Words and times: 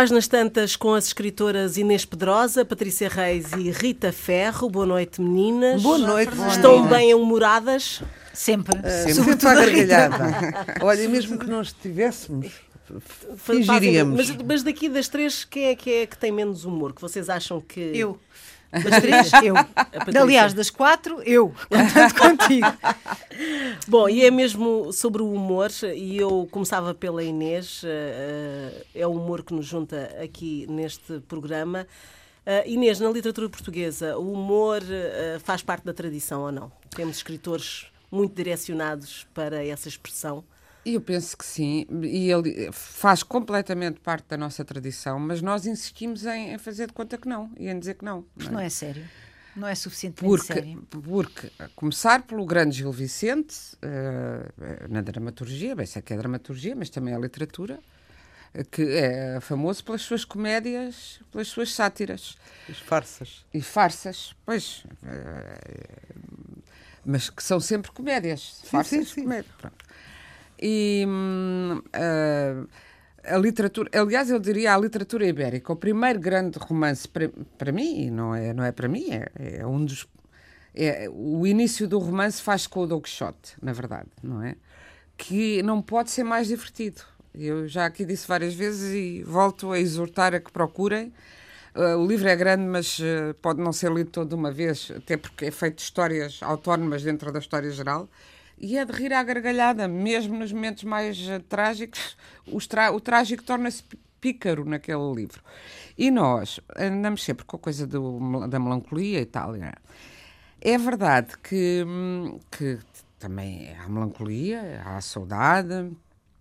Páginas 0.00 0.26
tantas 0.26 0.76
com 0.76 0.94
as 0.94 1.08
escritoras 1.08 1.76
Inês 1.76 2.06
Pedrosa, 2.06 2.64
Patrícia 2.64 3.06
Reis 3.06 3.52
e 3.52 3.70
Rita 3.70 4.10
Ferro. 4.10 4.70
Boa 4.70 4.86
noite, 4.86 5.20
meninas. 5.20 5.82
Boa 5.82 5.98
noite. 5.98 6.32
Estão 6.48 6.86
bem 6.88 7.12
humoradas? 7.12 8.02
Sempre. 8.32 8.78
Uh, 8.78 9.12
sempre 9.14 9.46
à 9.46 9.54
gargalhada. 9.54 10.54
Olha, 10.80 11.06
mesmo 11.06 11.38
que 11.38 11.46
nós 11.46 11.66
estivéssemos, 11.66 12.50
fingiríamos. 13.36 14.30
Mas, 14.30 14.42
mas 14.42 14.62
daqui 14.62 14.88
das 14.88 15.06
três, 15.06 15.44
quem 15.44 15.66
é 15.66 15.74
que 15.76 15.92
é 15.92 16.06
que 16.06 16.16
tem 16.16 16.32
menos 16.32 16.64
humor? 16.64 16.94
Que 16.94 17.02
vocês 17.02 17.28
acham 17.28 17.60
que. 17.60 17.78
Eu. 17.78 18.18
Das 18.70 19.00
três, 19.00 19.32
eu. 19.42 19.54
Aliás, 20.20 20.54
das 20.54 20.70
quatro, 20.70 21.20
eu. 21.22 21.52
Contando 21.68 22.14
contigo. 22.38 22.66
Bom, 23.88 24.08
e 24.08 24.24
é 24.24 24.30
mesmo 24.30 24.92
sobre 24.92 25.22
o 25.22 25.32
humor, 25.32 25.70
e 25.94 26.16
eu 26.16 26.48
começava 26.50 26.94
pela 26.94 27.22
Inês, 27.22 27.82
uh, 27.82 28.86
é 28.94 29.06
o 29.06 29.10
humor 29.10 29.42
que 29.42 29.52
nos 29.52 29.66
junta 29.66 30.16
aqui 30.22 30.66
neste 30.68 31.20
programa. 31.20 31.86
Uh, 32.46 32.68
Inês, 32.68 33.00
na 33.00 33.10
literatura 33.10 33.48
portuguesa, 33.48 34.16
o 34.16 34.32
humor 34.32 34.80
faz 35.42 35.62
parte 35.62 35.84
da 35.84 35.92
tradição 35.92 36.42
ou 36.42 36.52
não? 36.52 36.72
Temos 36.94 37.16
escritores 37.16 37.86
muito 38.10 38.34
direcionados 38.34 39.26
para 39.34 39.64
essa 39.64 39.88
expressão. 39.88 40.44
Eu 40.84 41.00
penso 41.00 41.36
que 41.36 41.44
sim, 41.44 41.86
e 42.02 42.30
ele 42.30 42.70
faz 42.72 43.22
completamente 43.22 44.00
parte 44.00 44.28
da 44.28 44.36
nossa 44.36 44.64
tradição, 44.64 45.18
mas 45.18 45.42
nós 45.42 45.66
insistimos 45.66 46.24
em, 46.24 46.54
em 46.54 46.58
fazer 46.58 46.86
de 46.86 46.92
conta 46.94 47.18
que 47.18 47.28
não 47.28 47.50
e 47.58 47.68
em 47.68 47.78
dizer 47.78 47.94
que 47.94 48.04
não. 48.04 48.24
Não, 48.36 48.52
não 48.52 48.60
é? 48.60 48.66
é 48.66 48.70
sério. 48.70 49.06
Não 49.54 49.68
é 49.68 49.74
suficientemente 49.74 50.36
porque, 50.36 50.52
sério. 50.54 50.86
Porque, 50.88 51.52
a 51.58 51.68
começar 51.68 52.22
pelo 52.22 52.46
grande 52.46 52.78
Gil 52.78 52.92
Vicente, 52.92 53.56
uh, 53.76 54.88
na 54.88 55.02
dramaturgia, 55.02 55.74
bem, 55.76 55.84
sei 55.84 56.00
que 56.00 56.14
é 56.14 56.16
dramaturgia, 56.16 56.74
mas 56.74 56.88
também 56.88 57.12
é 57.12 57.18
literatura, 57.18 57.78
que 58.70 58.82
é 58.82 59.38
famoso 59.40 59.84
pelas 59.84 60.02
suas 60.02 60.24
comédias, 60.24 61.20
pelas 61.30 61.48
suas 61.48 61.72
sátiras. 61.72 62.36
As 62.68 62.78
farsas. 62.78 63.44
E 63.52 63.60
farsas, 63.60 64.34
pois. 64.46 64.84
Uh, 65.02 66.62
mas 67.04 67.28
que 67.28 67.42
são 67.42 67.60
sempre 67.60 67.90
comédias. 67.90 68.60
Sim, 68.62 68.66
farsas, 68.66 69.08
sim, 69.08 69.14
sim. 69.14 69.22
Comédia, 69.22 69.50
pronto. 69.58 69.84
E 70.60 71.06
uh, 71.06 72.68
a 73.24 73.36
literatura, 73.38 73.90
aliás, 73.94 74.30
eu 74.30 74.38
diria 74.38 74.74
a 74.74 74.78
literatura 74.78 75.26
ibérica, 75.26 75.72
o 75.72 75.76
primeiro 75.76 76.18
grande 76.18 76.58
romance 76.58 77.08
para, 77.08 77.30
para 77.56 77.72
mim, 77.72 78.10
não 78.10 78.34
é, 78.34 78.52
não 78.52 78.64
é 78.64 78.72
para 78.72 78.88
mim, 78.88 79.06
é, 79.10 79.58
é 79.60 79.66
um 79.66 79.84
dos. 79.84 80.06
É, 80.74 81.08
o 81.10 81.46
início 81.46 81.88
do 81.88 81.98
romance 81.98 82.40
faz 82.40 82.66
com 82.66 82.80
o 82.80 82.86
Don 82.86 83.00
Quixote, 83.00 83.54
na 83.60 83.72
verdade, 83.72 84.08
não 84.22 84.42
é? 84.42 84.54
Que 85.16 85.62
não 85.62 85.82
pode 85.82 86.10
ser 86.10 86.24
mais 86.24 86.48
divertido. 86.48 87.02
Eu 87.34 87.66
já 87.66 87.86
aqui 87.86 88.04
disse 88.04 88.26
várias 88.26 88.54
vezes 88.54 88.92
e 88.92 89.22
volto 89.22 89.72
a 89.72 89.78
exortar 89.78 90.34
a 90.34 90.40
que 90.40 90.50
procurem. 90.50 91.12
Uh, 91.74 91.96
o 91.98 92.06
livro 92.06 92.28
é 92.28 92.34
grande, 92.36 92.64
mas 92.64 92.98
uh, 92.98 93.34
pode 93.40 93.60
não 93.60 93.72
ser 93.72 93.92
lido 93.92 94.10
todo 94.10 94.28
de 94.28 94.34
uma 94.34 94.50
vez, 94.50 94.92
até 94.96 95.16
porque 95.16 95.46
é 95.46 95.50
feito 95.50 95.76
de 95.76 95.82
histórias 95.82 96.40
autónomas 96.42 97.02
dentro 97.02 97.32
da 97.32 97.38
história 97.38 97.70
geral 97.70 98.08
e 98.60 98.76
é 98.76 98.84
de 98.84 98.92
rir 98.92 99.12
à 99.12 99.22
gargalhada, 99.22 99.88
mesmo 99.88 100.38
nos 100.38 100.52
momentos 100.52 100.84
mais 100.84 101.18
uh, 101.28 101.40
trágicos, 101.48 102.16
o 102.46 103.00
trágico 103.00 103.42
torna-se 103.42 103.82
pícaro 104.20 104.64
naquele 104.64 105.14
livro. 105.14 105.42
E 105.96 106.10
nós 106.10 106.60
andamos 106.76 107.24
sempre 107.24 107.44
com 107.46 107.56
a 107.56 107.58
coisa 107.58 107.86
do, 107.86 108.46
da 108.46 108.58
melancolia 108.58 109.20
e 109.20 109.26
tal. 109.26 109.54
É? 109.54 109.72
é 110.60 110.78
verdade 110.78 111.38
que, 111.38 111.82
hum, 111.86 112.38
que 112.50 112.78
também 113.18 113.74
há 113.78 113.88
melancolia, 113.88 114.82
há 114.84 115.00
saudade, 115.00 115.90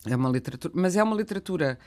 é 0.06 0.16
uma 0.16 0.30
literatura, 0.30 0.74
mas 0.76 0.96
é 0.96 1.04
uma 1.04 1.16
literatura 1.16 1.80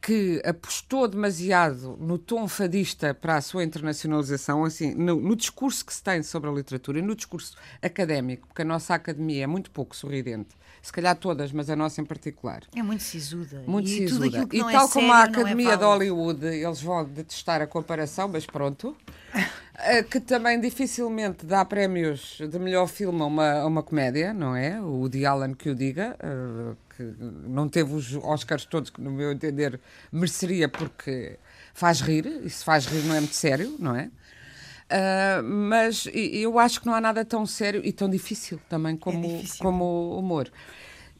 que 0.00 0.40
apostou 0.44 1.08
demasiado 1.08 1.96
no 2.00 2.18
tom 2.18 2.46
fadista 2.46 3.12
para 3.12 3.36
a 3.36 3.40
sua 3.40 3.64
internacionalização, 3.64 4.64
assim, 4.64 4.94
no, 4.94 5.16
no, 5.16 5.34
discurso 5.34 5.84
que 5.84 5.92
se 5.92 6.02
tem 6.02 6.22
sobre 6.22 6.48
a 6.48 6.52
literatura 6.52 6.98
e 6.98 7.02
no 7.02 7.16
discurso 7.16 7.56
académico, 7.82 8.46
porque 8.46 8.62
a 8.62 8.64
nossa 8.64 8.94
academia 8.94 9.44
é 9.44 9.46
muito 9.46 9.70
pouco 9.70 9.96
sorridente, 9.96 10.56
se 10.88 10.92
calhar 10.92 11.14
todas, 11.14 11.52
mas 11.52 11.68
a 11.68 11.76
nossa 11.76 12.00
em 12.00 12.04
particular. 12.04 12.62
É 12.74 12.82
muito 12.82 13.02
sisuda. 13.02 13.62
Muito 13.66 13.90
e 13.90 14.08
sisuda. 14.08 14.26
e 14.26 14.60
tal 14.60 14.86
é 14.86 14.88
como 14.88 14.88
sério, 14.88 15.12
a 15.12 15.20
é 15.20 15.22
academia 15.24 15.72
é 15.74 15.76
de 15.76 15.84
Hollywood, 15.84 16.46
eles 16.46 16.80
vão 16.80 17.04
detestar 17.04 17.60
a 17.60 17.66
comparação, 17.66 18.28
mas 18.28 18.46
pronto. 18.46 18.96
Eh, 19.80 20.02
que 20.02 20.18
também 20.18 20.60
dificilmente 20.60 21.46
dá 21.46 21.64
prémios 21.64 22.38
de 22.50 22.58
melhor 22.58 22.88
filme 22.88 23.22
a 23.22 23.26
uma, 23.26 23.52
a 23.60 23.66
uma 23.66 23.80
comédia, 23.80 24.34
não 24.34 24.56
é? 24.56 24.80
O 24.80 25.02
Woody 25.02 25.24
Allen 25.24 25.54
que 25.54 25.70
o 25.70 25.74
diga, 25.74 26.16
uh, 26.18 26.76
que 26.96 27.02
não 27.46 27.68
teve 27.68 27.94
os 27.94 28.16
Oscars 28.16 28.64
todos, 28.64 28.90
que 28.90 29.00
no 29.00 29.12
meu 29.12 29.30
entender 29.30 29.78
mereceria, 30.10 30.68
porque 30.68 31.38
faz 31.72 32.00
rir, 32.00 32.26
e 32.42 32.50
se 32.50 32.64
faz 32.64 32.86
rir 32.86 33.04
não 33.04 33.14
é 33.14 33.20
muito 33.20 33.36
sério, 33.36 33.76
não 33.78 33.94
é? 33.94 34.10
Uh, 34.90 35.42
mas 35.42 36.08
eu 36.12 36.58
acho 36.58 36.80
que 36.80 36.86
não 36.86 36.94
há 36.94 37.00
nada 37.00 37.22
tão 37.24 37.44
sério 37.44 37.82
e 37.84 37.92
tão 37.92 38.08
difícil 38.08 38.58
também 38.68 38.96
como, 38.96 39.24
é 39.24 39.36
difícil. 39.36 39.58
como 39.58 39.84
o 39.84 40.18
humor. 40.18 40.50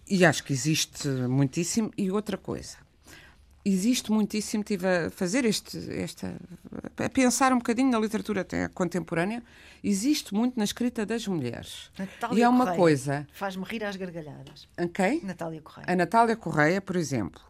E 0.09 0.25
acho 0.25 0.43
que 0.43 0.55
existe 0.55 1.07
muitíssimo. 1.07 1.91
E 1.97 2.11
outra 2.11 2.39
coisa, 2.39 2.79
existe 3.65 4.11
muitíssimo, 4.11 4.63
estive 4.63 4.87
a 4.87 5.11
fazer 5.11 5.45
este, 5.45 5.77
esta, 5.93 6.35
a 6.97 7.09
pensar 7.11 7.53
um 7.53 7.59
bocadinho 7.59 7.91
na 7.91 7.99
literatura 7.99 8.41
até 8.41 8.69
contemporânea, 8.69 9.43
existe 9.85 10.35
muito 10.35 10.57
na 10.57 10.65
escrita 10.65 11.05
das 11.05 11.27
mulheres. 11.27 11.91
Natália 11.99 12.39
e 12.39 12.43
é 12.43 12.49
uma 12.49 12.61
Correia. 12.61 12.79
coisa. 12.79 13.29
Faz-me 13.33 13.65
rir 13.65 13.85
às 13.85 13.97
gargalhadas. 13.97 14.67
Quem? 14.95 15.23
Natália 15.23 15.61
Correia. 15.61 15.87
A 15.93 15.97
Natália 15.97 16.37
Correia, 16.37 16.81
por 16.81 16.97
exemplo. 16.97 17.43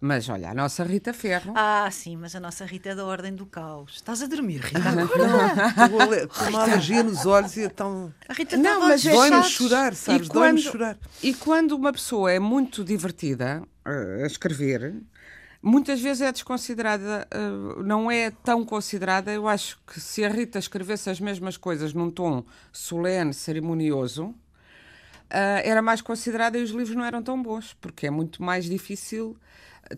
Mas 0.00 0.28
olha, 0.28 0.50
a 0.50 0.54
nossa 0.54 0.84
Rita 0.84 1.14
Ferro. 1.14 1.52
Ah, 1.56 1.88
sim, 1.90 2.16
mas 2.16 2.34
a 2.34 2.40
nossa 2.40 2.64
Rita 2.66 2.90
é 2.90 2.94
da 2.94 3.04
Ordem 3.04 3.34
do 3.34 3.46
Caos. 3.46 3.94
Estás 3.94 4.22
a 4.22 4.26
dormir, 4.26 4.58
Rita? 4.60 4.80
Agora? 5.76 6.26
Com 6.28 6.44
uma 6.50 6.62
alergia 6.62 7.02
nos 7.02 7.24
olhos 7.24 7.56
e 7.56 7.62
então. 7.62 8.12
A 8.28 8.32
Rita 8.34 8.56
Não, 8.56 8.80
mas 8.80 9.06
é 9.06 9.12
Dói-nos 9.12 9.48
chorar, 9.48 9.94
sabes? 9.94 10.26
E 10.28 10.30
Dói-nos 10.30 10.62
quando- 10.64 10.72
chorar. 10.72 10.98
E 11.22 11.32
quando 11.34 11.72
uma 11.72 11.92
pessoa 11.92 12.30
é 12.30 12.38
muito 12.38 12.84
divertida 12.84 13.62
eh, 13.86 14.22
a 14.24 14.26
escrever, 14.26 14.94
muitas 15.62 16.00
vezes 16.00 16.20
é 16.22 16.30
desconsiderada, 16.32 17.26
eh, 17.30 17.82
não 17.82 18.10
é 18.10 18.30
tão 18.30 18.62
considerada. 18.64 19.32
Eu 19.32 19.48
acho 19.48 19.78
que 19.86 20.00
se 20.00 20.22
a 20.24 20.28
Rita 20.28 20.58
escrevesse 20.58 21.08
as 21.08 21.18
mesmas 21.18 21.56
coisas 21.56 21.94
num 21.94 22.10
tom 22.10 22.44
solene, 22.72 23.32
cerimonioso, 23.32 24.34
eh, 25.30 25.62
era 25.64 25.80
mais 25.80 26.02
considerada 26.02 26.58
e 26.58 26.62
os 26.62 26.70
livros 26.70 26.94
não 26.94 27.04
eram 27.04 27.22
tão 27.22 27.42
bons, 27.42 27.74
porque 27.80 28.06
é 28.06 28.10
muito 28.10 28.42
mais 28.42 28.66
difícil 28.66 29.34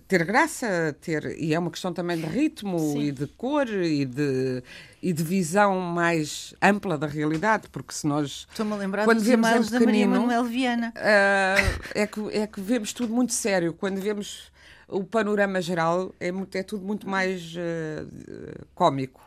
ter 0.09 0.25
graça, 0.25 0.97
ter 1.01 1.37
e 1.41 1.55
é 1.55 1.59
uma 1.59 1.71
questão 1.71 1.93
também 1.93 2.17
de 2.17 2.27
ritmo 2.27 2.79
Sim. 2.79 3.01
e 3.01 3.13
de 3.13 3.27
cor 3.27 3.69
e 3.69 4.05
de, 4.05 4.63
e 5.03 5.13
de 5.13 5.23
visão 5.23 5.81
mais 5.81 6.55
ampla 6.63 6.99
da 6.99 7.07
realidade, 7.07 7.69
porque 7.71 7.93
se 7.93 8.07
nós 8.07 8.47
Estou-me 8.51 8.73
a 8.73 8.77
lembrar 8.77 9.05
Quando 9.05 9.19
dos 9.19 9.27
vemos 9.27 9.49
em 9.49 9.71
da 9.71 9.81
Maria 9.81 10.09
Manuel 10.09 10.45
Viana. 10.45 10.93
ah, 10.97 11.57
é, 11.95 12.07
que, 12.07 12.21
é 12.33 12.47
que 12.47 12.61
vemos 12.61 12.93
tudo 12.93 13.13
muito 13.13 13.33
sério. 13.33 13.73
Quando 13.73 14.01
vemos 14.01 14.53
o 14.89 15.05
panorama 15.05 15.61
geral, 15.61 16.15
é, 16.21 16.31
muito, 16.31 16.55
é 16.57 16.63
tudo 16.63 16.85
muito 16.85 17.09
mais 17.09 17.55
ah, 17.57 18.65
cómico. 18.75 19.27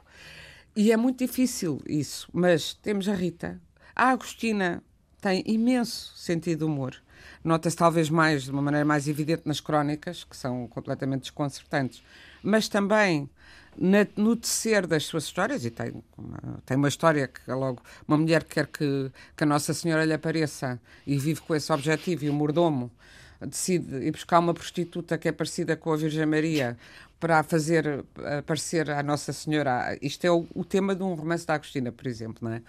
E 0.75 0.91
é 0.91 0.97
muito 0.97 1.25
difícil 1.25 1.81
isso. 1.87 2.27
Mas 2.31 2.73
temos 2.73 3.09
a 3.09 3.13
Rita. 3.13 3.59
A 3.95 4.09
Agostina 4.11 4.83
tem 5.21 5.43
imenso 5.45 6.13
sentido 6.15 6.59
de 6.59 6.63
humor. 6.65 6.95
Nota-se 7.43 7.75
talvez 7.75 8.09
mais, 8.09 8.43
de 8.43 8.51
uma 8.51 8.61
maneira 8.61 8.85
mais 8.85 9.07
evidente, 9.07 9.43
nas 9.45 9.59
crónicas, 9.59 10.23
que 10.23 10.35
são 10.35 10.67
completamente 10.67 11.21
desconcertantes. 11.21 12.03
Mas 12.43 12.67
também 12.67 13.29
na- 13.77 14.07
no 14.17 14.35
tecer 14.35 14.85
das 14.85 15.05
suas 15.05 15.23
histórias, 15.23 15.63
e 15.63 15.69
tem 15.69 16.03
uma, 16.17 16.59
tem 16.65 16.75
uma 16.75 16.87
história 16.89 17.27
que 17.27 17.49
é 17.49 17.53
logo 17.53 17.81
uma 18.07 18.17
mulher 18.17 18.43
que 18.43 18.55
quer 18.55 18.67
que, 18.67 19.11
que 19.37 19.43
a 19.43 19.47
Nossa 19.47 19.73
Senhora 19.73 20.03
lhe 20.03 20.13
apareça 20.13 20.79
e 21.07 21.17
vive 21.17 21.39
com 21.41 21.55
esse 21.55 21.71
objetivo, 21.71 22.25
e 22.25 22.29
o 22.29 22.33
mordomo 22.33 22.91
decide 23.39 24.05
ir 24.05 24.11
buscar 24.11 24.39
uma 24.39 24.53
prostituta 24.53 25.17
que 25.17 25.29
é 25.29 25.31
parecida 25.31 25.77
com 25.77 25.93
a 25.93 25.95
Virgem 25.95 26.25
Maria 26.25 26.77
para 27.21 27.41
fazer 27.41 28.03
aparecer 28.37 28.89
a 28.89 29.01
Nossa 29.01 29.31
Senhora. 29.31 29.97
Isto 30.01 30.25
é 30.25 30.31
o, 30.31 30.45
o 30.53 30.65
tema 30.65 30.93
de 30.93 31.03
um 31.03 31.13
romance 31.13 31.45
da 31.47 31.53
Agostina, 31.53 31.89
por 31.91 32.05
exemplo, 32.07 32.49
não 32.49 32.55
é? 32.55 32.61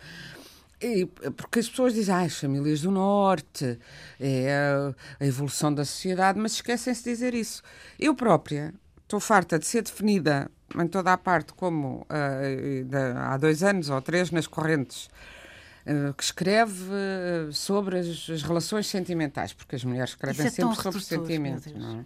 E, 0.81 1.05
porque 1.37 1.59
as 1.59 1.69
pessoas 1.69 1.93
dizem, 1.95 2.15
ah, 2.15 2.21
as 2.21 2.39
famílias 2.39 2.81
do 2.81 2.91
Norte, 2.91 3.79
é 4.19 4.95
a, 5.21 5.25
evolução 5.27 5.73
da 5.73 5.85
sociedade, 5.85 6.39
mas 6.39 6.53
esquecem-se 6.53 7.05
de 7.05 7.11
dizer 7.11 7.35
isso. 7.35 7.63
Eu 7.99 8.15
própria 8.15 8.73
estou 9.03 9.21
farta 9.21 9.59
de 9.59 9.67
ser 9.67 9.83
definida 9.83 10.51
em 10.79 10.87
toda 10.87 11.13
a 11.13 11.19
parte 11.19 11.53
como 11.53 12.07
ah, 12.09 12.41
da- 12.87 13.33
há 13.33 13.37
dois 13.37 13.63
anos 13.63 13.91
ou 13.91 14.01
três 14.01 14.31
nas 14.31 14.47
correntes 14.47 15.11
ah, 15.87 16.15
que 16.17 16.23
escreve 16.25 16.85
sobre 17.53 17.99
as, 17.99 18.31
as 18.31 18.43
relações 18.43 18.87
sentimentais, 18.87 19.53
porque 19.53 19.77
as 19.77 19.85
mulheres 19.85 20.11
escrevem 20.11 20.47
é 20.47 20.51
sempre 20.51 20.77
sobre 20.77 21.01
sentimentos. 21.03 21.73
Não 21.75 22.01
é? 22.01 22.05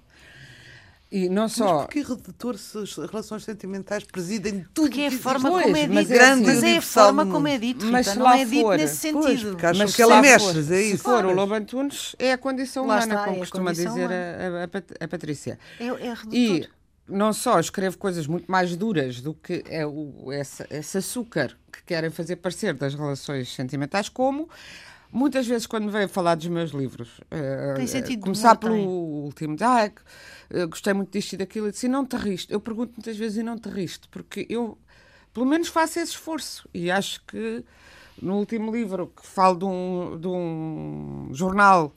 E 1.16 1.28
não 1.28 1.43
Mas 1.44 1.52
só. 1.52 1.78
porquê 1.84 2.00
redutor 2.02 2.58
se 2.58 2.76
as 2.76 2.96
relações 2.96 3.44
sentimentais 3.44 4.02
presidem 4.02 4.66
tudo 4.75 4.87
Porque 4.88 5.02
é 5.02 5.06
a 5.06 5.11
que 5.11 5.16
forma 5.19 5.49
Pois, 5.49 5.62
como 5.64 5.76
é 5.76 5.87
mas 5.87 6.08
dito. 6.08 6.19
é 6.20 6.31
assim, 6.32 6.43
Mas 6.44 6.62
é 6.64 6.76
a 6.76 6.82
forma 6.82 7.26
como 7.26 7.46
é 7.46 7.56
dito, 7.58 7.84
Mas 7.87 8.06
Rita, 8.06 8.11
se 8.14 8.19
não 8.19 8.25
lá 8.25 8.37
é 8.38 8.44
dito 8.44 8.62
for- 8.62 8.76
nesse 8.76 9.12
Pois, 9.12 9.25
sentido. 9.26 9.50
porque 9.52 9.66
acham 9.66 9.78
Mas 9.84 9.94
que 9.94 10.02
ela 10.02 10.14
se 10.16 10.20
mexe, 10.22 10.44
for- 10.44 10.58
é 10.58 10.62
Se 10.62 10.93
isso. 10.93 11.02
for 11.05 11.19
o 11.20 11.22
Pois. 11.26 11.37
Lobo 11.37 11.55
Antunes, 11.55 12.16
é 12.19 12.32
a 12.32 12.38
condição 12.38 12.84
Lá 12.84 12.96
humana, 12.96 13.14
está, 13.14 13.25
como 13.26 13.37
é 13.37 13.38
costuma 13.38 13.72
dizer 13.72 14.11
a, 14.11 14.58
a- 14.61 14.64
a 14.64 14.69
Pat- 14.69 14.96
a 15.00 15.06
Patrícia. 15.08 15.56
É, 15.78 15.84
é 15.87 15.90
redutor. 16.14 16.32
E 16.32 16.69
não 17.06 17.32
só 17.32 17.60
escreve 17.60 17.96
coisas 17.96 18.26
muito 18.26 18.50
mais 18.50 18.75
duras 18.75 19.20
do 19.20 19.34
que 19.34 19.62
é 19.69 19.87
o, 19.87 20.32
essa, 20.32 20.67
esse 20.69 20.99
açúcar 20.99 21.56
que 21.72 21.81
querem 21.84 22.10
fazer 22.10 22.34
parecer 22.37 22.75
das 22.75 22.93
relações 22.93 23.55
sentimentais, 23.55 24.08
como 24.08 24.49
muitas 25.14 25.46
vezes 25.46 25.66
quando 25.66 25.88
vem 25.90 26.08
falar 26.08 26.34
dos 26.34 26.49
meus 26.49 26.72
livros, 26.72 27.20
tem 27.76 27.87
sentido 27.87 28.20
começar 28.20 28.56
pelo 28.56 28.75
tem. 28.75 28.87
último, 28.87 29.56
ah, 29.61 29.90
gostei 30.66 30.93
muito 30.93 31.12
disto 31.12 31.34
e 31.34 31.37
daquilo, 31.37 31.69
e 31.69 31.70
disse, 31.70 31.87
não 31.87 32.05
te 32.05 32.16
riste. 32.16 32.52
Eu 32.52 32.61
pergunto 32.61 32.94
muitas 32.96 33.16
vezes 33.16 33.38
e 33.38 33.43
não 33.43 33.56
te 33.56 33.69
riste, 33.69 34.08
porque 34.08 34.44
eu 34.50 34.76
pelo 35.32 35.46
menos 35.46 35.69
faço 35.69 36.00
esse 36.00 36.12
esforço 36.12 36.69
e 36.75 36.90
acho 36.90 37.25
que 37.26 37.64
no 38.20 38.37
último 38.38 38.72
livro 38.72 39.12
que 39.16 39.26
falo 39.26 39.56
de 39.56 39.64
um, 39.64 40.19
de 40.20 40.28
um 40.28 41.28
jornal 41.32 41.94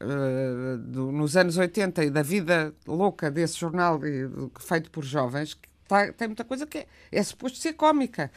uh, 0.00 0.78
do, 0.78 1.10
nos 1.12 1.36
anos 1.36 1.56
80 1.56 2.04
e 2.04 2.10
da 2.10 2.22
vida 2.22 2.74
louca 2.86 3.30
desse 3.30 3.58
jornal 3.58 3.98
de, 3.98 4.28
de, 4.28 4.50
feito 4.60 4.90
por 4.90 5.04
jovens, 5.04 5.58
tá, 5.88 6.12
tem 6.12 6.28
muita 6.28 6.44
coisa 6.44 6.66
que 6.66 6.78
é, 6.78 6.86
é 7.12 7.22
suposto 7.22 7.58
ser 7.58 7.74
cómica. 7.74 8.30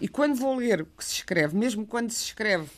E 0.00 0.08
quando 0.08 0.34
vou 0.34 0.56
ler 0.56 0.82
o 0.82 0.86
que 0.86 1.04
se 1.04 1.14
escreve, 1.14 1.56
mesmo 1.56 1.86
quando 1.86 2.10
se 2.10 2.24
escreve 2.24 2.68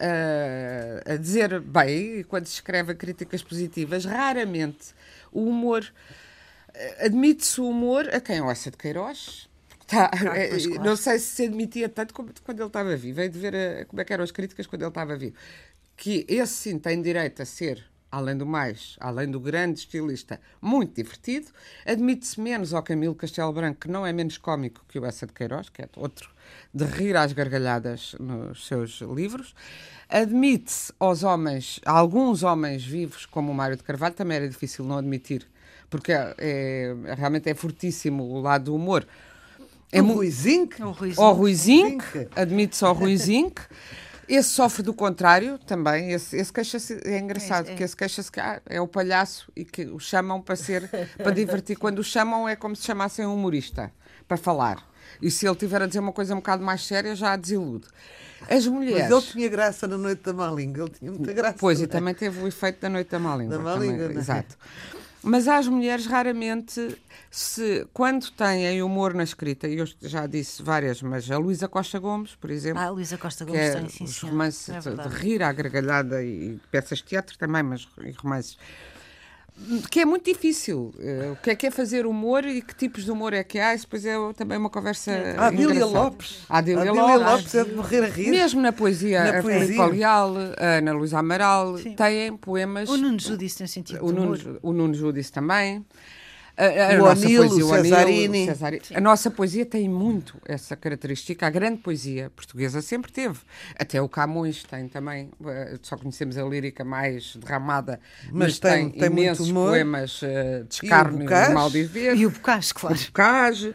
uh, 0.00 1.12
a 1.12 1.16
dizer 1.16 1.60
bem, 1.60 2.24
quando 2.24 2.46
se 2.46 2.54
escreve 2.54 2.94
críticas 2.94 3.42
positivas, 3.42 4.04
raramente 4.04 4.94
o 5.32 5.44
humor. 5.48 5.84
Eh, 6.74 7.06
admite-se 7.06 7.60
o 7.60 7.68
humor 7.68 8.08
a 8.12 8.20
quem 8.20 8.40
ouça 8.40 8.70
de 8.70 8.76
Queiroz, 8.76 9.48
Tá, 9.86 10.10
ah, 10.12 10.38
é, 10.38 10.48
claro. 10.48 10.82
Não 10.82 10.96
sei 10.96 11.18
se 11.18 11.26
se 11.26 11.44
admitia 11.44 11.88
tanto 11.88 12.14
como 12.14 12.30
quando 12.42 12.58
ele 12.60 12.66
estava 12.66 12.96
vivo. 12.96 13.16
Veio 13.16 13.30
de 13.30 13.38
ver 13.38 13.54
a, 13.54 13.84
como 13.84 14.00
é 14.00 14.06
eram 14.08 14.24
as 14.24 14.30
críticas 14.30 14.66
quando 14.66 14.82
ele 14.82 14.88
estava 14.88 15.16
vivo. 15.16 15.34
Que 15.96 16.24
esse 16.28 16.54
sim 16.54 16.78
tem 16.78 17.00
direito 17.02 17.42
a 17.42 17.44
ser, 17.44 17.84
além 18.10 18.36
do 18.36 18.46
mais, 18.46 18.96
além 18.98 19.30
do 19.30 19.38
grande 19.38 19.80
estilista, 19.80 20.40
muito 20.60 20.94
divertido. 20.94 21.48
Admite-se 21.86 22.40
menos 22.40 22.72
ao 22.72 22.82
Camilo 22.82 23.14
Castelo 23.14 23.52
Branco, 23.52 23.80
que 23.80 23.88
não 23.88 24.06
é 24.06 24.12
menos 24.12 24.38
cómico 24.38 24.84
que 24.88 24.98
o 24.98 25.04
Essa 25.04 25.26
de 25.26 25.32
Queiroz, 25.32 25.68
que 25.68 25.82
é 25.82 25.88
outro 25.96 26.33
de 26.72 26.84
rir 26.84 27.16
às 27.16 27.32
gargalhadas 27.32 28.14
nos 28.18 28.66
seus 28.66 29.00
livros. 29.00 29.54
Admite-se 30.08 30.92
aos 30.98 31.22
homens, 31.22 31.80
a 31.84 31.92
alguns 31.92 32.42
homens 32.42 32.84
vivos, 32.84 33.26
como 33.26 33.50
o 33.50 33.54
Mário 33.54 33.76
de 33.76 33.82
Carvalho, 33.82 34.14
também 34.14 34.36
era 34.36 34.48
difícil 34.48 34.84
não 34.84 34.98
admitir, 34.98 35.46
porque 35.88 36.12
é, 36.12 36.34
é, 36.38 36.94
realmente 37.14 37.48
é 37.48 37.54
fortíssimo 37.54 38.24
o 38.24 38.40
lado 38.40 38.66
do 38.66 38.74
humor 38.74 39.06
é 39.94 40.02
o 40.02 40.12
Rui 40.12 40.30
Zinc? 40.30 40.82
O 40.82 41.30
Rui 41.32 41.54
Zinc, 41.54 42.04
admite-se 42.34 42.84
ao 42.84 42.94
Rui 42.94 43.16
Zinc. 43.16 43.62
Esse 44.28 44.48
sofre 44.48 44.82
do 44.82 44.92
contrário 44.92 45.56
também. 45.58 46.10
Esse, 46.10 46.36
esse 46.36 46.52
queixa-se, 46.52 47.00
é 47.04 47.18
engraçado, 47.18 47.68
é, 47.68 47.72
é. 47.72 47.74
que 47.76 47.82
esse 47.84 47.96
queixa-se 47.96 48.32
que 48.32 48.40
ah, 48.40 48.60
é 48.66 48.80
o 48.80 48.88
palhaço 48.88 49.52
e 49.54 49.64
que 49.64 49.84
o 49.84 50.00
chamam 50.00 50.40
para 50.40 50.56
ser, 50.56 50.90
para 51.16 51.30
divertir. 51.30 51.76
Quando 51.78 52.00
o 52.00 52.04
chamam 52.04 52.48
é 52.48 52.56
como 52.56 52.74
se 52.74 52.82
chamassem 52.82 53.24
um 53.24 53.34
humorista 53.34 53.92
para 54.26 54.36
falar. 54.36 54.84
E 55.20 55.30
se 55.30 55.46
ele 55.46 55.56
tiver 55.56 55.82
a 55.82 55.86
dizer 55.86 56.00
uma 56.00 56.12
coisa 56.12 56.34
um 56.34 56.38
bocado 56.38 56.64
mais 56.64 56.86
séria, 56.86 57.14
já 57.14 57.32
a 57.32 57.36
desilude. 57.36 57.86
As 58.48 58.66
mulheres. 58.66 59.08
Mas 59.08 59.10
ele 59.10 59.32
tinha 59.32 59.48
graça 59.48 59.88
na 59.88 59.96
Noite 59.96 60.22
da 60.22 60.32
Malinga, 60.32 60.82
ele 60.82 60.90
tinha 60.90 61.10
muita 61.10 61.32
graça. 61.32 61.56
Pois, 61.58 61.80
e 61.80 61.86
também 61.86 62.14
teve 62.14 62.42
o 62.42 62.46
efeito 62.46 62.80
da 62.80 62.88
Noite 62.88 63.10
da 63.10 63.18
Malinga. 63.18 63.56
Da 63.56 63.62
Malinga, 63.62 64.02
também, 64.02 64.16
é? 64.16 64.20
Exato. 64.20 64.56
Mas 65.22 65.48
às 65.48 65.66
mulheres 65.66 66.04
raramente 66.04 66.98
se 67.30 67.86
quando 67.94 68.30
têm 68.30 68.82
humor 68.82 69.14
na 69.14 69.24
escrita, 69.24 69.66
e 69.66 69.78
eu 69.78 69.86
já 70.02 70.26
disse 70.26 70.62
várias, 70.62 71.00
mas 71.00 71.30
a 71.30 71.38
Luísa 71.38 71.66
Costa 71.66 71.98
Gomes, 71.98 72.34
por 72.34 72.50
exemplo. 72.50 72.80
Ah, 72.80 72.86
a 72.86 72.90
Luísa 72.90 73.16
Costa 73.16 73.44
Gomes 73.44 73.60
é 73.60 73.74
tem, 73.74 73.88
sim, 73.88 74.04
os 74.04 74.20
romances 74.20 74.68
é 74.68 74.78
de, 74.78 74.94
de 74.94 75.08
rir 75.08 75.42
à 75.42 75.50
gargalhada 75.50 76.22
e 76.22 76.60
peças 76.70 76.98
de 76.98 77.04
teatro 77.04 77.38
também, 77.38 77.62
mas 77.62 77.88
romances 78.18 78.58
que 79.90 80.00
é 80.00 80.04
muito 80.04 80.24
difícil. 80.24 80.92
Uh, 80.98 81.32
o 81.32 81.36
que 81.36 81.50
é 81.50 81.54
que 81.54 81.66
é 81.66 81.70
fazer 81.70 82.06
humor 82.06 82.44
e 82.44 82.60
que 82.60 82.74
tipos 82.74 83.04
de 83.04 83.10
humor 83.10 83.32
é 83.32 83.44
que 83.44 83.58
há? 83.58 83.74
Isso 83.74 83.84
depois 83.84 84.04
é 84.04 84.14
também 84.34 84.58
uma 84.58 84.68
conversa. 84.68 85.12
A 85.38 85.46
Adília 85.46 85.86
Lopes. 85.86 86.40
A 86.48 86.58
Adília 86.58 86.92
Lopes. 86.92 87.26
Lopes 87.26 87.54
é 87.54 87.64
de 87.64 87.74
morrer 87.74 88.04
a 88.04 88.08
rir. 88.08 88.30
Mesmo 88.30 88.60
na 88.60 88.72
poesia, 88.72 89.24
na 89.24 89.38
a 89.38 89.42
poesia. 89.42 89.86
Leal, 89.86 90.34
a 90.58 90.64
Ana 90.78 90.92
Luísa 90.92 91.18
Amaral, 91.18 91.78
Sim. 91.78 91.94
têm 91.94 92.36
poemas. 92.36 92.88
O 92.88 92.96
Nuno 92.96 93.18
Judice 93.18 93.58
tem 93.58 93.66
sentido. 93.66 94.04
O 94.04 94.12
Nuno, 94.12 94.58
o 94.62 94.72
Nuno 94.72 94.94
Judice 94.94 95.30
também. 95.30 95.84
A, 96.56 96.94
a 96.96 97.02
o 97.02 97.06
Anilo, 97.06 97.48
poesia, 97.48 97.66
o 97.66 97.82
Cesarini. 97.82 98.48
A 98.94 99.00
nossa 99.00 99.30
poesia 99.30 99.66
tem 99.66 99.88
muito 99.88 100.40
essa 100.44 100.76
característica. 100.76 101.46
A 101.46 101.50
grande 101.50 101.78
poesia 101.78 102.30
portuguesa 102.34 102.80
sempre 102.80 103.10
teve. 103.10 103.40
Até 103.76 104.00
o 104.00 104.08
Camões 104.08 104.62
tem 104.62 104.88
também. 104.88 105.30
Eh, 105.44 105.78
só 105.82 105.96
conhecemos 105.96 106.38
a 106.38 106.44
lírica 106.44 106.84
mais 106.84 107.34
derramada, 107.36 107.98
mas, 108.26 108.32
mas 108.32 108.58
tem, 108.60 108.90
tem, 108.90 109.06
imensos 109.06 109.50
poemas 109.50 110.22
uh, 110.22 110.64
de 110.68 110.74
escárnio 110.74 111.28
e, 111.28 111.50
e 111.50 111.54
mal 111.54 111.70
dizer. 111.70 112.16
E 112.16 112.24
o 112.24 112.30
Bocage, 112.30 112.72
claro. 112.72 112.96
O 112.96 113.04
Bocage. 113.04 113.74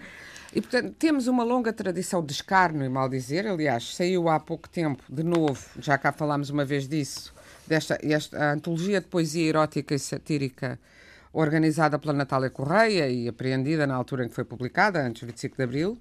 E, 0.53 0.61
portanto, 0.61 0.95
temos 0.97 1.27
uma 1.27 1.43
longa 1.43 1.71
tradição 1.71 2.25
de 2.25 2.31
escárnio 2.31 2.85
e 2.85 2.89
mal 2.89 3.09
dizer. 3.09 3.45
Aliás, 3.45 3.95
saiu 3.95 4.29
há 4.29 4.39
pouco 4.39 4.69
tempo, 4.69 5.03
de 5.09 5.23
novo, 5.23 5.63
já 5.79 5.97
cá 5.97 6.11
falámos 6.11 6.49
uma 6.49 6.65
vez 6.65 6.87
disso, 6.87 7.33
desta 7.67 7.99
esta, 8.01 8.53
antologia 8.53 9.01
de 9.01 9.07
poesia 9.07 9.47
erótica 9.47 9.93
e 9.93 9.99
satírica 9.99 10.79
organizada 11.31 11.99
pela 11.99 12.13
Natália 12.13 12.49
Correia 12.49 13.09
e 13.09 13.27
apreendida 13.27 13.85
na 13.85 13.95
altura 13.95 14.25
em 14.25 14.29
que 14.29 14.35
foi 14.35 14.43
publicada, 14.43 15.01
antes 15.01 15.21
do 15.21 15.27
25 15.27 15.57
de 15.57 15.63
Abril, 15.63 15.97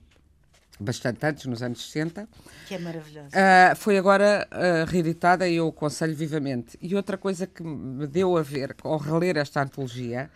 bastante 0.80 1.24
antes, 1.26 1.46
nos 1.46 1.62
anos 1.62 1.90
60. 1.90 2.28
Que 2.66 2.74
é 2.74 2.78
maravilhosa. 2.78 3.28
Uh, 3.28 3.76
foi 3.76 3.98
agora 3.98 4.46
uh, 4.52 4.90
reeditada 4.90 5.48
e 5.48 5.56
eu 5.56 5.68
aconselho 5.68 6.14
vivamente. 6.14 6.78
E 6.80 6.94
outra 6.94 7.16
coisa 7.16 7.46
que 7.46 7.62
me 7.62 8.06
deu 8.06 8.36
a 8.36 8.42
ver 8.42 8.74
ao 8.82 8.96
reler 8.96 9.36
esta 9.36 9.62
antologia 9.62 10.30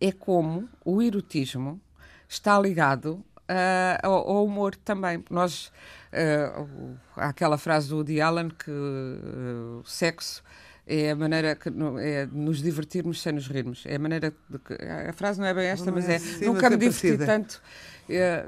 é 0.00 0.12
como 0.12 0.68
o 0.84 1.02
erotismo 1.02 1.80
está 2.28 2.58
ligado 2.60 3.24
uh, 3.48 3.98
ao, 4.02 4.30
ao, 4.30 4.44
humor 4.44 4.76
também. 4.76 5.24
Nós, 5.30 5.72
uh, 6.12 6.96
há 7.16 7.28
aquela 7.28 7.56
frase 7.56 7.88
do 7.88 7.96
Woody 7.96 8.20
Allen 8.20 8.50
que 8.50 8.70
o 8.70 9.82
sexo 9.84 10.42
é 10.86 11.10
a 11.10 11.16
maneira 11.16 11.56
que 11.56 11.68
é 11.68 12.26
nos 12.26 12.62
divertirmos 12.62 13.20
sem 13.20 13.32
nos 13.32 13.48
rirmos. 13.48 13.84
É 13.86 13.96
a 13.96 13.98
maneira 13.98 14.32
de 14.48 14.58
que, 14.58 14.74
a 14.74 15.12
frase 15.12 15.40
não 15.40 15.46
é 15.46 15.52
bem 15.52 15.66
esta, 15.66 15.86
não 15.86 15.94
mas 15.94 16.08
é, 16.08 16.14
é 16.14 16.18
sim, 16.18 16.46
nunca 16.46 16.70
me 16.70 16.76
diverti 16.76 17.18
tanto 17.18 17.60
é, 18.08 18.46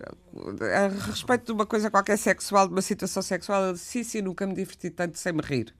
a 0.76 0.88
respeito 0.88 1.46
de 1.46 1.52
uma 1.52 1.66
coisa 1.66 1.90
qualquer 1.90 2.16
sexual, 2.16 2.68
de 2.68 2.74
uma 2.74 2.82
situação 2.82 3.22
sexual, 3.22 3.64
eu 3.64 3.72
disse, 3.72 3.86
sim, 3.86 4.04
sim, 4.04 4.22
nunca 4.22 4.46
me 4.46 4.54
diverti 4.54 4.88
tanto 4.90 5.18
sem 5.18 5.32
me 5.32 5.42
rir. 5.42 5.74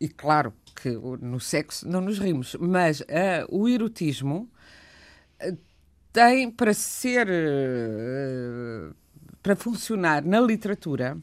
E 0.00 0.08
claro 0.08 0.52
que 0.74 0.90
no 0.90 1.38
sexo 1.38 1.88
não 1.88 2.00
nos 2.00 2.18
rimos, 2.18 2.56
mas 2.58 3.00
uh, 3.02 3.04
o 3.48 3.68
erotismo 3.68 4.50
uh, 5.40 5.56
tem 6.12 6.50
para 6.50 6.74
ser 6.74 7.28
uh, 7.28 8.94
para 9.40 9.54
funcionar 9.54 10.24
na 10.24 10.40
literatura 10.40 11.16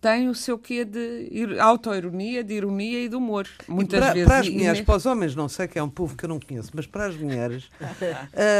tem 0.00 0.28
o 0.28 0.34
seu 0.34 0.58
quê 0.58 0.84
de 0.84 1.58
autoironia, 1.58 2.44
de 2.44 2.54
ironia 2.54 3.04
e 3.04 3.08
de 3.08 3.16
humor. 3.16 3.48
Muitas 3.66 4.00
para, 4.00 4.12
vezes. 4.12 4.28
Para 4.28 4.38
as 4.38 4.48
mulheres, 4.48 4.80
para 4.82 4.96
os 4.96 5.06
homens, 5.06 5.34
não 5.34 5.48
sei 5.48 5.66
que 5.66 5.78
é 5.78 5.82
um 5.82 5.88
povo 5.88 6.16
que 6.16 6.24
eu 6.24 6.28
não 6.28 6.38
conheço, 6.38 6.70
mas 6.74 6.86
para 6.86 7.06
as 7.06 7.16
mulheres, 7.16 7.70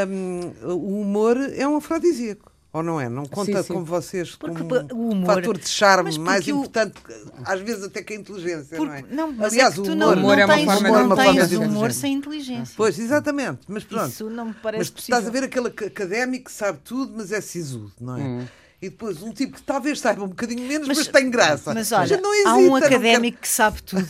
um, 0.08 0.72
o 0.72 1.00
humor 1.00 1.36
é 1.36 1.66
um 1.66 1.76
afrodisíaco. 1.76 2.52
Ou 2.72 2.82
não 2.82 3.00
é? 3.00 3.08
Não 3.08 3.24
conta 3.24 3.62
sim, 3.62 3.68
sim. 3.68 3.72
com 3.72 3.84
vocês 3.84 4.34
como 4.34 4.52
um 4.92 5.10
humor... 5.12 5.36
fator 5.36 5.56
de 5.56 5.66
charme 5.66 6.18
mais 6.18 6.46
o... 6.46 6.50
importante, 6.50 7.00
às 7.42 7.60
vezes 7.60 7.84
até 7.84 8.02
que 8.02 8.12
a 8.12 8.16
inteligência, 8.16 8.76
Por... 8.76 8.86
não 8.86 8.94
é? 8.94 9.02
Não, 9.08 9.32
mas 9.32 9.54
é 9.54 9.62
Aliás, 9.62 9.78
é 9.78 9.80
o 9.80 9.84
humor, 9.84 9.96
não, 9.96 10.12
humor 10.12 10.36
não 10.36 10.42
é 10.42 10.44
uma 10.44 10.54
tens, 10.54 10.64
forma, 10.66 10.88
não, 10.90 11.08
não 11.08 11.16
tens 11.16 11.52
humor 11.52 11.92
sem 11.92 12.12
inteligência. 12.12 12.74
Pois, 12.76 12.98
exatamente. 12.98 13.60
Mas 13.66 13.82
pronto. 13.82 14.08
Isso 14.10 14.28
não 14.28 14.46
me 14.46 14.54
parece 14.54 14.78
Mas 14.78 14.90
tu 14.90 14.98
estás 14.98 15.26
a 15.26 15.30
ver 15.30 15.44
aquele 15.44 15.68
académico 15.68 16.46
que 16.46 16.52
sabe 16.52 16.78
tudo, 16.84 17.14
mas 17.16 17.32
é 17.32 17.40
sisudo, 17.40 17.94
não 17.98 18.16
é? 18.18 18.20
Hum 18.20 18.46
e 18.80 18.90
depois 18.90 19.22
um 19.22 19.32
tipo 19.32 19.56
que 19.56 19.62
talvez 19.62 20.00
saiba 20.00 20.22
um 20.22 20.28
bocadinho 20.28 20.66
menos, 20.66 20.86
mas, 20.86 20.98
mas 20.98 21.08
tem 21.08 21.30
graça. 21.30 21.72
Mas 21.72 21.92
olha, 21.92 22.20
não 22.20 22.48
há 22.48 22.56
um 22.56 22.76
académico 22.76 23.38
que 23.40 23.48
sabe 23.48 23.82
tudo. 23.82 24.06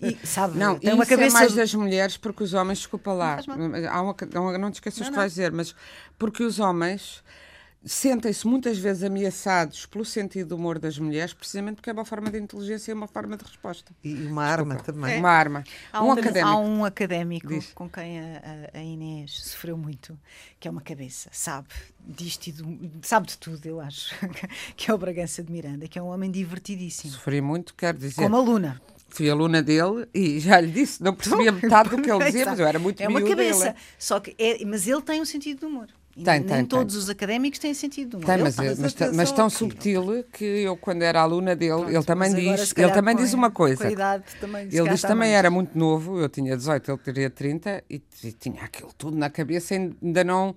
E 0.00 0.16
sabe, 0.26 0.58
não, 0.58 0.78
tem 0.78 0.94
uma 0.94 1.04
cabeça 1.04 1.36
é 1.36 1.40
mais 1.40 1.54
das 1.54 1.74
mulheres, 1.74 2.16
porque 2.16 2.42
os 2.42 2.54
homens, 2.54 2.78
desculpa 2.78 3.12
lá, 3.12 3.38
há 3.90 4.02
uma, 4.02 4.58
não 4.58 4.70
te 4.70 4.74
esqueças 4.74 5.06
o 5.06 5.10
que 5.10 5.16
vais 5.16 5.32
dizer, 5.32 5.52
mas 5.52 5.74
porque 6.18 6.42
os 6.42 6.58
homens 6.58 7.22
sentem-se 7.84 8.46
muitas 8.46 8.78
vezes 8.78 9.02
ameaçados 9.02 9.86
pelo 9.86 10.04
sentido 10.04 10.48
do 10.48 10.56
humor 10.56 10.78
das 10.78 10.98
mulheres, 10.98 11.32
precisamente 11.32 11.76
porque 11.76 11.90
é 11.90 11.92
uma 11.92 12.04
forma 12.04 12.30
de 12.30 12.38
inteligência 12.38 12.90
e 12.90 12.94
uma 12.94 13.06
forma 13.06 13.36
de 13.36 13.44
resposta. 13.44 13.92
E 14.04 14.14
uma 14.26 14.44
arma 14.44 14.76
também. 14.76 15.14
É. 15.14 15.18
Uma 15.18 15.30
arma. 15.30 15.64
Há 15.92 16.02
um, 16.02 16.08
um 16.08 16.12
académico, 16.12 16.48
há 16.48 16.58
um 16.58 16.84
académico 16.84 17.64
com 17.74 17.88
quem 17.88 18.20
a, 18.20 18.70
a, 18.74 18.82
Inês 18.82 19.32
sofreu 19.44 19.76
muito, 19.76 20.18
que 20.58 20.68
é 20.68 20.70
uma 20.70 20.82
cabeça, 20.82 21.30
sabe 21.32 21.68
disto 21.98 22.48
e 22.48 22.52
do, 22.52 22.90
sabe 23.02 23.28
de 23.28 23.38
tudo, 23.38 23.64
eu 23.66 23.80
acho, 23.80 24.14
que 24.76 24.90
é 24.90 24.94
o 24.94 24.98
Bragança 24.98 25.42
de 25.42 25.50
Miranda, 25.50 25.86
que 25.88 25.98
é 25.98 26.02
um 26.02 26.08
homem 26.08 26.30
divertidíssimo. 26.30 27.12
Sofri 27.12 27.40
muito, 27.40 27.74
quero 27.74 27.98
dizer. 27.98 28.22
Como 28.22 28.36
aluna. 28.36 28.80
Fui 29.08 29.28
aluna 29.28 29.60
dele 29.60 30.06
e 30.14 30.38
já 30.38 30.60
lhe 30.60 30.70
disse, 30.70 31.02
não 31.02 31.14
percebia 31.14 31.50
metade 31.52 31.90
do 31.90 32.00
que 32.00 32.10
ele 32.10 32.24
dizia, 32.24 32.46
mas 32.46 32.58
eu 32.60 32.66
era 32.66 32.78
muito 32.78 33.02
É 33.02 33.08
uma 33.08 33.22
cabeça, 33.22 33.74
só 33.98 34.20
que 34.20 34.36
é, 34.38 34.64
mas 34.64 34.86
ele 34.86 35.02
tem 35.02 35.20
um 35.20 35.24
sentido 35.24 35.60
de 35.60 35.66
humor. 35.66 35.88
Tem, 36.24 36.40
Nem 36.40 36.48
tem, 36.48 36.64
todos 36.66 36.94
tem. 36.94 37.02
os 37.02 37.10
académicos 37.10 37.58
têm 37.58 37.74
sentido. 37.74 38.18
Tem, 38.20 38.38
mas, 38.38 38.56
mas, 38.56 38.78
mas, 38.78 39.16
mas, 39.16 39.32
tão 39.32 39.50
subtil 39.50 40.24
que 40.32 40.44
eu, 40.44 40.76
quando 40.76 41.02
era 41.02 41.20
aluna 41.20 41.54
dele, 41.56 41.74
Pronto, 41.74 41.90
ele 41.90 42.04
também 42.04 42.34
diz, 42.34 42.74
ele 42.76 42.92
também 42.92 43.16
diz 43.16 43.34
uma 43.34 43.50
coisa. 43.50 43.84
Também, 44.40 44.68
ele 44.70 44.88
diz 44.88 45.02
também 45.02 45.34
era 45.34 45.50
muito 45.50 45.76
novo, 45.76 46.18
eu 46.18 46.28
tinha 46.28 46.56
18, 46.56 46.90
ele 46.90 46.98
teria 46.98 47.30
30 47.30 47.84
e, 47.88 48.02
e 48.24 48.32
tinha 48.32 48.62
aquilo 48.62 48.92
tudo 48.96 49.16
na 49.16 49.30
cabeça, 49.30 49.74
ainda 49.74 50.24
não 50.24 50.54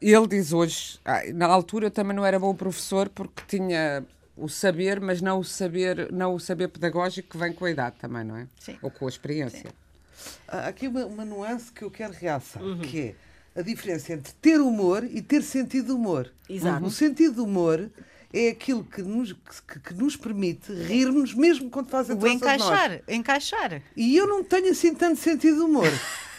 ele 0.00 0.26
diz 0.26 0.52
hoje, 0.52 0.98
ah, 1.04 1.20
na 1.34 1.46
altura 1.46 1.86
eu 1.86 1.90
também 1.90 2.16
não 2.16 2.24
era 2.24 2.38
bom 2.38 2.54
professor 2.54 3.08
porque 3.10 3.42
tinha 3.46 4.02
o 4.36 4.48
saber, 4.48 4.98
mas 4.98 5.20
não 5.20 5.40
o 5.40 5.44
saber, 5.44 6.10
não 6.10 6.34
o 6.34 6.40
saber 6.40 6.68
pedagógico 6.68 7.28
que 7.28 7.36
vem 7.36 7.52
com 7.52 7.66
a 7.66 7.70
idade 7.70 7.96
também, 7.98 8.24
não 8.24 8.36
é? 8.36 8.46
Sim. 8.58 8.78
Ou 8.80 8.90
com 8.90 9.04
a 9.04 9.08
experiência. 9.08 9.68
Sim. 9.68 10.38
Há 10.48 10.68
aqui 10.68 10.88
uma, 10.88 11.04
uma 11.04 11.24
nuance 11.24 11.70
que 11.70 11.82
eu 11.82 11.90
quero 11.90 12.14
realçar, 12.14 12.62
uhum. 12.62 12.78
que 12.78 13.00
é 13.00 13.14
a 13.60 13.64
diferença 13.64 14.12
entre 14.12 14.32
ter 14.34 14.60
humor 14.60 15.04
e 15.04 15.22
ter 15.22 15.42
sentido 15.42 15.86
de 15.86 15.92
humor. 15.92 16.32
Exato. 16.48 16.84
O 16.84 16.90
sentido 16.90 17.34
de 17.34 17.40
humor 17.40 17.90
é 18.32 18.48
aquilo 18.50 18.84
que 18.84 19.02
nos, 19.02 19.32
que, 19.32 19.80
que 19.80 19.94
nos 19.94 20.16
permite 20.16 20.72
rirmos 20.72 21.34
mesmo 21.34 21.68
quando 21.68 21.88
fazem 21.88 22.16
o 22.16 22.26
encaixar, 22.26 23.00
encaixar. 23.08 23.82
E 23.96 24.16
eu 24.16 24.26
não 24.26 24.44
tenho 24.44 24.70
assim 24.70 24.94
tanto 24.94 25.20
sentido 25.20 25.56
de 25.56 25.62
humor. 25.62 25.90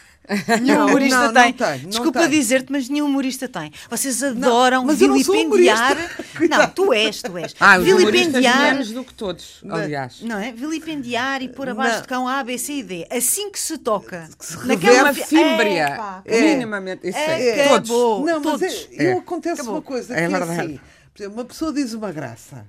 Nenhum 0.62 0.86
humorista 0.86 1.32
não, 1.32 1.34
tem. 1.34 1.52
Não 1.52 1.54
tem. 1.54 1.90
Desculpa 1.90 2.28
dizer-te, 2.28 2.72
mas 2.72 2.88
nenhum 2.88 3.06
humorista 3.06 3.48
tem. 3.50 3.72
Vocês 3.90 4.22
adoram 4.24 4.86
não, 4.86 4.96
vilipendiar. 4.96 5.98
Não, 6.50 6.58
não, 6.58 6.70
tu 6.70 6.94
és, 6.94 7.22
tu 7.22 7.38
és. 7.38 7.56
Ah, 7.60 7.78
vilipendiar. 7.78 8.74
menos 8.74 8.92
do 8.92 9.04
que 9.04 9.14
todos, 9.14 9.62
aliás. 9.70 10.22
Não 10.22 10.40
é? 10.40 10.52
Vilipendiar 10.52 11.42
e 11.42 11.50
pôr 11.50 11.70
abaixo 11.70 12.02
de 12.02 12.08
cão 12.08 12.28
A, 12.28 12.44
B, 12.44 12.58
C 12.58 12.74
e 12.74 12.84
D. 12.84 13.08
Assim 13.12 13.52
que 13.52 13.60
se 13.60 13.78
toca. 13.78 14.28
Que 14.38 14.46
se 14.46 14.68
naquela 14.68 15.14
fímbria. 15.14 16.24
É, 16.26 16.42
minimamente. 16.42 17.08
Isso 17.08 17.18
é. 17.18 17.68
Todos. 17.68 17.90
Não, 17.90 18.42
mas 18.42 18.62
é, 18.62 19.14
eu 19.14 19.20
acontece 19.20 19.62
Acabou. 19.62 19.76
uma 19.76 19.82
coisa 19.82 20.16
é 20.16 20.28
que 20.28 20.34
é 20.34 20.38
assim. 20.38 20.80
Por 21.14 21.22
exemplo, 21.22 21.38
uma 21.38 21.46
pessoa 21.46 21.74
diz 21.74 21.94
uma 21.94 22.12
graça 22.12 22.66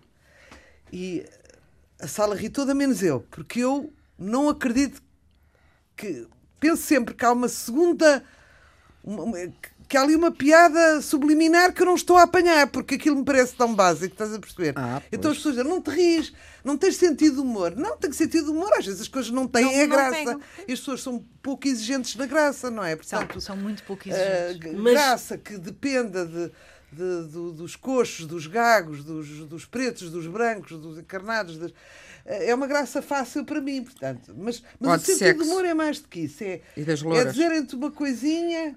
e 0.93 1.25
a 2.01 2.07
sala 2.09 2.35
ri 2.35 2.51
toda 2.51 2.75
menos 2.75 3.03
eu, 3.03 3.25
porque 3.31 3.61
eu 3.61 3.93
não 4.19 4.49
acredito 4.49 5.01
que 5.97 6.27
penso 6.63 6.83
sempre 6.85 7.13
que 7.13 7.25
há 7.25 7.33
uma 7.33 7.49
segunda. 7.49 8.23
Uma, 9.03 9.37
que 9.89 9.97
há 9.97 10.03
ali 10.03 10.15
uma 10.15 10.31
piada 10.31 11.03
subliminar 11.03 11.75
que 11.75 11.83
eu 11.83 11.87
não 11.87 11.97
estou 11.97 12.17
a 12.17 12.23
apanhar, 12.23 12.69
porque 12.69 12.95
aquilo 12.95 13.17
me 13.17 13.25
parece 13.25 13.55
tão 13.55 13.75
básico, 13.75 14.15
estás 14.15 14.33
a 14.33 14.39
perceber? 14.39 14.73
Ah, 14.77 15.03
então 15.11 15.33
as 15.33 15.37
pessoas 15.39 15.57
dizem, 15.57 15.69
não 15.69 15.83
te 15.83 15.91
ris, 15.91 16.33
não 16.65 16.79
tens 16.79 16.97
sentido 16.97 17.35
de 17.35 17.41
humor. 17.41 17.75
Não, 17.77 17.97
tenho 17.99 18.15
sentido 18.15 18.45
de 18.45 18.51
humor, 18.53 18.73
às 18.79 18.87
vezes 18.87 19.03
as 19.03 19.09
coisas 19.09 19.33
não 19.33 19.47
têm, 19.47 19.65
não, 19.65 19.73
é 19.73 19.87
não 19.87 19.89
graça. 19.89 20.13
Tenho. 20.15 20.41
E 20.69 20.73
as 20.73 20.79
pessoas 20.79 21.03
são 21.03 21.23
pouco 21.43 21.67
exigentes 21.67 22.15
na 22.15 22.27
graça, 22.27 22.71
não 22.71 22.85
é? 22.85 22.95
Portanto, 22.95 23.33
são, 23.33 23.41
são 23.41 23.57
muito 23.57 23.83
pouco 23.83 24.09
exigentes. 24.09 24.73
Uh, 24.73 24.79
Mas... 24.79 24.93
Graça 24.95 25.37
que 25.37 25.59
dependa 25.59 26.25
de, 26.25 26.51
de, 26.93 27.27
de, 27.27 27.53
dos 27.57 27.75
coxos, 27.75 28.25
dos 28.25 28.47
gagos, 28.47 29.03
dos, 29.03 29.29
dos 29.47 29.67
pretos, 29.67 30.11
dos 30.11 30.29
brancos, 30.29 30.81
dos 30.81 30.97
encarnados. 30.97 31.59
Das 31.59 31.73
é 32.25 32.55
uma 32.55 32.67
graça 32.67 33.03
fácil 33.03 33.45
para 33.45 33.61
mim, 33.61 33.83
portanto. 33.83 34.35
Mas, 34.37 34.63
mas 34.79 35.03
o 35.03 35.05
sentido 35.05 35.43
de 35.43 35.51
humor 35.51 35.65
é 35.65 35.75
mais 35.75 36.01
do 36.01 36.09
que 36.09 36.21
isso. 36.21 36.43
É, 36.45 36.61
é 36.77 37.25
dizerem-te 37.25 37.75
uma 37.75 37.91
coisinha, 37.91 38.77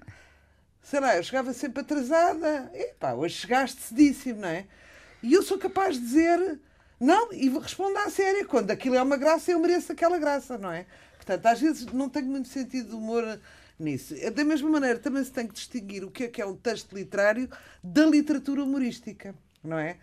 sei 0.82 1.00
lá, 1.00 1.16
eu 1.16 1.22
chegava 1.22 1.52
sempre 1.52 1.80
atrasada, 1.80 2.70
epá, 2.74 3.14
hoje 3.14 3.34
chegaste 3.34 3.80
cedíssimo, 3.80 4.40
não 4.40 4.48
é? 4.48 4.66
E 5.22 5.32
eu 5.32 5.42
sou 5.42 5.58
capaz 5.58 5.96
de 5.96 6.02
dizer, 6.02 6.60
não, 7.00 7.32
e 7.32 7.48
respondo 7.48 7.98
à 7.98 8.10
séria, 8.10 8.44
quando 8.44 8.70
aquilo 8.70 8.94
é 8.94 9.02
uma 9.02 9.16
graça, 9.16 9.50
eu 9.50 9.58
mereço 9.58 9.92
aquela 9.92 10.18
graça, 10.18 10.58
não 10.58 10.70
é? 10.70 10.86
Portanto, 11.16 11.46
às 11.46 11.60
vezes 11.60 11.86
não 11.86 12.08
tenho 12.08 12.26
muito 12.26 12.48
sentido 12.48 12.90
de 12.90 12.94
humor 12.94 13.40
nisso. 13.78 14.14
É 14.18 14.30
da 14.30 14.44
mesma 14.44 14.70
maneira, 14.70 14.98
também 14.98 15.22
se 15.24 15.32
tem 15.32 15.46
que 15.46 15.54
distinguir 15.54 16.04
o 16.04 16.10
que 16.10 16.24
é 16.24 16.28
que 16.28 16.40
é 16.40 16.46
um 16.46 16.56
texto 16.56 16.94
literário 16.94 17.48
da 17.82 18.06
literatura 18.06 18.62
humorística, 18.62 19.34
não 19.62 19.78
é? 19.78 19.96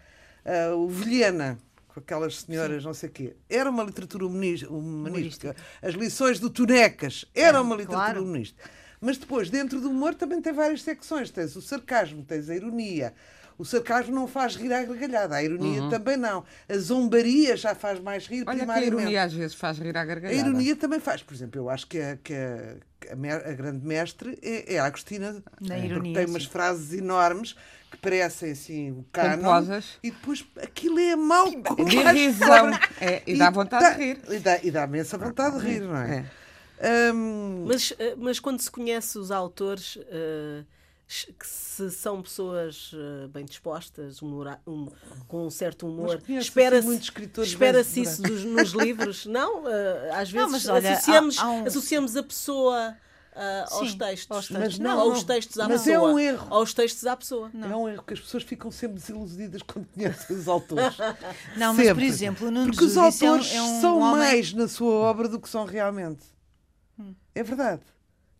Uh, 0.45 0.75
o 0.75 0.89
Vilhena, 0.89 1.57
com 1.93 1.99
aquelas 1.99 2.41
senhoras, 2.41 2.81
Sim. 2.81 2.87
não 2.87 2.93
sei 2.93 3.09
o 3.09 3.11
quê. 3.11 3.35
Era 3.47 3.69
uma 3.69 3.83
literatura 3.83 4.25
humanística. 4.25 5.55
As 5.81 5.93
lições 5.93 6.39
do 6.39 6.49
Tunecas 6.49 7.25
era 7.35 7.59
é, 7.59 7.61
uma 7.61 7.75
literatura 7.75 8.13
claro. 8.13 8.23
humanística. 8.23 8.63
Mas 8.99 9.17
depois, 9.17 9.49
dentro 9.49 9.79
do 9.79 9.89
humor, 9.89 10.15
também 10.15 10.41
tem 10.41 10.53
várias 10.53 10.81
secções. 10.81 11.29
Tens 11.29 11.55
o 11.55 11.61
sarcasmo, 11.61 12.23
tens 12.23 12.49
a 12.49 12.55
ironia. 12.55 13.13
O 13.57 13.65
sarcasmo 13.65 14.13
não 14.13 14.27
faz 14.27 14.55
rir 14.55 14.73
à 14.73 14.83
gargalhada, 14.83 15.35
a 15.35 15.43
ironia 15.43 15.83
uhum. 15.83 15.89
também 15.89 16.17
não. 16.17 16.43
A 16.67 16.77
zombaria 16.77 17.55
já 17.55 17.75
faz 17.75 17.99
mais 17.99 18.27
rir 18.27 18.43
Olha 18.47 18.65
que 18.65 18.71
a 18.71 18.81
ironia 18.81 19.23
às 19.23 19.33
vezes 19.33 19.55
faz 19.55 19.77
rir 19.77 19.95
à 19.95 20.03
gargalhada. 20.03 20.35
A 20.35 20.47
ironia 20.47 20.75
também 20.75 20.99
faz. 20.99 21.21
Por 21.21 21.33
exemplo, 21.33 21.59
eu 21.59 21.69
acho 21.69 21.87
que 21.87 21.99
a, 21.99 22.17
que 22.17 22.33
a, 22.33 22.77
a, 23.11 23.49
a 23.49 23.53
grande 23.53 23.85
mestre 23.85 24.37
é, 24.41 24.75
é 24.75 24.79
a 24.79 24.85
Agostina. 24.85 25.43
Na 25.61 25.77
ironia, 25.77 26.15
tem 26.15 26.25
umas 26.25 26.43
sim. 26.43 26.49
frases 26.49 26.93
enormes 26.93 27.55
que 27.93 27.97
parecem 27.97 28.51
assim 28.51 28.91
o 28.91 29.05
cano 29.11 29.43
e 30.01 30.09
depois 30.09 30.43
aquilo 30.61 30.99
é 30.99 31.15
mau 31.15 31.51
com 31.61 31.85
de 31.85 31.95
risão 31.95 32.71
é, 32.99 33.21
e, 33.27 33.35
e, 33.35 33.37
dá 33.37 33.51
vontade 33.51 33.83
dá, 33.83 33.91
de 33.91 34.03
rir 34.03 34.19
e 34.29 34.39
dá, 34.39 34.59
e 34.63 34.71
dá 34.71 34.83
imensa 34.85 35.15
vontade 35.15 35.59
de 35.59 35.65
rir 35.65 35.81
não 35.81 35.95
é, 35.95 36.25
é. 36.79 37.13
Um... 37.13 37.65
mas, 37.67 37.93
eh, 37.99 38.15
mas 38.17 38.39
quando 38.39 38.59
se 38.61 38.71
conhece 38.71 39.19
os 39.19 39.29
autores 39.29 39.97
uh, 39.97 40.65
que 41.07 41.47
se 41.47 41.91
são 41.91 42.21
pessoas 42.21 42.91
uh, 42.93 43.27
bem 43.27 43.45
dispostas, 43.45 44.21
humor, 44.21 44.59
um, 44.65 44.87
com 45.27 45.45
um 45.45 45.49
certo 45.49 45.87
humor, 45.87 46.21
espera-se 46.27 46.95
espera 47.41 47.81
isso 47.81 48.21
dos, 48.21 48.43
nos 48.43 48.71
livros. 48.71 49.25
Não, 49.27 49.63
uh, 49.63 49.67
às 50.13 50.31
vezes 50.31 50.65
não, 50.65 50.75
olha, 50.75 50.93
associamos, 50.93 51.37
há, 51.37 51.43
há 51.43 51.51
um... 51.51 51.65
associamos 51.65 52.17
a 52.17 52.23
pessoa 52.23 52.97
Uh, 53.33 53.67
Sim, 53.67 53.75
aos 53.75 53.95
textos. 53.95 54.37
Aos 54.37 54.47
textos. 54.47 54.63
Mas 54.63 54.79
não, 54.79 54.95
não, 54.95 55.11
aos 55.11 55.23
textos 55.23 55.59
à 55.59 55.67
mas 55.67 55.81
pessoa. 55.81 55.97
Mas 55.97 56.07
é 56.07 56.13
um 56.13 56.19
erro. 56.19 56.47
Aos 56.53 56.73
textos 56.73 57.05
à 57.05 57.17
pessoa. 57.17 57.49
Não. 57.51 57.71
É 57.71 57.75
um 57.75 57.89
erro, 57.89 58.03
que 58.03 58.13
as 58.13 58.19
pessoas 58.19 58.43
ficam 58.43 58.69
sempre 58.69 58.99
desiludidas 58.99 59.63
quando 59.63 59.87
conhecem 59.87 60.35
os 60.35 60.47
autores. 60.47 60.95
não, 61.57 61.73
mas 61.73 61.91
por 61.91 62.03
exemplo, 62.03 62.51
Nuno 62.51 62.71
Porque 62.71 62.85
os 62.85 62.95
autores 62.95 63.51
é 63.51 63.61
um, 63.61 63.81
são 63.81 63.97
homem... 63.99 64.17
mais 64.17 64.53
na 64.53 64.67
sua 64.67 64.93
obra 64.93 65.27
do 65.27 65.39
que 65.39 65.49
são 65.49 65.65
realmente. 65.65 66.23
Hum. 66.99 67.15
É 67.33 67.41
verdade. 67.41 67.81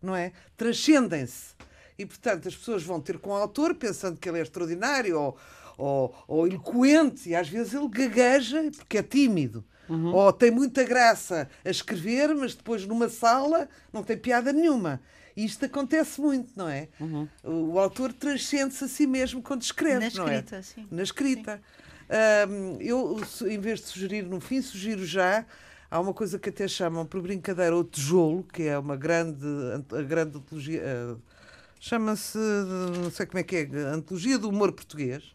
Não 0.00 0.14
é? 0.14 0.32
Transcendem-se. 0.56 1.54
E, 1.98 2.04
portanto, 2.04 2.48
as 2.48 2.56
pessoas 2.56 2.82
vão 2.82 3.00
ter 3.00 3.18
com 3.18 3.30
o 3.30 3.34
autor 3.34 3.74
pensando 3.74 4.18
que 4.18 4.28
ele 4.28 4.38
é 4.38 4.42
extraordinário 4.42 5.18
ou, 5.18 5.36
ou, 5.78 6.24
ou 6.26 6.46
eloquente, 6.46 7.28
e 7.28 7.34
às 7.34 7.48
vezes 7.48 7.74
ele 7.74 7.88
gagueja 7.88 8.70
porque 8.76 8.98
é 8.98 9.02
tímido. 9.02 9.64
Uhum. 9.88 10.14
Ou 10.14 10.32
tem 10.32 10.50
muita 10.50 10.82
graça 10.82 11.48
a 11.64 11.70
escrever, 11.70 12.34
mas 12.34 12.54
depois 12.54 12.86
numa 12.86 13.08
sala 13.08 13.68
não 13.92 14.02
tem 14.02 14.16
piada 14.16 14.52
nenhuma. 14.52 15.00
E 15.36 15.44
isto 15.44 15.64
acontece 15.64 16.20
muito, 16.20 16.52
não 16.56 16.68
é? 16.68 16.88
Uhum. 17.00 17.28
O, 17.42 17.72
o, 17.72 17.78
autor 17.78 18.12
transcende-se 18.12 18.84
a 18.84 18.88
si 18.88 19.06
mesmo 19.06 19.42
quando 19.42 19.62
escreve, 19.62 19.98
Na 19.98 20.04
é? 20.04 20.08
escrita, 20.08 20.62
sim. 20.62 20.86
Na 20.90 21.02
escrita. 21.02 21.60
Eu, 22.80 23.20
em 23.48 23.58
vez 23.58 23.80
de 23.80 23.86
sugerir 23.86 24.22
no 24.22 24.40
fim, 24.40 24.62
sugiro 24.62 25.04
já. 25.04 25.44
Há 25.90 26.00
uma 26.00 26.12
coisa 26.12 26.38
que 26.38 26.48
até 26.48 26.66
chamam 26.66 27.06
por 27.06 27.20
brincadeira 27.20 27.76
o 27.76 27.84
tijolo, 27.84 28.42
que 28.44 28.64
é 28.64 28.78
uma 28.78 28.96
grande, 28.96 29.46
a 29.92 30.02
grande 30.02 30.38
antologia. 30.38 30.82
Chama-se, 31.78 32.38
não 33.02 33.10
sei 33.10 33.26
como 33.26 33.38
é 33.38 33.42
que 33.42 33.56
é, 33.56 33.78
Antologia 33.92 34.38
do 34.38 34.48
Humor 34.48 34.72
Português 34.72 35.34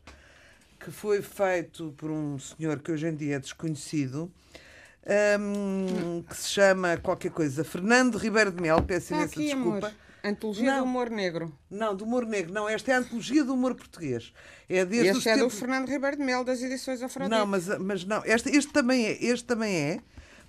que 0.80 0.92
foi 0.92 1.22
feito 1.22 1.94
por 1.98 2.10
um 2.10 2.40
senhor 2.40 2.80
que 2.80 2.92
hoje 2.92 3.08
em 3.08 3.16
dia 3.16 3.36
é 3.36 3.40
desconhecido, 3.40 4.32
um, 5.40 6.24
que 6.24 6.36
se 6.36 6.50
chama 6.50 6.98
qualquer 6.98 7.32
coisa 7.32 7.64
Fernando 7.64 8.18
Ribeiro 8.18 8.52
de 8.52 8.62
Mel, 8.62 8.82
peço 8.82 9.14
imensa 9.14 9.34
aqui, 9.34 9.46
desculpa. 9.46 9.88
Amor. 9.88 9.94
Antologia 10.22 10.74
não, 10.74 10.80
do 10.80 10.84
Humor 10.84 11.10
Negro. 11.10 11.58
Não, 11.70 11.96
do 11.96 12.04
Humor 12.04 12.26
Negro. 12.26 12.54
Não, 12.54 12.68
esta 12.68 12.92
é 12.92 12.96
a 12.96 13.00
Antologia 13.00 13.42
do 13.42 13.54
Humor 13.54 13.74
Português. 13.74 14.34
É 14.68 14.84
desde 14.84 15.18
este 15.18 15.30
é 15.30 15.36
tempos... 15.36 15.54
do 15.54 15.60
Fernando 15.60 15.88
Ribeiro 15.88 16.18
de 16.18 16.24
Mel, 16.24 16.44
das 16.44 16.62
edições 16.62 17.02
Afrodite. 17.02 17.38
Não, 17.38 17.46
mas, 17.46 17.68
mas 17.80 18.04
não. 18.04 18.22
Este, 18.26 18.50
este, 18.50 18.74
também 18.74 19.06
é, 19.06 19.24
este 19.24 19.46
também 19.46 19.74
é 19.74 20.00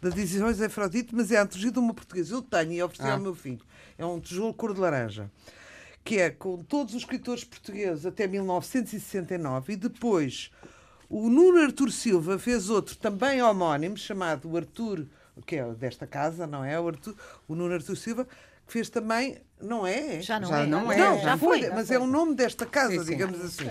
das 0.02 0.14
edições 0.14 0.60
Afrodite, 0.60 1.14
mas 1.14 1.30
é 1.30 1.36
a 1.36 1.42
Antologia 1.42 1.70
do 1.70 1.78
Humor 1.78 1.94
Português. 1.94 2.30
Eu 2.30 2.42
tenho 2.42 2.72
e 2.72 2.82
ofereci 2.82 3.08
ah. 3.08 3.14
ao 3.14 3.20
meu 3.20 3.34
filho. 3.34 3.64
É 3.96 4.04
um 4.04 4.18
tijolo 4.18 4.52
cor 4.52 4.74
de 4.74 4.80
laranja 4.80 5.30
que 6.04 6.18
é 6.18 6.30
com 6.30 6.58
todos 6.62 6.94
os 6.94 7.02
escritores 7.02 7.44
portugueses 7.44 8.06
até 8.06 8.26
1969 8.26 9.72
e 9.72 9.76
depois 9.76 10.50
o 11.08 11.28
Nuno 11.28 11.62
Artur 11.62 11.90
Silva 11.90 12.38
fez 12.38 12.70
outro 12.70 12.96
também 12.96 13.42
homónimo 13.42 13.96
chamado 13.96 14.56
Artur, 14.56 15.06
que 15.46 15.56
é 15.56 15.64
desta 15.72 16.06
casa, 16.06 16.46
não 16.46 16.64
é? 16.64 16.78
O, 16.80 16.88
Arthur, 16.88 17.14
o 17.48 17.54
Nuno 17.54 17.74
Artur 17.74 17.96
Silva 17.96 18.26
que 18.70 18.72
fez 18.72 18.88
também, 18.88 19.38
não 19.60 19.84
é? 19.84 20.22
Já 20.22 20.38
não 20.38 20.48
já 20.48 20.60
é. 20.60 20.66
Não, 20.66 20.92
é. 20.92 20.96
Não, 20.96 21.18
já 21.18 21.36
foi, 21.36 21.62
já 21.62 21.74
mas 21.74 21.88
foi. 21.88 21.96
é 21.96 21.98
o 21.98 22.06
nome 22.06 22.36
desta 22.36 22.64
casa, 22.64 22.92
sim, 22.92 22.98
sim. 23.00 23.10
digamos 23.10 23.40
assim. 23.44 23.68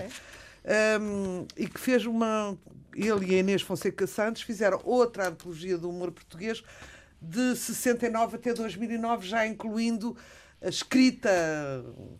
Um, 1.00 1.46
e 1.56 1.66
que 1.66 1.80
fez 1.80 2.04
uma. 2.04 2.56
Ele 2.94 3.32
e 3.32 3.34
a 3.36 3.38
Inês 3.38 3.62
Fonseca 3.62 4.06
Santos 4.06 4.42
fizeram 4.42 4.80
outra 4.84 5.28
antologia 5.28 5.78
do 5.78 5.88
humor 5.88 6.10
português 6.10 6.62
de 7.22 7.56
69 7.56 8.36
até 8.36 8.52
2009, 8.52 9.26
já 9.26 9.46
incluindo 9.46 10.16
escrita 10.62 11.30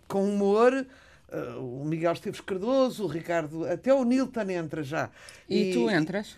com 0.08 0.24
humor. 0.24 0.86
Uh, 1.28 1.82
o 1.82 1.84
Miguel 1.84 2.12
Esteves 2.12 2.40
Cardoso, 2.40 3.04
o 3.04 3.06
Ricardo, 3.06 3.64
até 3.64 3.94
o 3.94 4.02
Nilton 4.02 4.50
entra 4.50 4.82
já. 4.82 5.10
E, 5.48 5.70
e 5.70 5.72
tu 5.72 5.88
entras? 5.88 6.36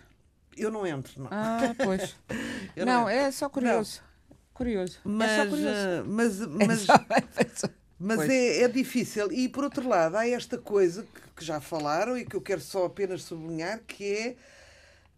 Eu 0.55 0.69
não 0.69 0.85
entro, 0.85 1.23
não. 1.23 1.29
Ah, 1.31 1.73
pois. 1.83 2.15
não, 2.77 2.85
não 2.85 3.09
é 3.09 3.31
só 3.31 3.49
curioso. 3.49 4.01
Não. 4.29 4.37
Curioso. 4.53 4.99
Mas, 5.03 5.31
é 5.31 5.43
só 5.43 5.49
curioso. 5.49 5.77
Uh, 5.77 6.05
mas, 6.05 6.39
mas, 6.47 7.61
mas 7.97 8.29
é, 8.29 8.61
é, 8.61 8.67
difícil. 8.67 9.31
E 9.31 9.49
por 9.49 9.63
outro 9.63 9.87
lado, 9.87 10.15
há 10.15 10.27
esta 10.27 10.59
coisa 10.59 11.03
que, 11.03 11.21
que 11.37 11.43
já 11.43 11.59
falaram 11.59 12.15
e 12.15 12.23
que 12.23 12.35
eu 12.35 12.41
quero 12.41 12.61
só 12.61 12.85
apenas 12.85 13.23
sublinhar, 13.23 13.81
que 13.87 14.05
é 14.05 14.35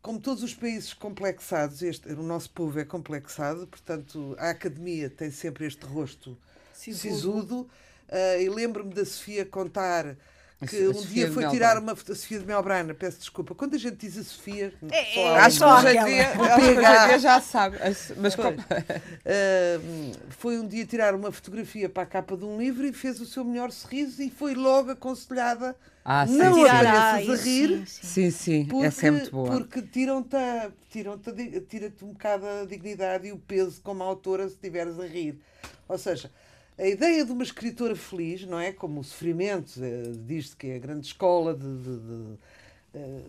como 0.02 0.20
todos 0.20 0.44
os 0.44 0.54
países 0.54 0.94
complexados, 0.94 1.82
este, 1.82 2.08
o 2.10 2.22
nosso 2.22 2.52
povo 2.52 2.80
é 2.80 2.86
complexado, 2.86 3.66
portanto, 3.66 4.36
a 4.38 4.52
academia 4.52 5.10
tem 5.10 5.32
sempre 5.32 5.66
este 5.66 5.84
rosto 5.84 6.38
sisudo. 6.94 7.16
sisudo. 7.16 7.70
Uh, 8.08 8.42
e 8.42 8.50
lembro-me 8.50 8.94
da 8.94 9.04
Sofia 9.04 9.46
contar 9.46 10.16
que 10.68 10.88
um 10.88 11.02
dia 11.02 11.32
foi 11.32 11.48
tirar 11.50 11.78
uma 11.78 11.96
Sofia 11.96 12.40
de 12.40 12.46
Melbrana, 12.46 12.94
peço 12.94 13.20
desculpa. 13.20 13.54
Quando 13.54 13.76
a 13.76 13.78
gente 13.78 13.98
diz 13.98 14.18
a 14.18 14.24
Sofia, 14.24 14.74
é, 14.90 15.20
é, 15.20 15.38
acho 15.40 15.60
que 15.60 15.66
hoje 15.66 15.98
em 15.98 16.06
dia, 16.06 17.20
já 17.20 17.42
sabe. 17.42 17.78
Mas 18.18 18.36
foi. 18.36 18.54
Uh, 18.54 20.12
foi 20.30 20.58
um 20.58 20.68
dia 20.68 20.86
tirar 20.86 21.14
uma 21.14 21.32
fotografia 21.32 21.90
para 21.90 22.04
a 22.04 22.06
capa 22.06 22.38
de 22.38 22.46
um 22.46 22.58
livro 22.58 22.86
e 22.86 22.94
fez 22.94 23.20
o 23.20 23.26
seu 23.26 23.44
melhor 23.44 23.72
sorriso 23.72 24.22
e 24.22 24.30
foi 24.30 24.56
logo 24.56 24.92
aconselhada 24.92 25.76
ah, 26.04 26.26
sim, 26.26 26.38
não 26.38 26.64
apareças 26.64 27.40
a 27.40 27.44
rir. 27.44 27.88
Sim, 27.88 28.32
sim, 28.32 28.66
porque, 28.66 28.86
essa 28.86 29.08
é 29.08 29.12
muito 29.12 29.32
boa. 29.32 29.52
Porque 29.58 29.82
tiram-te 29.82 30.38
tiram 30.90 31.20
tira-te 31.68 32.06
um 32.06 32.14
bocado 32.14 32.46
a 32.46 32.66
dignidade 32.66 33.28
e 33.28 33.32
o 33.32 33.38
peso 33.38 33.82
como 33.82 34.04
autora 34.04 34.48
se 34.48 34.54
estiveres 34.54 35.00
a 35.00 35.06
rir. 35.06 35.38
Ou 35.88 35.98
seja, 35.98 36.32
a 36.78 36.88
ideia 36.88 37.26
de 37.26 37.32
uma 37.32 37.44
escritora 37.44 37.96
feliz, 37.96 38.46
não 38.46 38.60
é? 38.60 38.72
Como 38.72 39.00
o 39.00 39.04
sofrimento, 39.04 39.72
eh, 39.82 40.12
diz-se 40.26 40.56
que 40.56 40.68
é 40.68 40.76
a 40.76 40.80
grande 40.80 41.08
escola 41.08 41.54
de, 41.54 41.78
de, 41.78 42.00
de, 42.00 42.38
eh, 42.94 43.22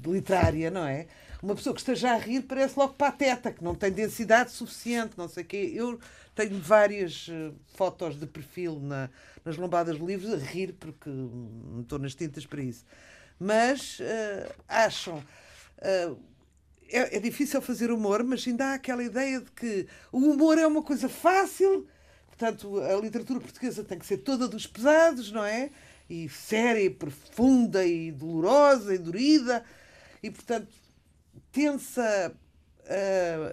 de, 0.00 0.10
literária, 0.10 0.70
não 0.70 0.86
é? 0.86 1.06
Uma 1.42 1.54
pessoa 1.54 1.74
que 1.74 1.80
esteja 1.80 2.12
a 2.12 2.16
rir 2.16 2.42
parece 2.42 2.78
logo 2.78 2.94
pateta, 2.94 3.52
que 3.52 3.64
não 3.64 3.74
tem 3.74 3.90
densidade 3.90 4.52
suficiente, 4.52 5.18
não 5.18 5.28
sei 5.28 5.42
o 5.42 5.46
quê. 5.46 5.72
Eu 5.74 5.98
tenho 6.34 6.58
várias 6.60 7.28
uh, 7.28 7.54
fotos 7.74 8.18
de 8.18 8.26
perfil 8.26 8.80
na, 8.80 9.10
nas 9.44 9.56
lombadas 9.56 9.98
de 9.98 10.04
livros 10.04 10.32
a 10.32 10.36
rir, 10.36 10.72
porque 10.72 11.10
não 11.10 11.82
estou 11.82 11.98
nas 11.98 12.14
tintas 12.14 12.46
para 12.46 12.62
isso. 12.62 12.84
Mas 13.38 13.98
uh, 14.00 14.54
acham. 14.68 15.18
Uh, 15.78 16.16
é, 16.88 17.16
é, 17.16 17.20
difícil 17.20 17.60
fazer 17.60 17.90
humor, 17.90 18.22
mas 18.22 18.46
ainda 18.46 18.66
há 18.66 18.74
aquela 18.74 19.02
ideia 19.02 19.40
de 19.40 19.50
que 19.50 19.86
o 20.12 20.18
humor 20.18 20.58
é 20.58 20.66
uma 20.66 20.82
coisa 20.82 21.08
fácil, 21.08 21.86
portanto, 22.36 22.80
a 22.80 23.00
literatura 23.00 23.40
portuguesa 23.40 23.84
tem 23.84 23.98
que 23.98 24.06
ser 24.06 24.18
toda 24.18 24.48
dos 24.48 24.66
pesados, 24.66 25.30
não 25.30 25.44
é? 25.44 25.70
E 26.10 26.28
séria, 26.28 26.82
e 26.82 26.90
profunda, 26.90 27.86
e 27.86 28.10
dolorosa, 28.10 28.94
e 28.94 28.98
dorida, 28.98 29.64
e 30.22 30.30
portanto, 30.30 30.68
tende-se 31.52 32.00
a, 32.00 32.32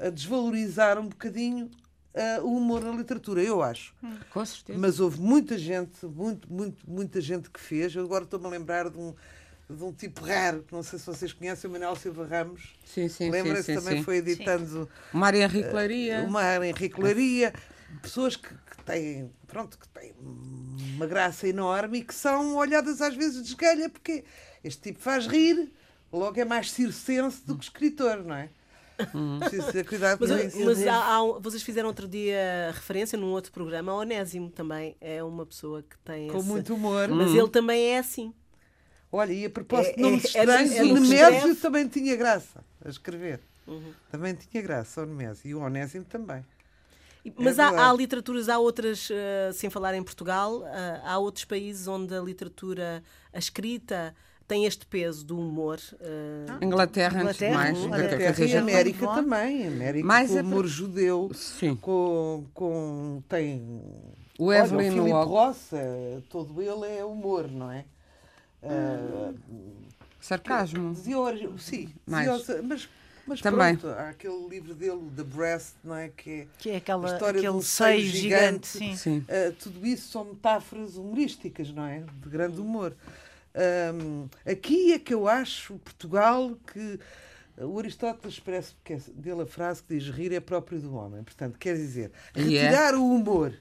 a, 0.07 0.09
desvalorizar 0.09 0.99
um 0.99 1.07
bocadinho 1.07 1.69
uh, 2.13 2.43
o 2.43 2.57
humor 2.57 2.83
na 2.83 2.91
literatura, 2.91 3.41
eu 3.41 3.61
acho. 3.61 3.93
Hum, 4.03 4.17
com 4.31 4.45
certeza. 4.45 4.77
Mas 4.77 4.99
houve 4.99 5.21
muita 5.21 5.57
gente, 5.57 6.05
muito, 6.05 6.51
muito, 6.51 6.89
muita 6.89 7.21
gente 7.21 7.49
que 7.49 7.59
fez. 7.59 7.95
Eu 7.95 8.03
agora 8.03 8.23
estou-me 8.23 8.47
a 8.47 8.49
lembrar 8.49 8.89
de 8.89 8.97
um, 8.97 9.13
de 9.69 9.83
um 9.83 9.93
tipo 9.93 10.25
raro, 10.25 10.63
que 10.63 10.73
não 10.73 10.83
sei 10.83 10.99
se 10.99 11.05
vocês 11.05 11.31
conhecem, 11.31 11.69
o 11.69 11.73
Manuel 11.73 11.95
Silva 11.95 12.25
Ramos. 12.25 12.73
Sim, 12.83 13.07
sim, 13.07 13.29
Lembra-se 13.29 13.63
sim, 13.63 13.75
também 13.75 13.99
sim. 13.99 14.03
foi 14.03 14.17
editando. 14.17 14.89
O 15.13 15.17
Mário 15.17 15.39
Henrique 15.39 15.71
Laria. 15.71 16.23
Uh, 16.23 16.25
o 16.25 16.31
Mário 16.31 16.65
Henrique 16.65 16.99
Laria. 16.99 17.53
Pessoas 18.01 18.35
que, 18.35 18.49
que, 18.49 18.83
têm, 18.83 19.31
pronto, 19.47 19.77
que 19.77 19.87
têm 19.89 20.13
uma 20.95 21.05
graça 21.05 21.47
enorme 21.47 21.99
e 21.99 22.03
que 22.03 22.13
são 22.13 22.55
olhadas 22.55 23.01
às 23.01 23.15
vezes 23.15 23.43
de 23.43 23.49
esgalha, 23.49 23.89
porque 23.89 24.23
este 24.63 24.81
tipo 24.81 24.99
faz 24.99 25.27
rir, 25.27 25.71
logo 26.11 26.39
é 26.39 26.45
mais 26.45 26.71
circense 26.71 27.45
do 27.45 27.57
que 27.57 27.63
escritor, 27.63 28.23
não 28.23 28.35
é? 28.35 28.49
Hum. 29.15 29.39
Preciso 29.39 29.71
ter 29.71 29.85
cuidado 29.85 30.19
com 30.19 30.27
mas, 30.27 30.53
isso. 30.53 30.65
Mas 30.65 30.87
há, 30.87 31.17
há, 31.17 31.39
vocês 31.39 31.63
fizeram 31.63 31.87
outro 31.87 32.07
dia 32.07 32.71
referência 32.73 33.17
num 33.17 33.31
outro 33.31 33.51
programa, 33.51 33.93
Onésimo 33.93 34.49
também 34.49 34.95
é 35.01 35.23
uma 35.23 35.45
pessoa 35.45 35.81
que 35.81 35.97
tem. 35.99 36.27
Com 36.27 36.37
esse... 36.37 36.47
muito 36.47 36.75
humor. 36.75 37.07
Mas 37.09 37.31
hum. 37.31 37.39
ele 37.39 37.49
também 37.49 37.93
é 37.93 37.97
assim. 37.99 38.33
Olha, 39.11 39.33
e 39.33 39.45
a 39.45 39.49
propósito 39.49 39.95
de 39.95 40.01
nomes 40.01 40.23
é, 40.23 40.37
é, 40.37 40.41
estranhos, 40.41 40.71
é, 40.71 40.83
o 40.83 40.93
Nemésio 40.93 41.55
também 41.57 41.87
tinha 41.87 42.15
graça 42.15 42.63
a 42.83 42.89
escrever. 42.89 43.41
Uhum. 43.67 43.93
Também 44.09 44.33
tinha 44.33 44.63
graça 44.63 45.01
o 45.01 45.05
Nemésio. 45.05 45.49
E 45.49 45.55
o 45.55 45.59
Onésimo 45.59 46.05
também. 46.05 46.45
Mas 47.37 47.59
é 47.59 47.63
há, 47.63 47.89
há, 47.89 47.93
literaturas, 47.93 48.49
há 48.49 48.57
outras, 48.57 49.09
uh, 49.09 49.53
sem 49.53 49.69
falar 49.69 49.93
em 49.95 50.03
Portugal, 50.03 50.59
uh, 50.59 50.65
há 51.03 51.17
outros 51.17 51.45
países 51.45 51.87
onde 51.87 52.15
a 52.15 52.21
literatura, 52.21 53.03
a 53.31 53.37
escrita, 53.37 54.15
tem 54.47 54.65
este 54.65 54.85
peso 54.85 55.25
do 55.25 55.39
humor. 55.39 55.79
Uh... 55.93 56.65
Inglaterra, 56.65 57.21
Inglaterra, 57.21 57.55
mais. 57.55 57.77
Inglaterra, 57.77 58.15
Inglaterra 58.15 58.45
e 58.45 58.57
América 58.57 59.07
também. 59.07 59.67
América 59.67 60.05
mais 60.05 60.31
com 60.31 60.37
o 60.37 60.41
humor 60.41 60.67
judeu. 60.67 61.31
Sim. 61.33 61.75
Com, 61.75 62.45
com, 62.53 63.23
tem... 63.29 63.81
O 64.37 64.51
Evelyn 64.51 64.99
Olha, 64.99 65.15
o 65.15 65.23
Ross, 65.23 65.69
todo 66.29 66.61
ele 66.61 66.97
é 66.97 67.05
humor, 67.05 67.47
não 67.47 67.71
é? 67.71 67.85
Uh, 68.63 69.37
Sarcasmo. 70.19 70.93
Dizia, 70.93 71.15
sim, 71.57 71.89
mais. 72.07 72.27
mas 72.63 72.89
mas 73.25 73.41
Também. 73.41 73.75
pronto, 73.75 73.95
há 73.97 74.09
aquele 74.09 74.47
livro 74.47 74.73
dele, 74.73 75.09
The 75.15 75.23
Breast, 75.23 75.75
não 75.83 75.95
é? 75.95 76.09
Que 76.09 76.31
é, 76.31 76.47
que 76.57 76.69
é 76.69 76.75
aquela, 76.77 77.09
a 77.09 77.13
história 77.13 77.39
aquele 77.39 77.63
seio 77.63 78.01
gigante. 78.01 78.19
gigante. 78.19 78.67
Sim. 78.67 78.95
Sim. 78.95 79.17
Uh, 79.19 79.53
tudo 79.53 79.85
isso 79.85 80.11
são 80.11 80.25
metáforas 80.25 80.95
humorísticas, 80.95 81.71
não 81.71 81.85
é? 81.85 81.99
De 81.99 82.29
grande 82.29 82.59
humor. 82.59 82.95
Um, 83.53 84.29
aqui 84.49 84.93
é 84.93 84.99
que 84.99 85.13
eu 85.13 85.27
acho, 85.27 85.75
Portugal, 85.79 86.57
que 86.71 86.99
o 87.57 87.77
Aristóteles 87.77 88.39
parece 88.39 88.73
que 88.83 88.93
é 88.93 88.99
dele 89.13 89.41
a 89.41 89.45
frase 89.45 89.83
que 89.83 89.97
diz 89.97 90.09
rir 90.09 90.33
é 90.33 90.39
próprio 90.39 90.79
do 90.79 90.95
homem. 90.95 91.23
Portanto, 91.23 91.57
quer 91.59 91.75
dizer, 91.75 92.11
retirar 92.33 92.93
yeah. 92.93 92.97
o 92.97 93.13
humor 93.13 93.53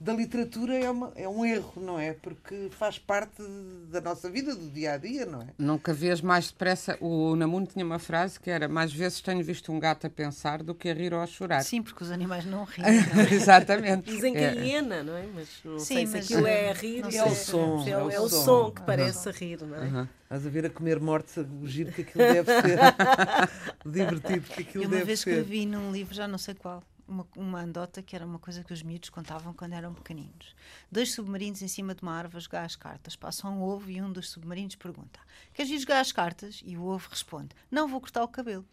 da 0.00 0.12
literatura 0.12 0.74
é, 0.76 0.88
uma, 0.88 1.12
é 1.16 1.28
um 1.28 1.44
erro, 1.44 1.72
não 1.76 1.98
é? 1.98 2.12
Porque 2.12 2.68
faz 2.70 2.98
parte 2.98 3.42
da 3.90 4.00
nossa 4.00 4.30
vida, 4.30 4.54
do 4.54 4.70
dia 4.70 4.92
a 4.92 4.96
dia, 4.96 5.26
não 5.26 5.42
é? 5.42 5.48
Nunca 5.58 5.92
vês 5.92 6.20
mais 6.20 6.48
depressa. 6.48 6.96
O 7.00 7.34
Namuno 7.34 7.66
tinha 7.66 7.84
uma 7.84 7.98
frase 7.98 8.38
que 8.38 8.48
era: 8.48 8.68
Mais 8.68 8.92
vezes 8.92 9.20
tenho 9.20 9.42
visto 9.42 9.72
um 9.72 9.80
gato 9.80 10.06
a 10.06 10.10
pensar 10.10 10.62
do 10.62 10.72
que 10.72 10.88
a 10.88 10.94
rir 10.94 11.12
ou 11.12 11.20
a 11.20 11.26
chorar. 11.26 11.62
Sim, 11.62 11.82
porque 11.82 12.04
os 12.04 12.12
animais 12.12 12.44
não 12.44 12.62
riem. 12.62 12.86
Exatamente. 13.32 14.10
Dizem 14.10 14.32
que 14.32 14.38
é, 14.38 14.56
é 14.56 14.66
hiena, 14.66 15.02
não 15.02 15.16
é? 15.16 15.26
Mas 15.34 15.48
não 15.64 15.78
Sim, 15.80 16.06
sei 16.06 16.06
se 16.06 16.18
aquilo 16.18 16.46
é 16.46 16.70
a 16.70 16.74
rir. 16.74 17.04
É, 17.12 17.24
o 17.24 17.34
som. 17.34 17.84
É, 17.86 17.96
o, 17.96 18.10
é 18.10 18.20
o 18.20 18.28
som 18.28 18.70
que 18.70 18.82
parece 18.82 19.28
uhum. 19.28 19.34
rir, 19.34 19.62
não 19.62 19.76
é? 19.76 19.80
Uhum. 19.80 20.08
Estás 20.22 20.46
a 20.46 20.50
ver 20.50 20.66
a 20.66 20.70
comer 20.70 21.00
mortes, 21.00 21.36
o 21.38 21.66
giro 21.66 21.90
que 21.90 22.02
aquilo 22.02 22.24
deve 22.24 22.52
ser. 22.60 22.78
divertido 23.84 24.42
que 24.42 24.62
aquilo 24.62 24.84
deve 24.88 24.94
ser. 24.94 24.96
uma 24.96 25.04
vez 25.04 25.24
que 25.24 25.40
vi 25.40 25.66
num 25.66 25.90
livro, 25.90 26.14
já 26.14 26.28
não 26.28 26.38
sei 26.38 26.54
qual 26.54 26.84
uma, 27.08 27.26
uma 27.36 27.60
andota 27.62 28.02
que 28.02 28.14
era 28.14 28.24
uma 28.24 28.38
coisa 28.38 28.62
que 28.62 28.72
os 28.72 28.82
miúdos 28.82 29.08
contavam 29.08 29.52
quando 29.52 29.72
eram 29.72 29.94
pequeninos. 29.94 30.54
Dois 30.90 31.12
submarinos 31.12 31.62
em 31.62 31.68
cima 31.68 31.94
de 31.94 32.02
uma 32.02 32.12
árvore 32.12 32.36
a 32.36 32.40
jogar 32.40 32.64
as 32.64 32.76
cartas. 32.76 33.16
Passam 33.16 33.58
um 33.58 33.62
ovo 33.62 33.90
e 33.90 34.00
um 34.00 34.12
dos 34.12 34.30
submarinos 34.30 34.76
pergunta: 34.76 35.18
Queres 35.54 35.70
ir 35.70 35.78
jogar 35.78 36.00
as 36.00 36.12
cartas? 36.12 36.60
E 36.64 36.76
o 36.76 36.84
ovo 36.84 37.08
responde: 37.10 37.48
Não, 37.70 37.88
vou 37.88 38.00
cortar 38.00 38.22
o 38.22 38.28
cabelo. 38.28 38.64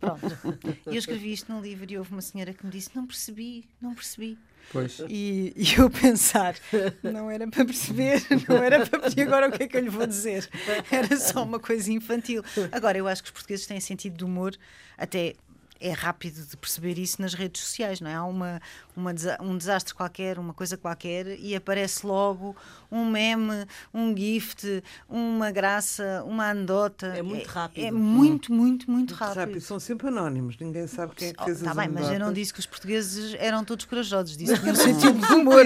Pronto. 0.00 0.24
E 0.86 0.96
eu 0.96 0.98
escrevi 0.98 1.32
isto 1.32 1.50
num 1.52 1.60
livro 1.60 1.90
e 1.90 1.98
houve 1.98 2.12
uma 2.12 2.22
senhora 2.22 2.52
que 2.52 2.64
me 2.64 2.72
disse: 2.72 2.90
Não 2.94 3.06
percebi, 3.06 3.68
não 3.80 3.94
percebi. 3.94 4.38
Pois. 4.72 4.98
E, 5.08 5.52
e 5.56 5.74
eu 5.78 5.90
pensar, 5.90 6.54
não 7.02 7.30
era 7.30 7.46
para 7.46 7.64
perceber, 7.64 8.22
não 8.48 8.56
era 8.56 8.86
para 8.86 9.00
pedir 9.00 9.22
agora 9.22 9.48
o 9.48 9.52
que 9.52 9.64
é 9.64 9.68
que 9.68 9.76
eu 9.76 9.80
lhe 9.80 9.90
vou 9.90 10.06
dizer. 10.06 10.48
Era 10.90 11.16
só 11.16 11.42
uma 11.42 11.60
coisa 11.60 11.92
infantil. 11.92 12.42
Agora, 12.72 12.96
eu 12.96 13.06
acho 13.06 13.22
que 13.22 13.28
os 13.28 13.32
portugueses 13.32 13.66
têm 13.66 13.80
sentido 13.80 14.16
de 14.16 14.24
humor, 14.24 14.56
até 14.96 15.34
é 15.80 15.92
rápido 15.92 16.44
de 16.46 16.56
perceber 16.56 16.98
isso 16.98 17.20
nas 17.20 17.34
redes 17.34 17.62
sociais, 17.62 18.00
não 18.00 18.10
é? 18.10 18.14
Há 18.14 18.24
uma, 18.24 18.60
uma, 18.96 19.12
um 19.40 19.56
desastre 19.56 19.94
qualquer, 19.94 20.38
uma 20.38 20.54
coisa 20.54 20.76
qualquer, 20.76 21.38
e 21.38 21.54
aparece 21.54 22.06
logo 22.06 22.56
um 22.90 23.04
meme, 23.04 23.66
um 23.92 24.16
gift, 24.16 24.82
uma 25.08 25.50
graça, 25.50 26.22
uma 26.26 26.50
anedota. 26.50 27.06
É 27.08 27.22
muito 27.22 27.46
rápido. 27.46 27.84
É, 27.84 27.88
é 27.88 27.90
muito, 27.90 28.52
muito, 28.52 28.52
muito, 28.52 28.90
muito 28.90 29.14
rápido. 29.14 29.38
rápido. 29.38 29.60
São 29.60 29.80
sempre 29.80 30.08
anónimos, 30.08 30.56
ninguém 30.58 30.86
sabe 30.86 31.14
quem 31.14 31.28
é 31.28 31.32
que 31.32 31.44
fez 31.44 31.60
oh, 31.60 31.64
tá 31.64 31.70
as 31.70 31.76
bem, 31.76 31.84
anedotas. 31.86 32.08
mas 32.10 32.20
eu 32.20 32.26
não 32.26 32.32
disse 32.32 32.52
que 32.52 32.60
os 32.60 32.66
portugueses 32.66 33.34
eram 33.38 33.64
todos 33.64 33.84
corajosos, 33.84 34.36
disse 34.36 34.54
que 34.60 34.66
no 34.66 34.76
sentido 34.76 35.26
de 35.26 35.32
humor. 35.34 35.64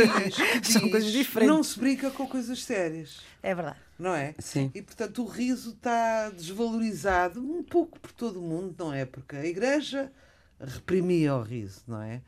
São 0.62 0.90
coisas 0.90 1.12
diferentes. 1.12 1.54
Não 1.54 1.62
se 1.62 1.78
brinca 1.78 2.10
com 2.10 2.26
coisas 2.26 2.62
sérias. 2.64 3.20
É 3.42 3.54
verdade 3.54 3.87
não 3.98 4.14
é? 4.14 4.34
Sim. 4.38 4.70
E 4.74 4.80
portanto 4.80 5.22
o 5.22 5.26
riso 5.26 5.70
está 5.70 6.30
desvalorizado 6.30 7.40
um 7.40 7.62
pouco 7.62 7.98
por 7.98 8.12
todo 8.12 8.38
o 8.38 8.42
mundo, 8.42 8.74
não 8.78 8.92
é? 8.92 9.04
Porque 9.04 9.36
a 9.36 9.44
Igreja 9.44 10.12
reprimia 10.60 11.34
o 11.34 11.42
riso, 11.42 11.82
não 11.86 12.00
é? 12.00 12.22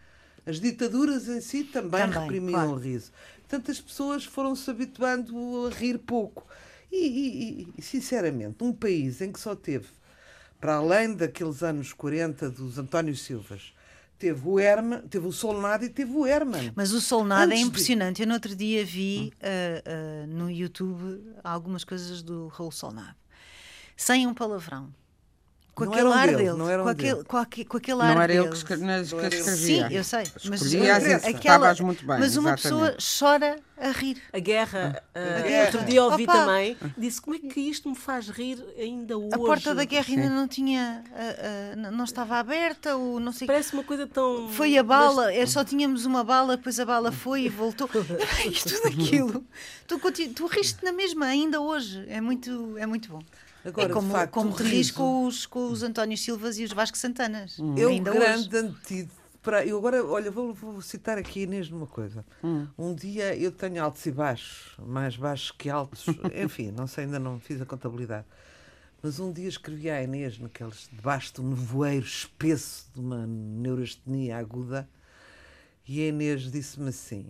As 0.44 0.60
ditaduras 0.60 1.28
em 1.28 1.40
si 1.40 1.64
também, 1.64 2.00
também 2.00 2.20
reprimiam 2.20 2.60
claro. 2.60 2.72
o 2.72 2.76
riso. 2.76 3.12
Portanto, 3.40 3.70
as 3.70 3.80
pessoas 3.80 4.24
foram 4.24 4.56
se 4.56 4.70
habituando 4.70 5.66
a 5.66 5.70
rir 5.70 5.98
pouco. 5.98 6.46
E, 6.90 6.96
e, 6.96 7.68
e, 7.78 7.82
sinceramente, 7.82 8.64
um 8.64 8.72
país 8.72 9.20
em 9.20 9.30
que 9.30 9.38
só 9.38 9.54
teve, 9.54 9.86
para 10.60 10.76
além 10.76 11.14
daqueles 11.14 11.62
anos 11.62 11.92
40 11.92 12.50
dos 12.50 12.78
António 12.78 13.14
Silvas, 13.16 13.72
teve 14.20 14.46
o 14.46 14.60
Herman, 14.60 15.00
teve 15.08 15.26
o 15.26 15.32
Solnado 15.32 15.82
e 15.82 15.88
teve 15.88 16.12
o 16.12 16.26
Herman. 16.26 16.72
Mas 16.76 16.92
o 16.92 17.00
Solnado 17.00 17.52
é 17.54 17.56
impressionante. 17.56 18.16
De... 18.16 18.22
Eu 18.22 18.28
no 18.28 18.34
outro 18.34 18.54
dia 18.54 18.84
vi 18.84 19.32
uh, 19.40 20.24
uh, 20.24 20.26
no 20.26 20.50
YouTube 20.50 21.24
algumas 21.42 21.84
coisas 21.84 22.22
do 22.22 22.48
Raul 22.48 22.70
Solnado. 22.70 23.16
Sem 23.96 24.26
um 24.26 24.34
palavrão 24.34 24.94
com 25.80 25.84
não 25.86 25.92
aquele 25.92 26.12
ar 26.12 26.26
dele, 26.26 26.36
dele, 26.36 26.58
não 26.58 26.68
era 26.68 26.82
um 26.82 26.84
com, 26.84 26.90
aquele, 26.90 27.24
com, 27.24 27.36
aquele, 27.36 27.64
com 27.64 27.76
aquele 27.76 28.02
ar 28.02 28.14
Não 28.14 28.22
era 28.22 28.32
dele. 28.32 28.44
ele 28.44 28.48
que, 28.50 28.56
escrevia. 28.56 29.88
Sim, 29.88 29.94
eu 29.94 30.04
sei. 30.04 30.24
Mas, 30.44 30.62
Escolhia, 30.62 30.96
aquela, 31.16 31.74
muito 31.80 32.06
bem, 32.06 32.18
mas 32.18 32.36
uma 32.36 32.54
exatamente. 32.54 32.62
pessoa 32.62 32.96
chora 33.18 33.56
a 33.80 33.90
rir. 33.90 34.18
A 34.32 34.38
guerra, 34.38 35.02
uh, 35.14 35.18
a 35.18 35.42
guerra. 35.42 35.64
outro 35.64 35.84
dia 35.86 36.04
ouvi 36.04 36.24
Opa. 36.24 36.32
também, 36.32 36.76
disse 36.98 37.20
como 37.20 37.36
é 37.36 37.38
que 37.38 37.60
isto 37.60 37.88
me 37.88 37.96
faz 37.96 38.28
rir 38.28 38.62
ainda 38.78 39.16
hoje. 39.16 39.34
A 39.34 39.38
porta 39.38 39.74
da 39.74 39.84
guerra 39.84 40.04
Sim. 40.04 40.20
ainda 40.20 40.28
não 40.28 40.46
tinha, 40.46 41.02
uh, 41.10 41.88
uh, 41.88 41.90
não 41.92 42.04
estava 42.04 42.36
aberta, 42.36 42.96
ou 42.96 43.18
não 43.18 43.32
sei 43.32 43.46
Parece 43.46 43.72
uma 43.72 43.82
coisa 43.82 44.06
tão. 44.06 44.48
Foi 44.50 44.76
a 44.76 44.82
bala, 44.82 45.26
mas... 45.26 45.36
É, 45.36 45.46
só 45.46 45.64
tínhamos 45.64 46.04
uma 46.04 46.22
bala, 46.22 46.56
depois 46.56 46.78
a 46.78 46.84
bala 46.84 47.10
foi 47.10 47.42
e 47.42 47.48
voltou. 47.48 47.88
e 48.44 48.50
tudo 48.50 48.86
aquilo. 48.88 49.44
tu, 49.86 49.98
tu 50.34 50.46
riste 50.46 50.84
na 50.84 50.92
mesma 50.92 51.26
ainda 51.26 51.60
hoje. 51.60 52.04
É 52.08 52.20
muito, 52.20 52.76
é 52.76 52.86
muito 52.86 53.08
bom. 53.08 53.22
Agora, 53.64 53.90
é 53.90 53.92
como, 53.92 54.10
facto, 54.10 54.32
como 54.32 54.52
te 54.56 54.62
rires 54.62 54.90
com 54.90 55.26
os, 55.26 55.44
com 55.46 55.70
os 55.70 55.82
António 55.82 56.16
Silvas 56.16 56.58
e 56.58 56.64
os 56.64 56.72
Vasco 56.72 56.96
Santanas. 56.96 57.58
Hum. 57.58 57.74
É 57.76 57.86
um 57.86 58.02
grande 58.02 58.56
antídoto 58.56 59.20
para. 59.42 59.64
Eu 59.64 59.78
agora, 59.78 60.04
olha, 60.04 60.30
vou, 60.30 60.54
vou 60.54 60.80
citar 60.80 61.18
aqui 61.18 61.42
Inês 61.42 61.68
numa 61.68 61.86
coisa. 61.86 62.24
Hum. 62.42 62.66
Um 62.78 62.94
dia 62.94 63.36
eu 63.36 63.52
tenho 63.52 63.82
altos 63.82 64.04
e 64.06 64.10
baixos, 64.10 64.76
mais 64.78 65.16
baixos 65.16 65.50
que 65.50 65.68
altos, 65.68 66.06
enfim, 66.34 66.70
não 66.70 66.86
sei, 66.86 67.04
ainda 67.04 67.18
não 67.18 67.38
fiz 67.38 67.60
a 67.60 67.66
contabilidade. 67.66 68.26
Mas 69.02 69.18
um 69.18 69.32
dia 69.32 69.48
escrevi 69.48 69.88
à 69.88 70.02
Inês, 70.02 70.38
naqueles, 70.38 70.88
debaixo 70.92 71.34
de 71.34 71.40
um 71.40 71.50
nevoeiro 71.50 72.04
espesso 72.04 72.90
de 72.94 73.00
uma 73.00 73.26
neurastenia 73.26 74.36
aguda, 74.36 74.88
e 75.88 76.02
a 76.02 76.08
Inês 76.08 76.50
disse-me 76.50 76.90
assim: 76.90 77.26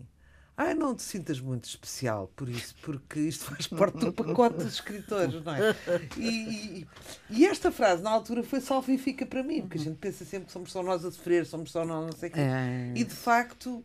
Ai, 0.57 0.75
não 0.75 0.95
te 0.95 1.03
sintas 1.03 1.41
muito 1.41 1.65
especial 1.65 2.31
por 2.37 2.49
isso, 2.49 2.75
porque 2.83 3.19
isto 3.21 3.47
faz 3.47 3.67
parte 3.69 3.99
do 3.99 4.13
pacote 4.13 4.59
dos 4.59 4.75
escritores, 4.75 5.43
não 5.43 5.55
é? 5.55 5.75
E, 6.19 6.29
e, 6.29 6.89
e, 7.31 7.47
esta 7.47 7.73
frase, 7.73 8.03
na 8.03 8.11
altura, 8.11 8.43
foi 8.43 8.61
salvífica 8.61 9.25
para 9.25 9.43
mim, 9.43 9.63
porque 9.63 9.79
a 9.79 9.81
gente 9.81 9.97
pensa 9.97 10.25
sempre 10.25 10.47
que 10.47 10.53
somos 10.53 10.71
só 10.71 10.83
nós 10.83 11.05
a 11.05 11.11
sofrer, 11.11 11.47
somos 11.47 11.71
só 11.71 11.85
nós, 11.85 12.05
não 12.05 12.13
sei 12.13 12.29
o 12.29 12.33
quê. 12.33 12.41
É. 12.41 12.93
E, 12.95 13.05
de 13.05 13.15
facto, 13.15 13.71
uh, 13.71 13.85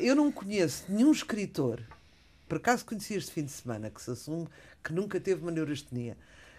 eu 0.00 0.14
não 0.14 0.30
conheço 0.30 0.84
nenhum 0.88 1.10
escritor, 1.10 1.82
por 2.48 2.58
acaso 2.58 2.84
conheci 2.84 3.14
este 3.14 3.32
fim 3.32 3.44
de 3.44 3.50
semana, 3.50 3.90
que 3.90 4.00
se 4.00 4.10
assume 4.10 4.46
que 4.84 4.92
nunca 4.92 5.18
teve 5.18 5.42
uma 5.42 5.50
neurastenia, 5.50 6.16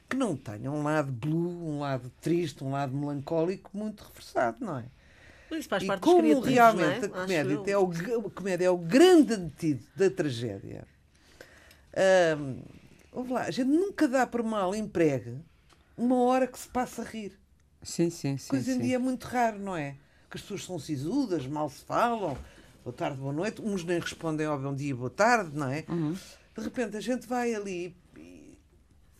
que 0.10 0.18
não 0.18 0.36
tenha 0.36 0.72
um 0.72 0.84
lado 0.84 1.12
blue, 1.12 1.50
um 1.50 1.80
lado 1.80 2.12
triste, 2.20 2.64
um 2.64 2.72
lado 2.72 2.94
melancólico 2.96 3.72
muito 3.74 4.04
reforçado, 4.04 4.66
não 4.66 4.80
é? 4.80 4.86
Isso 5.58 5.70
faz 5.70 5.84
e 5.84 5.88
parte 5.88 6.02
como 6.02 6.42
dos 6.42 6.46
realmente 6.48 7.06
é? 7.06 7.06
a, 7.06 7.10
comédia 7.10 7.72
é 7.72 7.78
o, 7.78 7.92
a 8.28 8.30
comédia 8.30 8.66
é 8.66 8.70
o 8.70 8.78
grande 8.78 9.34
antídoto 9.34 9.90
da 9.96 10.10
tragédia. 10.10 10.88
Um, 12.38 13.34
lá, 13.34 13.44
a 13.44 13.52
gente 13.52 13.70
nunca 13.70 14.08
dá 14.08 14.26
por 14.26 14.42
mal 14.44 14.74
emprego 14.74 15.40
uma 15.98 16.22
hora 16.24 16.48
que 16.48 16.58
se 16.58 16.68
passa 16.68 17.02
a 17.02 17.06
rir. 17.06 17.38
Sim, 17.82 18.10
sim, 18.10 18.38
sim. 18.38 18.50
Coisa 18.50 18.72
em 18.72 18.80
dia 18.80 18.96
é 18.96 19.00
muito 19.00 19.26
raro, 19.26 19.60
não 19.60 19.76
é? 19.76 19.96
Que 20.30 20.38
as 20.38 20.42
pessoas 20.42 20.64
são 20.64 20.80
sisudas, 20.80 21.46
mal 21.46 21.70
se 21.70 21.84
falam, 21.84 22.38
boa 22.84 22.96
tarde, 22.96 23.18
boa 23.18 23.34
noite, 23.34 23.62
uns 23.62 23.84
nem 23.84 24.00
respondem 24.00 24.48
ao 24.48 24.60
bom 24.60 24.74
dia, 24.74 24.96
boa 24.96 25.10
tarde, 25.10 25.56
não 25.56 25.70
é? 25.70 25.86
Uhum. 25.88 26.14
De 26.14 26.64
repente 26.64 26.98
a 26.98 27.02
gente 27.02 27.28
vai 27.28 27.54
ali 27.54 27.96
e, 28.18 28.58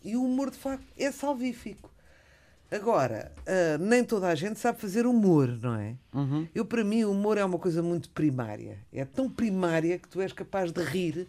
e 0.02 0.16
o 0.16 0.24
humor 0.24 0.50
de 0.50 0.56
facto 0.56 0.86
é 0.96 1.12
salvífico. 1.12 1.93
Agora, 2.74 3.30
uh, 3.42 3.78
nem 3.78 4.02
toda 4.02 4.26
a 4.26 4.34
gente 4.34 4.58
sabe 4.58 4.80
fazer 4.80 5.06
humor, 5.06 5.46
não 5.62 5.76
é? 5.76 5.94
Uhum. 6.12 6.48
Eu, 6.52 6.64
para 6.64 6.82
mim, 6.82 7.04
o 7.04 7.12
humor 7.12 7.38
é 7.38 7.44
uma 7.44 7.56
coisa 7.56 7.80
muito 7.80 8.10
primária. 8.10 8.78
É 8.92 9.04
tão 9.04 9.30
primária 9.30 9.96
que 9.96 10.08
tu 10.08 10.20
és 10.20 10.32
capaz 10.32 10.72
de 10.72 10.82
rir. 10.82 11.28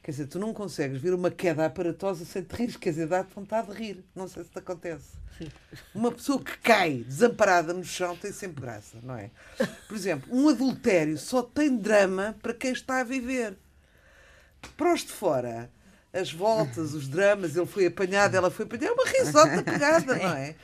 Quer 0.00 0.12
dizer, 0.12 0.28
tu 0.28 0.38
não 0.38 0.54
consegues 0.54 1.00
ver 1.00 1.12
uma 1.12 1.28
queda 1.28 1.66
aparatosa 1.66 2.24
sem 2.24 2.44
te 2.44 2.54
rir, 2.54 2.78
quer 2.78 2.90
dizer, 2.90 3.08
dá-te 3.08 3.34
vontade 3.34 3.66
de 3.66 3.72
rir. 3.72 4.04
Não 4.14 4.28
sei 4.28 4.44
se 4.44 4.50
te 4.50 4.60
acontece. 4.60 5.08
Sim. 5.36 5.48
Uma 5.92 6.12
pessoa 6.12 6.40
que 6.40 6.56
cai 6.58 7.04
desamparada 7.04 7.74
no 7.74 7.82
chão 7.82 8.16
tem 8.16 8.30
sempre 8.30 8.62
graça, 8.62 8.96
não 9.02 9.16
é? 9.16 9.32
Por 9.88 9.96
exemplo, 9.96 10.32
um 10.32 10.48
adultério 10.48 11.18
só 11.18 11.42
tem 11.42 11.76
drama 11.76 12.36
para 12.40 12.54
quem 12.54 12.70
está 12.70 13.00
a 13.00 13.04
viver. 13.04 13.58
Para 14.76 14.94
os 14.94 15.00
de 15.00 15.10
fora, 15.10 15.68
as 16.12 16.32
voltas, 16.32 16.92
os 16.94 17.08
dramas, 17.08 17.56
ele 17.56 17.66
foi 17.66 17.86
apanhado, 17.86 18.34
ela 18.34 18.50
foi 18.50 18.64
apanhada, 18.64 18.88
é 18.88 18.92
uma 18.92 19.06
risota 19.06 19.62
pegada, 19.64 20.16
não 20.16 20.26
é? 20.26 20.56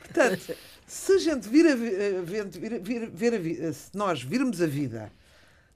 Portanto, 0.00 0.56
se 0.86 1.12
a 1.12 1.18
gente 1.18 1.48
vir 1.48 1.66
a, 1.66 1.74
vir, 1.74 2.80
vir, 2.80 3.10
ver 3.10 3.34
a 3.34 3.38
vida, 3.38 3.72
se 3.72 3.90
nós 3.94 4.22
virmos 4.22 4.60
a 4.60 4.66
vida 4.66 5.12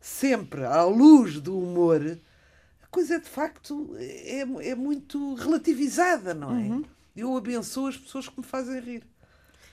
sempre 0.01 0.65
à 0.65 0.83
luz 0.85 1.41
do 1.41 1.57
humor, 1.57 2.19
a 2.83 2.87
coisa 2.89 3.21
de 3.21 3.29
facto 3.29 3.95
é, 3.99 4.41
é 4.41 4.75
muito 4.75 5.35
relativizada, 5.35 6.35
não 6.35 6.51
é? 6.51 6.63
Uhum. 6.63 6.85
Eu 7.15 7.37
abençoo 7.37 7.89
as 7.89 7.97
pessoas 7.97 8.29
que 8.29 8.41
me 8.41 8.45
fazem 8.45 8.81
rir. 8.81 9.05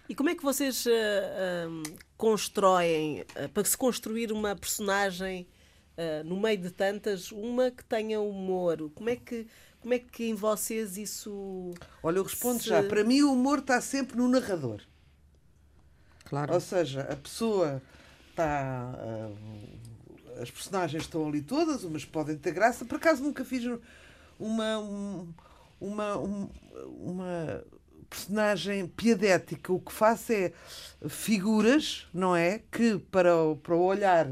E 0.10 0.16
como 0.16 0.30
é 0.30 0.36
que 0.36 0.44
vocês 0.44 0.86
uh, 0.86 0.90
uh, 0.90 1.84
constroem, 2.18 3.22
uh, 3.22 3.50
para 3.50 3.64
se 3.64 3.78
construir 3.78 4.32
uma 4.32 4.56
personagem 4.56 5.48
uh, 6.00 6.24
no 6.24 6.40
meio 6.40 6.58
de 6.58 6.72
tantas, 6.72 7.32
uma 7.32 7.70
que 7.70 7.84
tenha 7.84 8.20
humor? 8.22 8.90
Como 8.96 9.10
é 9.10 9.16
que, 9.16 9.48
como 9.82 9.94
é 9.94 10.00
que 10.00 10.26
em 10.26 10.34
vocês 10.34 10.98
isso. 10.98 11.74
Olha, 12.02 12.18
eu 12.18 12.24
respondo 12.24 12.62
se... 12.62 12.70
já. 12.70 12.82
Para 12.84 13.04
mim, 13.04 13.22
o 13.22 13.34
humor 13.34 13.60
está 13.60 13.82
sempre 13.82 14.18
no 14.18 14.28
narrador. 14.28 14.82
Claro. 16.26 16.54
Ou 16.54 16.60
seja, 16.60 17.02
a 17.02 17.16
pessoa 17.16 17.82
está. 18.30 18.94
Uh, 18.98 20.42
as 20.42 20.50
personagens 20.50 21.04
estão 21.04 21.28
ali 21.28 21.42
todas, 21.42 21.84
umas 21.84 22.06
podem 22.06 22.38
ter 22.38 22.54
graça. 22.54 22.86
Por 22.86 22.96
acaso 22.96 23.22
nunca 23.22 23.44
fiz 23.44 23.66
uma. 24.40 24.78
uma, 24.78 26.18
uma, 26.18 26.18
uma 26.86 27.64
personagem 28.10 28.88
piadética. 28.88 29.72
O 29.74 29.80
que 29.80 29.92
faço 29.92 30.32
é 30.32 30.54
figuras, 31.08 32.08
não 32.14 32.36
é? 32.36 32.62
Que 32.72 32.98
para 32.98 33.36
o, 33.36 33.58
para 33.58 33.76
o 33.76 33.82
olhar 33.82 34.28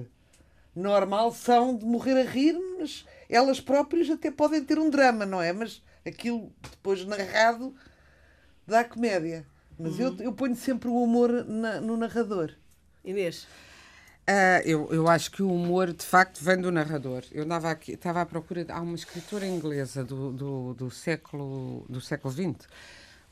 normal 0.77 1.31
são 1.31 1.75
de 1.75 1.85
morrer 1.85 2.21
a 2.21 2.29
rir, 2.29 2.55
mas 2.79 3.05
elas 3.29 3.59
próprias 3.59 4.09
até 4.09 4.31
podem 4.31 4.63
ter 4.63 4.77
um 4.79 4.89
drama, 4.89 5.25
não 5.25 5.41
é? 5.41 5.51
Mas 5.51 5.81
aquilo 6.05 6.51
depois 6.71 7.05
narrado 7.05 7.75
dá 8.65 8.83
comédia. 8.83 9.45
Mas 9.77 9.99
uhum. 9.99 10.15
eu, 10.19 10.25
eu 10.25 10.33
ponho 10.33 10.55
sempre 10.55 10.87
o 10.87 11.03
humor 11.03 11.45
na, 11.45 11.81
no 11.81 11.97
narrador. 11.97 12.51
Inês? 13.03 13.47
Uh, 14.29 14.61
eu, 14.65 14.89
eu 14.91 15.07
acho 15.07 15.31
que 15.31 15.41
o 15.41 15.49
humor, 15.49 15.93
de 15.93 16.03
facto, 16.03 16.43
vem 16.43 16.57
do 16.57 16.71
narrador. 16.71 17.23
Eu 17.31 17.43
estava, 17.43 17.71
aqui, 17.71 17.93
estava 17.93 18.21
à 18.21 18.25
procura. 18.25 18.65
De, 18.65 18.71
há 18.71 18.81
uma 18.81 18.95
escritora 18.95 19.45
inglesa 19.45 20.03
do, 20.03 20.31
do, 20.31 20.73
do, 20.73 20.91
século, 20.91 21.85
do 21.87 22.01
século 22.01 22.33
XX 22.33 22.67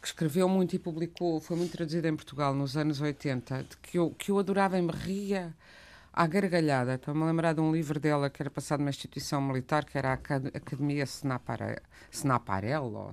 que 0.02 0.10
escreveu 0.10 0.48
muito 0.48 0.76
e 0.76 0.80
publicou, 0.80 1.42
foi 1.42 1.58
muito 1.58 1.72
traduzida 1.72 2.08
em 2.08 2.16
Portugal 2.16 2.54
nos 2.54 2.78
anos 2.78 3.02
80, 3.02 3.64
de 3.64 3.78
que 3.78 3.98
eu, 3.98 4.12
que 4.12 4.30
eu 4.30 4.38
adorava 4.38 4.78
e 4.78 4.82
me 4.84 4.92
ria 4.92 5.52
à 6.16 6.26
gargalhada. 6.26 6.96
Estou-me 6.96 7.24
a 7.24 7.26
lembrar 7.26 7.54
de 7.54 7.62
um 7.62 7.72
livro 7.72 8.00
dela 8.00 8.30
que 8.30 8.42
era 8.42 8.50
passado 8.50 8.80
numa 8.80 8.90
instituição 8.90 9.42
militar, 9.42 9.84
que 9.86 9.98
era 9.98 10.12
a 10.12 10.14
Academia 10.14 11.04
Snaparello, 11.04 11.82
Snaparello 12.12 13.12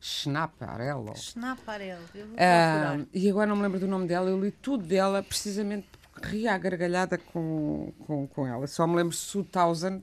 Schnaparello. 0.00 1.16
Schnaparello. 1.16 2.04
Uh, 2.14 3.08
e 3.12 3.28
agora 3.28 3.46
não 3.46 3.56
me 3.56 3.62
lembro 3.62 3.80
do 3.80 3.88
nome 3.88 4.06
dela. 4.06 4.30
Eu 4.30 4.40
li 4.40 4.52
tudo 4.52 4.86
dela 4.86 5.22
precisamente 5.22 5.88
porque 6.12 6.28
ria 6.28 6.54
à 6.54 6.58
gargalhada 6.58 7.18
com, 7.18 7.92
com, 8.06 8.26
com 8.28 8.46
ela. 8.46 8.66
Só 8.66 8.86
me 8.86 8.94
lembro 8.96 9.14
Sue 9.14 9.42
Thousand, 9.42 10.02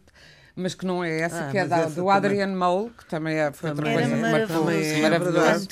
mas 0.56 0.76
que 0.76 0.86
não 0.86 1.04
é 1.04 1.22
essa, 1.22 1.48
ah, 1.48 1.52
que 1.52 1.58
é 1.58 1.66
da, 1.66 1.86
do 1.86 2.10
Adrian 2.10 2.56
Mole, 2.56 2.90
que 2.90 3.06
também 3.06 3.38
é, 3.38 3.52
foi 3.52 3.70
outra 3.70 3.94
coisa 3.94 4.18
maravilhosa. 4.18 5.02
maravilhosa. 5.02 5.68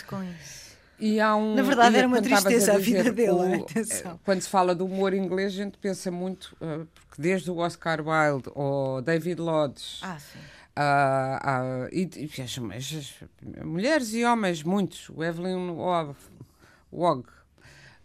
E 1.01 1.19
há 1.19 1.35
um, 1.35 1.55
Na 1.55 1.63
verdade, 1.63 1.97
era 1.97 2.07
uma 2.07 2.21
tristeza 2.21 2.73
a, 2.73 2.75
a 2.75 2.77
vida 2.77 3.11
dele. 3.11 3.31
O, 3.31 3.63
atenção. 3.65 4.19
Quando 4.23 4.39
se 4.39 4.47
fala 4.47 4.75
do 4.75 4.85
humor 4.85 5.15
inglês, 5.15 5.53
a 5.53 5.55
gente 5.55 5.77
pensa 5.79 6.11
muito, 6.11 6.55
uh, 6.61 6.87
porque 6.93 7.19
desde 7.19 7.49
o 7.49 7.57
Oscar 7.57 7.99
Wilde 7.99 8.49
ou 8.53 9.01
David 9.01 9.41
Lodge. 9.41 9.97
Ah, 10.03 10.19
sim. 10.19 10.37
Uh, 10.77 11.85
uh, 11.85 11.89
e, 11.91 12.09
e 12.15 12.41
as, 12.41 12.59
as, 12.77 13.65
mulheres 13.65 14.13
e 14.13 14.23
homens, 14.23 14.61
muitos, 14.61 15.09
o 15.09 15.23
Evelyn 15.23 15.71
Wog, 15.71 17.25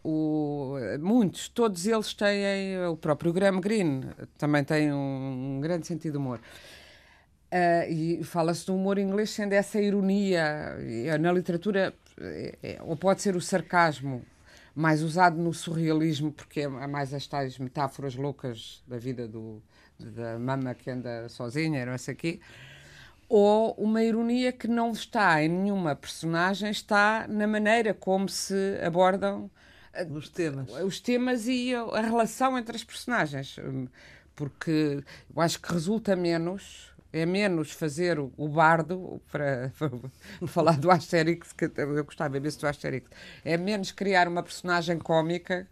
o, 0.03 0.77
muitos, 0.99 1.49
todos 1.49 1.87
eles 1.87 2.15
têm, 2.15 2.83
o 2.91 2.97
próprio 2.97 3.33
Graham 3.33 3.61
Greene 3.61 4.07
também 4.39 4.65
tem 4.65 4.93
um, 4.93 5.57
um 5.57 5.61
grande 5.61 5.87
sentido 5.87 6.13
de 6.13 6.19
humor. 6.19 6.41
Uh, 7.53 7.93
e 7.93 8.25
fala-se 8.25 8.67
do 8.67 8.75
humor 8.75 8.99
inglês 8.99 9.31
sendo 9.31 9.53
essa 9.53 9.81
ironia. 9.81 10.77
Na 11.21 11.31
literatura 11.31 11.95
é, 12.21 12.59
é, 12.63 12.79
ou 12.83 12.97
pode 12.97 13.23
ser 13.23 13.37
o 13.37 13.41
sarcasmo 13.41 14.25
mais 14.75 15.03
usado 15.03 15.39
no 15.39 15.55
surrealismo, 15.55 16.31
porque 16.31 16.61
é 16.61 16.69
mais 16.69 17.15
as 17.15 17.27
tais 17.27 17.59
metáforas 17.59 18.15
loucas 18.15 18.83
da 18.87 18.99
vida 18.99 19.27
do, 19.27 19.63
da 19.99 20.39
mama 20.39 20.75
que 20.75 20.91
anda 20.91 21.29
sozinha, 21.29 21.87
não 21.87 21.97
sei 21.97 22.13
aqui, 22.13 22.41
ou 23.29 23.73
uma 23.73 24.03
ironia 24.03 24.53
que 24.53 24.69
não 24.69 24.93
está 24.93 25.43
em 25.43 25.49
nenhuma 25.49 25.97
personagem, 25.97 26.71
está 26.71 27.27
na 27.27 27.47
maneira 27.47 27.95
como 27.95 28.29
se 28.29 28.79
abordam 28.85 29.51
eh, 29.93 30.07
os 30.11 30.29
temas, 30.29 30.71
os 30.85 31.01
temas 31.01 31.47
e 31.49 31.75
a 31.75 32.01
relação 32.01 32.59
entre 32.59 32.77
as 32.77 32.85
personagens, 32.85 33.57
porque 34.35 35.03
eu 35.35 35.41
acho 35.41 35.61
que 35.61 35.73
resulta 35.73 36.15
menos 36.15 36.95
é 37.17 37.27
menos 37.27 37.73
fazer 37.73 38.19
o, 38.19 38.49
bardo, 38.49 39.21
para, 39.31 39.73
para, 39.79 40.49
falar 40.49 40.79
do 40.79 40.91
Asterix, 40.91 41.53
que 41.53 41.71
eu 41.77 42.05
gostava 42.05 42.37
imenso 42.37 42.61
do 42.61 42.67
Asterix, 42.67 43.09
é 43.45 43.57
menos 43.57 43.93
criar 43.93 44.29
uma 44.29 44.43
personagem 44.43 44.99
cómica 44.99 45.69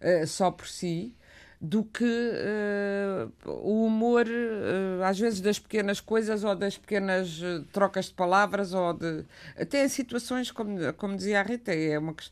uh, 0.00 0.26
só 0.26 0.50
por 0.50 0.66
si, 0.66 1.14
do 1.60 1.84
que 1.84 2.04
uh, 2.04 3.30
o 3.46 3.84
humor, 3.84 4.26
uh, 4.26 5.04
às 5.04 5.18
vezes, 5.18 5.40
das 5.42 5.58
pequenas 5.58 6.00
coisas 6.00 6.42
ou 6.42 6.54
das 6.54 6.78
pequenas 6.78 7.40
uh, 7.42 7.62
trocas 7.70 8.06
de 8.06 8.14
palavras, 8.14 8.72
ou 8.72 8.94
de. 8.94 9.24
Até 9.56 9.84
em 9.84 9.88
situações, 9.88 10.50
como, 10.50 10.92
como 10.94 11.16
dizia 11.16 11.40
a 11.40 11.42
Rita, 11.42 11.74
é 11.74 11.98
uma 11.98 12.14
que, 12.14 12.26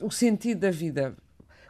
o 0.00 0.10
sentido 0.10 0.60
da 0.60 0.70
vida. 0.70 1.14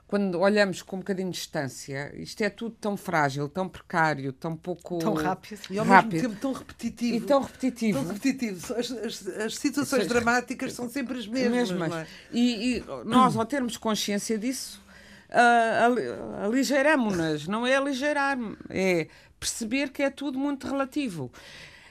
Quando 0.07 0.39
olhamos 0.39 0.83
com 0.83 0.97
um 0.97 0.99
bocadinho 1.01 1.31
de 1.31 1.37
distância, 1.37 2.13
isto 2.15 2.41
é 2.41 2.49
tudo 2.49 2.77
tão 2.81 2.97
frágil, 2.97 3.49
tão 3.49 3.69
precário, 3.69 4.33
tão 4.33 4.57
pouco. 4.57 4.99
Tão 4.99 5.15
rápido. 5.15 5.61
E 5.69 5.79
ao 5.79 5.85
rápido. 5.85 6.13
mesmo 6.13 6.29
tempo 6.29 6.41
tão 6.41 6.53
repetitivo. 6.53 7.17
E 7.17 7.21
tão 7.21 7.43
repetitivo. 7.43 7.99
Tão 7.99 8.13
repetitivo. 8.13 8.75
As, 8.75 8.91
as, 8.93 9.27
as 9.27 9.57
situações 9.57 10.07
dramáticas 10.07 10.75
são 10.75 10.89
sempre 10.89 11.19
as 11.19 11.27
mesmas. 11.27 11.73
mesmas. 11.73 11.93
É? 11.93 12.07
E, 12.33 12.77
e 12.77 12.85
nós, 13.05 13.37
ao 13.37 13.45
termos 13.45 13.77
consciência 13.77 14.39
disso, 14.39 14.81
uh, 15.29 16.45
aligeiramos-nas, 16.45 17.49
não 17.49 17.67
é 17.67 17.75
aligeirar, 17.75 18.39
é 18.71 19.09
perceber 19.41 19.91
que 19.91 20.05
é 20.05 20.11
tudo 20.11 20.39
muito 20.39 20.69
relativo. 20.69 21.33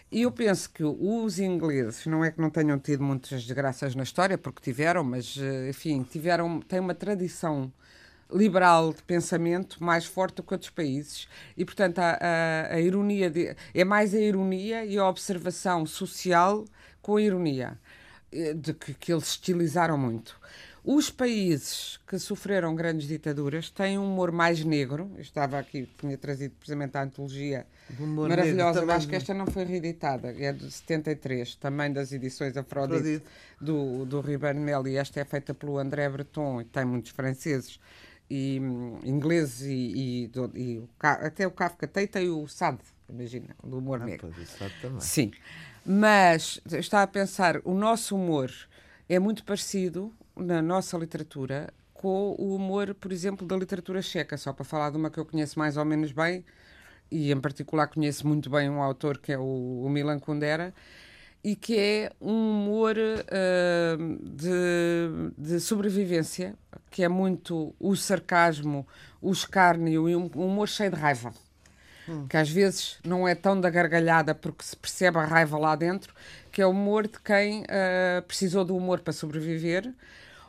E 0.10 0.22
eu 0.22 0.32
penso 0.32 0.70
que 0.70 0.84
os 0.86 1.40
ingleses, 1.40 2.06
não 2.06 2.24
é 2.24 2.32
que 2.32 2.40
não 2.40 2.50
tenham 2.50 2.80
tido 2.80 3.04
muitas 3.04 3.44
desgraças 3.44 3.94
na 3.94 4.04
história, 4.04 4.38
porque 4.38 4.62
tiveram, 4.62 5.04
mas, 5.04 5.36
eh, 5.38 5.70
enfim, 5.70 6.04
tiveram, 6.04 6.62
têm 6.62 6.80
uma 6.80 6.96
tradição 6.96 7.74
liberal 8.32 8.94
de 8.94 9.04
pensamento 9.04 9.84
mais 9.84 10.06
forte 10.06 10.36
do 10.36 10.44
que 10.44 10.54
outros 10.54 10.72
países 10.72 11.28
e 11.56 11.64
portanto 11.64 12.00
a, 12.00 12.18
a, 12.20 12.74
a 12.74 12.82
ironia 12.82 13.30
de, 13.30 13.56
é 13.74 13.84
mais 13.84 14.14
a 14.14 14.20
ironia 14.20 14.84
e 14.84 14.98
a 14.98 15.08
observação 15.08 15.86
social 15.86 16.66
com 17.02 17.18
a 17.18 17.22
ironia 17.22 17.80
eh, 18.32 18.54
de 18.54 18.74
que, 18.74 18.94
que 18.94 19.14
eles 19.14 19.28
estilizaram 19.28 19.98
muito 19.98 20.40
os 20.86 21.10
países 21.10 22.00
que 22.08 22.20
sofreram 22.20 22.76
grandes 22.76 23.08
ditaduras 23.08 23.72
têm 23.72 23.98
um 23.98 24.06
humor 24.06 24.32
mais 24.32 24.64
negro. 24.64 25.12
Eu 25.16 25.22
estava 25.22 25.58
aqui, 25.58 25.90
tinha 25.98 26.16
trazido 26.16 26.54
precisamente 26.54 26.96
a 26.96 27.02
antologia 27.02 27.66
maravilhosa. 28.00 28.82
Eu 28.82 28.92
acho 28.92 29.08
que 29.08 29.16
esta 29.16 29.34
não 29.34 29.48
foi 29.48 29.64
reeditada, 29.64 30.36
é 30.38 30.54
de 30.54 30.70
73, 30.70 31.56
também 31.56 31.92
das 31.92 32.12
edições 32.12 32.56
Afrodite, 32.56 33.24
do, 33.60 34.06
do 34.06 34.22
Ribeiro 34.22 34.60
Mel, 34.60 34.88
e 34.88 34.96
esta 34.96 35.20
é 35.20 35.26
feita 35.26 35.56
pelo 35.56 35.80
André 35.80 36.08
Breton, 36.08 36.62
e 36.62 36.66
tem 36.66 36.86
muitos 36.86 37.12
franceses 37.12 37.80
e 38.30 38.60
um, 38.60 39.00
ingleses 39.04 39.62
e, 39.62 40.30
e, 40.32 40.32
e 40.56 40.78
o, 40.80 40.90
até 41.00 41.46
o 41.46 41.52
Kafka 41.52 41.88
tem, 41.88 42.08
tem 42.08 42.30
o 42.30 42.48
Sade, 42.48 42.80
imagina, 43.10 43.56
do 43.64 43.78
humor 43.78 44.02
ah, 44.02 44.06
negro. 44.06 44.32
Sim. 45.00 45.32
Mas 45.86 46.60
está 46.72 47.04
a 47.04 47.08
pensar, 47.08 47.62
o 47.64 47.74
nosso 47.74 48.16
humor 48.16 48.52
é 49.08 49.20
muito 49.20 49.44
parecido 49.44 50.14
na 50.36 50.62
nossa 50.62 50.98
literatura 50.98 51.72
com 51.94 52.36
o 52.38 52.56
humor, 52.56 52.94
por 52.94 53.12
exemplo, 53.12 53.48
da 53.48 53.56
literatura 53.56 54.02
checa, 54.02 54.38
só 54.38 54.52
para 54.52 54.66
falar 54.66 54.90
de 54.90 54.98
uma 54.98 55.10
que 55.10 55.20
eu 55.20 55.26
conheço 55.26 55.58
mais 55.58 55.78
ou 55.78 55.86
menos 55.86 56.12
bem, 56.12 56.44
e 57.10 57.32
em 57.32 57.40
particular 57.40 57.88
conheço 57.88 58.28
muito 58.28 58.50
bem 58.50 58.70
um 58.70 58.82
autor 58.82 59.18
que 59.18 59.32
é 59.32 59.38
o, 59.38 59.84
o 59.84 59.90
Milan 59.90 60.20
Kundera, 60.20 60.74
e 61.44 61.56
que 61.56 61.78
é 61.78 62.12
um 62.20 62.52
humor 62.52 62.96
uh, 62.98 64.18
de, 64.24 65.32
de, 65.38 65.60
sobrevivência, 65.60 66.56
que 66.96 67.04
é 67.04 67.10
muito 67.10 67.76
o 67.78 67.94
sarcasmo, 67.94 68.88
o 69.22 69.30
escárnio 69.30 70.08
e 70.08 70.16
um 70.16 70.28
humor 70.28 70.70
cheio 70.70 70.92
de 70.92 70.96
raiva. 70.96 71.34
Hum. 72.08 72.26
Que 72.26 72.38
às 72.38 72.50
vezes 72.50 73.00
não 73.04 73.28
é 73.28 73.36
tão 73.36 73.60
da 73.60 73.70
gargalhada 73.70 74.34
porque 74.34 74.64
se 74.64 74.78
percebe 74.78 75.18
a 75.18 75.26
raiva 75.26 75.58
lá 75.58 75.76
dentro, 75.76 76.16
que 76.54 76.62
é 76.62 76.66
o 76.66 76.70
humor 76.70 77.06
de 77.06 77.20
quem 77.20 77.64
uh, 77.64 78.22
precisou 78.26 78.64
do 78.64 78.78
humor 78.78 79.02
para 79.02 79.12
sobreviver 79.12 79.94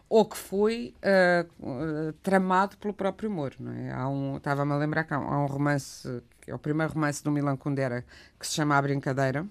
ou 0.08 0.24
que 0.24 0.36
foi 0.36 0.94
uh, 1.02 2.12
tramado 2.22 2.76
pelo 2.76 2.94
próprio 2.94 3.28
humor. 3.28 3.52
Não 3.58 3.72
é? 3.72 3.90
há 3.90 4.08
um, 4.08 4.36
estava-me 4.36 4.70
a 4.70 4.76
lembrar 4.76 5.02
que 5.02 5.14
há 5.14 5.18
um 5.18 5.46
romance, 5.46 6.22
que 6.40 6.52
é 6.52 6.54
o 6.54 6.60
primeiro 6.60 6.92
romance 6.92 7.24
do 7.24 7.32
Milan 7.32 7.56
Kundera, 7.56 8.04
que 8.38 8.46
se 8.46 8.54
chama 8.54 8.76
A 8.76 8.82
Brincadeira, 8.82 9.44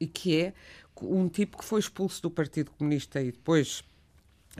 e 0.00 0.06
que 0.06 0.40
é 0.40 0.54
um 1.02 1.28
tipo 1.28 1.58
que 1.58 1.66
foi 1.66 1.80
expulso 1.80 2.22
do 2.22 2.30
Partido 2.30 2.70
Comunista 2.70 3.20
e 3.20 3.30
depois 3.30 3.84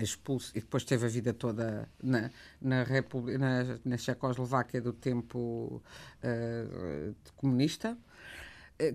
expulso 0.02 0.52
e 0.54 0.60
depois 0.60 0.84
teve 0.84 1.06
a 1.06 1.08
vida 1.08 1.32
toda 1.32 1.88
na, 2.02 2.30
na, 2.60 2.82
República, 2.82 3.38
na, 3.38 3.78
na 3.84 3.96
Checoslováquia 3.96 4.80
do 4.80 4.92
tempo 4.92 5.82
uh, 6.22 7.14
comunista 7.36 7.96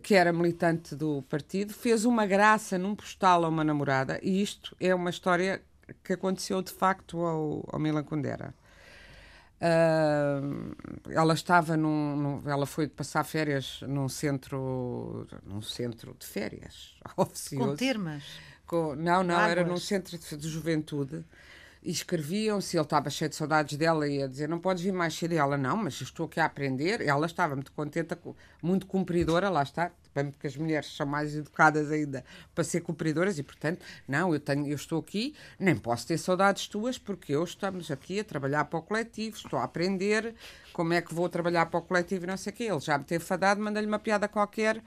que 0.02 0.16
era 0.16 0.34
militante 0.34 0.96
do 0.96 1.22
partido, 1.30 1.72
fez 1.72 2.06
uma 2.06 2.26
graça 2.26 2.76
num 2.76 2.96
postal 2.96 3.46
a 3.46 3.48
uma 3.48 3.64
namorada, 3.64 4.20
e 4.24 4.42
isto 4.42 4.76
é 4.80 4.96
uma 4.96 5.12
história 5.12 5.62
que 6.04 6.14
aconteceu 6.14 6.62
de 6.62 6.72
facto 6.72 7.20
ao, 7.24 7.64
ao 7.72 7.80
Milan 7.80 8.04
Kundera. 8.04 8.54
Uh, 9.56 10.76
ela 11.10 11.34
estava 11.34 11.78
num, 11.78 12.16
num, 12.16 12.50
ela 12.50 12.66
foi 12.66 12.90
passar 12.90 13.24
férias 13.24 13.80
num 13.88 14.10
centro 14.10 15.26
num 15.46 15.62
centro 15.62 16.14
de 16.20 16.28
férias 16.28 16.94
oficioso. 17.16 17.70
com 17.70 17.76
termas 17.76 18.24
com, 18.66 18.96
não 18.96 19.24
não 19.24 19.36
Águas. 19.36 19.52
era 19.52 19.64
num 19.64 19.78
centro 19.78 20.18
de, 20.18 20.38
de 20.38 20.48
juventude 20.50 21.26
e 21.86 21.92
escreviam-se, 21.92 22.76
ele 22.76 22.84
estava 22.84 23.12
cheio 23.12 23.30
de 23.30 23.36
saudades 23.36 23.78
dela 23.78 24.08
e 24.08 24.18
ia 24.18 24.28
dizer, 24.28 24.50
não 24.50 24.60
podes 24.60 24.82
vir 24.82 24.92
mais 24.92 25.14
cedo. 25.14 25.36
E 25.36 25.38
ela, 25.38 25.56
não, 25.56 25.78
mas 25.78 26.02
estou 26.02 26.26
aqui 26.26 26.40
a 26.40 26.46
aprender. 26.46 27.00
Ela 27.00 27.28
estava 27.28 27.54
muito 27.54 27.72
contente, 27.72 28.18
muito 28.60 28.88
cumpridora, 28.88 29.50
lá 29.52 29.62
está, 29.62 29.92
bem 30.16 30.32
porque 30.32 30.48
as 30.48 30.58
mulheres 30.58 30.88
são 30.96 31.06
mais 31.06 31.36
educadas 31.36 31.92
ainda 31.92 32.26
para 32.56 32.64
ser 32.64 32.82
cumpridoras 32.82 33.38
e, 33.38 33.44
portanto, 33.44 33.86
não, 34.08 34.34
eu, 34.34 34.40
tenho, 34.40 34.66
eu 34.66 34.76
estou 34.76 35.00
aqui, 35.00 35.36
nem 35.60 35.76
posso 35.76 36.08
ter 36.08 36.18
saudades 36.18 36.68
tuas 36.68 36.98
porque 36.98 37.36
eu 37.36 37.44
estamos 37.44 37.92
aqui 37.92 38.20
a 38.20 38.24
trabalhar 38.24 38.66
para 38.66 38.80
o 38.80 38.82
coletivo, 38.82 39.38
estou 39.38 39.60
a 39.60 39.64
aprender 39.64 40.34
como 40.74 40.92
é 40.92 41.02
que 41.04 41.14
vou 41.14 41.30
trabalhar 41.30 41.68
para 41.68 41.80
o 41.80 41.84
coletivo 41.84 42.24
e 42.24 42.28
não 42.28 42.38
sei 42.38 42.52
o 42.52 42.56
quê. 42.56 42.64
Ele 42.64 42.80
já 42.80 42.98
me 42.98 43.04
teve 43.04 43.24
fadado, 43.24 43.62
manda-lhe 43.62 43.86
uma 43.86 44.00
piada 44.00 44.28
qualquer, 44.28 44.82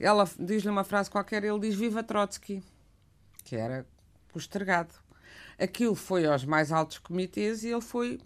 ela 0.00 0.28
diz-lhe 0.36 0.68
uma 0.68 0.82
frase 0.82 1.08
qualquer, 1.08 1.44
ele 1.44 1.60
diz, 1.60 1.76
viva 1.76 2.02
Trotsky, 2.02 2.60
que 3.40 3.56
era 3.56 3.86
postergado. 4.32 4.94
Aquilo 5.58 5.94
foi 5.94 6.26
aos 6.26 6.44
mais 6.44 6.72
altos 6.72 6.98
comitês 6.98 7.62
e 7.64 7.68
ele 7.68 7.80
foi 7.80 8.18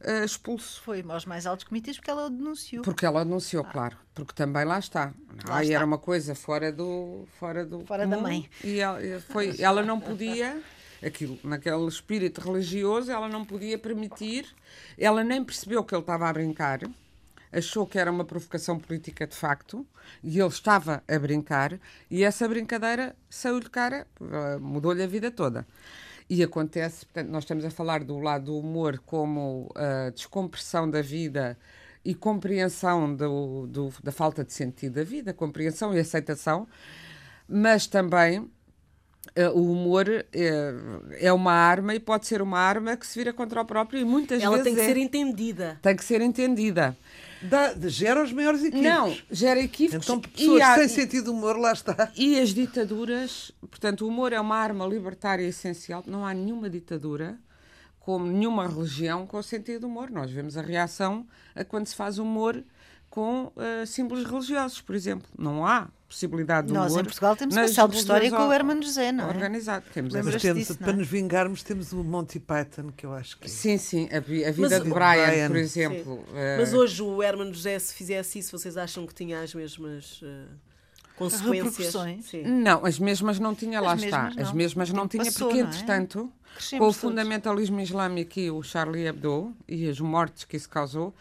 uh, 0.00 0.24
expulso. 0.24 0.80
Foi 0.82 1.04
aos 1.08 1.24
mais 1.24 1.46
altos 1.46 1.64
comitês 1.64 1.96
porque 1.96 2.10
ela 2.10 2.28
denunciou. 2.28 2.82
Porque 2.82 3.06
ela 3.06 3.24
denunciou, 3.24 3.64
ah. 3.66 3.72
claro. 3.72 3.96
Porque 4.14 4.32
também 4.34 4.64
lá 4.64 4.78
está. 4.78 5.12
Lá 5.48 5.58
Aí 5.58 5.72
era 5.72 5.84
uma 5.84 5.98
coisa 5.98 6.34
fora 6.34 6.72
do. 6.72 7.26
Fora, 7.38 7.64
do 7.64 7.84
fora 7.86 8.06
da 8.06 8.18
mãe. 8.18 8.48
E 8.62 8.80
ela, 8.80 8.98
foi, 9.20 9.54
ela 9.58 9.82
não 9.82 10.00
podia. 10.00 10.60
Aquilo, 11.04 11.38
naquele 11.44 11.86
espírito 11.86 12.40
religioso, 12.40 13.12
ela 13.12 13.28
não 13.28 13.44
podia 13.44 13.78
permitir, 13.78 14.46
ela 14.96 15.22
nem 15.22 15.44
percebeu 15.44 15.84
que 15.84 15.94
ele 15.94 16.00
estava 16.00 16.30
a 16.30 16.32
brincar, 16.32 16.80
achou 17.54 17.86
que 17.86 17.98
era 17.98 18.10
uma 18.10 18.24
provocação 18.24 18.78
política 18.78 19.26
de 19.26 19.34
facto 19.36 19.86
e 20.22 20.40
ele 20.40 20.48
estava 20.48 21.02
a 21.06 21.18
brincar 21.18 21.78
e 22.10 22.24
essa 22.24 22.48
brincadeira 22.48 23.14
saiu-lhe 23.30 23.68
cara, 23.68 24.06
eh, 24.20 24.58
mudou-lhe 24.58 25.02
a 25.02 25.06
vida 25.06 25.30
toda. 25.30 25.66
E 26.28 26.42
acontece, 26.42 27.04
portanto, 27.06 27.28
nós 27.30 27.44
estamos 27.44 27.64
a 27.64 27.70
falar 27.70 28.02
do 28.02 28.18
lado 28.18 28.46
do 28.46 28.58
humor 28.58 28.98
como 28.98 29.70
a 29.74 30.10
descompressão 30.10 30.90
da 30.90 31.02
vida 31.02 31.56
e 32.04 32.14
compreensão 32.14 33.14
do, 33.14 33.66
do, 33.66 33.92
da 34.02 34.10
falta 34.10 34.42
de 34.42 34.52
sentido 34.52 34.94
da 34.94 35.04
vida, 35.04 35.32
compreensão 35.32 35.94
e 35.94 36.00
aceitação, 36.00 36.66
mas 37.48 37.86
também 37.86 38.40
uh, 38.40 38.50
o 39.54 39.72
humor 39.72 40.08
é, 40.08 40.24
é, 41.12 41.32
uma 41.32 41.52
arma 41.52 41.94
e 41.94 42.00
pode 42.00 42.26
ser 42.26 42.42
uma 42.42 42.58
arma 42.58 42.96
que 42.96 43.06
se 43.06 43.18
vira 43.18 43.32
contra 43.32 43.60
o 43.60 43.64
próprio 43.64 44.00
e 44.00 44.04
muitas 44.04 44.42
Ela 44.42 44.56
vezes. 44.56 44.66
Ela 44.66 44.74
tem 44.74 44.74
que 44.74 44.80
é, 44.80 44.94
ser 44.94 45.00
entendida. 45.00 45.78
Tem 45.82 45.96
que 45.96 46.04
ser 46.04 46.20
entendida. 46.20 46.96
Dá, 47.42 47.74
gera 47.88 48.22
os 48.22 48.32
maiores 48.32 48.62
equívocos. 48.62 48.82
Não, 48.82 49.16
gera 49.30 49.60
equívocos. 49.60 50.04
Então, 50.04 50.20
pessoas 50.20 50.62
há, 50.62 50.74
sem 50.76 50.88
sentido 50.88 51.24
de 51.24 51.30
humor, 51.30 51.56
lá 51.56 51.72
está. 51.72 52.12
E 52.16 52.38
as 52.38 52.50
ditaduras, 52.50 53.52
portanto, 53.60 54.02
o 54.02 54.08
humor 54.08 54.32
é 54.32 54.40
uma 54.40 54.56
arma 54.56 54.86
libertária 54.86 55.44
essencial. 55.46 56.02
Não 56.06 56.24
há 56.24 56.32
nenhuma 56.32 56.70
ditadura, 56.70 57.38
como 58.00 58.26
nenhuma 58.26 58.66
religião, 58.66 59.26
com 59.26 59.42
sentido 59.42 59.80
de 59.80 59.86
humor. 59.86 60.10
Nós 60.10 60.30
vemos 60.30 60.56
a 60.56 60.62
reação 60.62 61.26
a 61.54 61.64
quando 61.64 61.86
se 61.86 61.94
faz 61.94 62.18
humor 62.18 62.62
com 63.10 63.52
uh, 63.54 63.86
símbolos 63.86 64.24
religiosos, 64.24 64.80
por 64.80 64.94
exemplo. 64.94 65.28
Não 65.38 65.66
há 65.66 65.88
possibilidade 66.14 66.68
de 66.68 66.72
humor. 66.72 66.84
Nós 66.84 66.96
em 66.96 67.04
Portugal 67.04 67.36
temos 67.36 67.56
uma 67.56 67.68
célebre 67.68 67.98
história 67.98 68.30
com 68.30 68.48
o 68.48 68.52
Hermano 68.52 68.82
José, 68.82 69.10
não 69.10 69.24
é? 69.24 69.28
Organizado. 69.28 69.84
Temos 69.92 70.14
Mas 70.14 70.40
temos, 70.40 70.58
disso, 70.58 70.78
para 70.78 70.92
é? 70.92 70.96
nos 70.96 71.08
vingarmos, 71.08 71.62
temos 71.62 71.92
o 71.92 72.04
Monty 72.04 72.38
Python, 72.38 72.92
que 72.96 73.04
eu 73.04 73.12
acho 73.12 73.36
que... 73.38 73.50
Sim, 73.50 73.76
sim. 73.76 74.08
A, 74.12 74.18
a 74.18 74.20
vida 74.20 74.52
Mas, 74.56 74.82
de 74.82 74.90
Brian, 74.90 75.26
Brian, 75.26 75.48
por 75.48 75.56
exemplo. 75.56 76.14
Uh... 76.14 76.58
Mas 76.58 76.72
hoje 76.72 77.02
o 77.02 77.22
Hermano 77.22 77.52
José, 77.52 77.78
se 77.78 77.92
fizesse 77.92 78.38
isso, 78.38 78.56
vocês 78.56 78.76
acham 78.76 79.06
que 79.06 79.14
tinha 79.14 79.40
as 79.40 79.54
mesmas... 79.54 80.22
Uh 80.22 80.64
consequências. 81.16 81.94
Não, 82.44 82.84
as 82.84 82.98
mesmas 82.98 83.38
não 83.38 83.54
tinha, 83.54 83.80
lá 83.80 83.94
está. 83.94 84.30
Não. 84.30 84.42
As 84.42 84.52
mesmas 84.52 84.90
não 84.90 85.06
tinha, 85.06 85.24
Passou, 85.24 85.48
porque, 85.48 85.60
é? 85.60 85.64
entretanto, 85.64 86.32
com 86.76 86.88
o 86.88 86.92
fundamentalismo 86.92 87.80
islâmico 87.80 88.38
e 88.38 88.50
o 88.50 88.62
Charlie 88.62 89.06
Hebdo 89.06 89.54
e 89.68 89.88
as 89.88 90.00
mortes 90.00 90.44
que 90.44 90.56
isso 90.56 90.68
causou, 90.68 91.14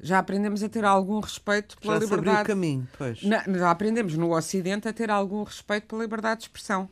já 0.00 0.18
aprendemos 0.18 0.62
a 0.62 0.68
ter 0.68 0.84
algum 0.84 1.20
respeito 1.20 1.76
pela 1.78 1.94
já 1.94 2.00
liberdade. 2.00 2.36
Já 2.36 2.42
o 2.42 2.46
caminho, 2.46 2.88
pois. 2.96 3.22
Na, 3.22 3.42
já 3.44 3.70
aprendemos 3.70 4.16
no 4.16 4.34
Ocidente 4.34 4.88
a 4.88 4.92
ter 4.92 5.10
algum 5.10 5.42
respeito 5.42 5.86
pela 5.86 6.02
liberdade 6.02 6.40
de 6.40 6.46
expressão. 6.46 6.88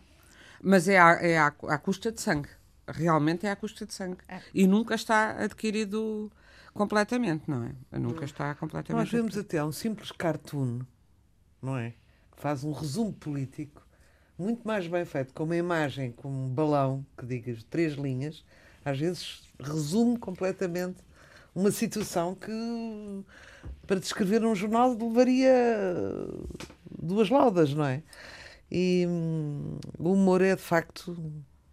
Mas 0.62 0.88
é 0.88 0.98
à, 0.98 1.12
é 1.12 1.38
à, 1.38 1.46
à 1.46 1.78
custa 1.78 2.10
de 2.10 2.20
sangue. 2.20 2.48
Realmente 2.88 3.46
é 3.46 3.50
à 3.50 3.56
custa 3.56 3.86
de 3.86 3.94
sangue. 3.94 4.18
É. 4.28 4.40
E 4.52 4.66
nunca 4.66 4.94
está 4.94 5.32
adquirido 5.42 6.30
completamente, 6.72 7.44
não 7.48 7.64
é? 7.64 7.98
Nunca 7.98 8.24
está 8.24 8.54
completamente. 8.54 9.04
Nós 9.04 9.12
vemos 9.12 9.36
até 9.36 9.62
um 9.64 9.72
simples 9.72 10.10
cartoon, 10.12 10.80
não 11.62 11.76
é? 11.76 11.90
Que 12.34 12.40
faz 12.40 12.64
um 12.64 12.72
resumo 12.72 13.12
político 13.12 13.86
muito 14.38 14.66
mais 14.66 14.86
bem 14.86 15.04
feito, 15.04 15.32
com 15.32 15.44
uma 15.44 15.56
imagem, 15.56 16.12
com 16.12 16.28
um 16.28 16.48
balão 16.48 17.04
que 17.16 17.24
diga 17.24 17.56
três 17.70 17.94
linhas, 17.94 18.44
às 18.84 18.98
vezes 18.98 19.42
resume 19.58 20.18
completamente 20.18 20.98
uma 21.56 21.70
situação 21.70 22.34
que 22.34 22.52
para 23.86 23.98
descrever 23.98 24.44
um 24.44 24.54
jornal 24.54 24.92
levaria 24.92 25.54
duas 27.00 27.30
laudas, 27.30 27.72
não 27.72 27.86
é? 27.86 28.02
E 28.70 29.06
hum, 29.08 29.78
o 29.98 30.12
humor 30.12 30.42
é 30.42 30.54
de 30.54 30.62
facto 30.62 31.16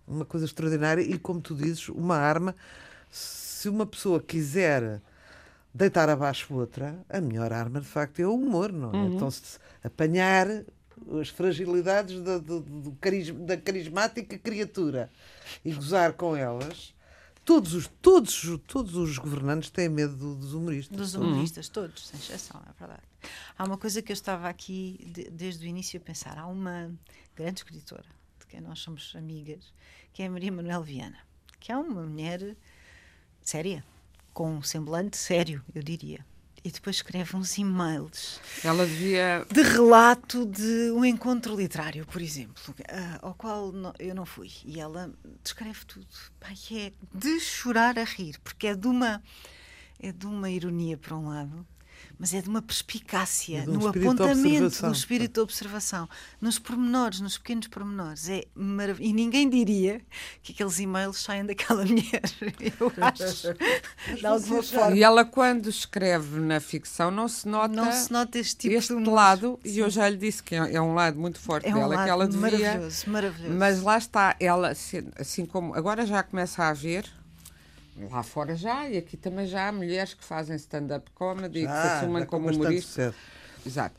uma 0.07 0.23
coisa 0.23 0.45
extraordinária 0.45 1.01
e, 1.01 1.19
como 1.19 1.41
tu 1.41 1.53
dizes, 1.53 1.89
uma 1.89 2.15
arma. 2.15 2.55
Se 3.11 3.67
uma 3.67 3.85
pessoa 3.85 4.21
quiser 4.21 5.01
deitar 5.73 6.07
abaixo 6.07 6.53
outra, 6.53 7.03
a 7.09 7.19
melhor 7.19 7.51
arma 7.51 7.81
de 7.81 7.87
facto 7.87 8.19
é 8.19 8.27
o 8.27 8.35
humor, 8.35 8.71
não 8.71 8.91
é? 8.91 8.95
Uhum. 8.95 9.15
Então, 9.15 9.29
se 9.29 9.59
apanhar 9.83 10.47
as 11.19 11.29
fragilidades 11.29 12.21
da, 12.21 12.37
do, 12.37 12.61
do 12.61 12.91
carisma, 13.01 13.39
da 13.39 13.57
carismática 13.57 14.37
criatura 14.37 15.09
e 15.65 15.73
gozar 15.73 16.13
com 16.13 16.35
elas, 16.35 16.92
todos 17.45 17.73
os, 17.73 17.87
todos, 18.01 18.59
todos 18.67 18.95
os 18.95 19.17
governantes 19.17 19.69
têm 19.69 19.89
medo 19.89 20.35
dos 20.35 20.53
humoristas. 20.53 20.97
Dos 20.97 21.15
humoristas, 21.15 21.67
uhum. 21.67 21.73
todos, 21.73 22.07
sem 22.07 22.19
exceção, 22.19 22.61
é 22.67 22.73
verdade. 22.77 23.03
Há 23.57 23.63
uma 23.63 23.77
coisa 23.77 24.01
que 24.01 24.11
eu 24.11 24.15
estava 24.15 24.49
aqui 24.49 24.99
de, 25.05 25.29
desde 25.29 25.65
o 25.65 25.67
início 25.67 25.99
a 25.99 26.03
pensar. 26.03 26.37
Há 26.37 26.47
uma 26.47 26.91
grande 27.35 27.59
escritora, 27.59 28.05
de 28.39 28.47
quem 28.47 28.61
nós 28.61 28.79
somos 28.79 29.13
amigas, 29.15 29.73
que 30.11 30.23
é 30.23 30.27
a 30.27 30.31
Maria 30.31 30.51
Manuel 30.51 30.83
Viana, 30.83 31.19
que 31.59 31.71
é 31.71 31.77
uma 31.77 32.03
mulher 32.03 32.55
séria, 33.41 33.83
com 34.33 34.55
um 34.55 34.61
semblante 34.61 35.17
sério, 35.17 35.63
eu 35.75 35.83
diria 35.83 36.25
e 36.63 36.71
depois 36.71 36.97
escreve 36.97 37.35
uns 37.35 37.57
e-mails. 37.57 38.39
Ela 38.63 38.85
devia. 38.85 39.45
De 39.51 39.61
relato 39.61 40.45
de 40.45 40.91
um 40.91 41.03
encontro 41.03 41.55
literário, 41.55 42.05
por 42.05 42.21
exemplo, 42.21 42.73
uh, 42.79 43.19
ao 43.21 43.33
qual 43.33 43.73
eu 43.99 44.15
não 44.15 44.25
fui. 44.25 44.49
E 44.65 44.79
ela 44.79 45.11
descreve 45.43 45.85
tudo. 45.85 46.07
Pai, 46.39 46.55
é 46.71 46.91
de 47.13 47.39
chorar 47.39 47.99
a 47.99 48.03
rir, 48.03 48.39
porque 48.43 48.67
é 48.67 48.75
de 48.75 48.87
uma. 48.87 49.21
É 49.99 50.11
de 50.11 50.25
uma 50.25 50.49
ironia, 50.49 50.97
por 50.97 51.13
um 51.13 51.29
lado, 51.29 51.65
mas 52.19 52.33
é 52.33 52.41
de 52.41 52.49
uma 52.49 52.61
perspicácia 52.61 53.65
um 53.67 53.73
no 53.73 53.87
apontamento 53.87 54.81
do 54.81 54.91
espírito 54.91 55.33
de 55.33 55.39
observação, 55.39 56.07
nos 56.39 56.59
pormenores, 56.59 57.19
nos 57.19 57.37
pequenos 57.37 57.67
pormenores. 57.67 58.29
É 58.29 58.43
marav 58.55 59.01
e 59.01 59.11
ninguém 59.11 59.49
diria 59.49 60.01
que 60.41 60.53
aqueles 60.53 60.79
e-mails 60.79 61.17
saem 61.17 61.45
daquela 61.45 61.83
mulher. 61.85 62.21
Eu 62.79 62.91
acho. 63.01 63.53
de 64.19 64.25
alguma 64.25 64.63
forma. 64.63 64.95
E 64.95 65.03
ela, 65.03 65.25
quando 65.25 65.69
escreve 65.69 66.39
na 66.39 66.59
ficção, 66.59 67.11
não 67.11 67.27
se 67.27 67.47
nota, 67.47 67.73
não 67.73 67.91
se 67.91 68.11
nota 68.11 68.37
este, 68.37 68.55
tipo 68.57 68.75
este 68.75 68.95
de 68.95 69.09
lado, 69.09 69.59
Sim. 69.63 69.71
e 69.71 69.79
eu 69.79 69.89
já 69.89 70.07
lhe 70.07 70.17
disse 70.17 70.41
que 70.41 70.55
é, 70.55 70.75
é 70.75 70.81
um 70.81 70.93
lado 70.93 71.19
muito 71.19 71.39
forte 71.39 71.67
é 71.67 71.75
um 71.75 71.79
dela, 71.79 72.03
que 72.03 72.09
ela 72.09 72.27
devia. 72.27 72.41
Maravilhoso, 72.41 73.09
maravilhoso. 73.09 73.57
Mas 73.57 73.81
lá 73.81 73.97
está, 73.97 74.35
ela, 74.39 74.69
assim, 74.69 75.07
assim 75.17 75.45
como 75.45 75.73
agora 75.73 76.05
já 76.05 76.21
começa 76.23 76.63
a 76.63 76.69
haver 76.69 77.05
lá 78.09 78.23
fora 78.23 78.55
já, 78.55 78.89
e 78.89 78.97
aqui 78.97 79.17
também 79.17 79.45
já 79.45 79.67
há 79.67 79.71
mulheres 79.71 80.13
que 80.13 80.23
fazem 80.23 80.55
stand-up 80.55 81.09
comedy, 81.11 81.63
já, 81.63 81.67
que 81.67 81.81
se 81.81 81.87
assumem 81.87 82.25
como 82.25 82.49
humoristas. 82.49 83.13
Exato. 83.65 83.95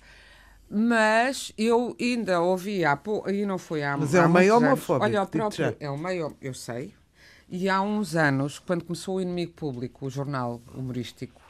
Mas 0.68 1.52
eu 1.57 1.96
ainda 2.00 2.40
ouvi 2.40 2.85
há 2.85 2.96
pouco, 2.96 3.30
e 3.30 3.46
não 3.46 3.59
foi 3.59 3.83
há 3.83 3.96
Mas 3.96 4.14
é 4.14 4.20
há 4.20 4.22
é 4.22 4.26
um 4.26 4.33
meio 4.33 4.57
homofóbico. 4.57 5.04
Olha, 5.04 5.22
o 5.22 5.26
próprio, 5.26 5.76
é 5.78 5.90
um 5.90 5.96
meio, 5.96 6.37
eu 6.40 6.54
sei. 6.54 6.94
E 7.48 7.68
há 7.68 7.80
uns 7.80 8.16
anos, 8.16 8.59
quando 8.59 8.85
começou 8.85 9.16
o 9.16 9.20
Inimigo 9.20 9.52
Público, 9.52 10.07
o 10.07 10.11
jornal 10.11 10.61
humorístico, 10.74 11.40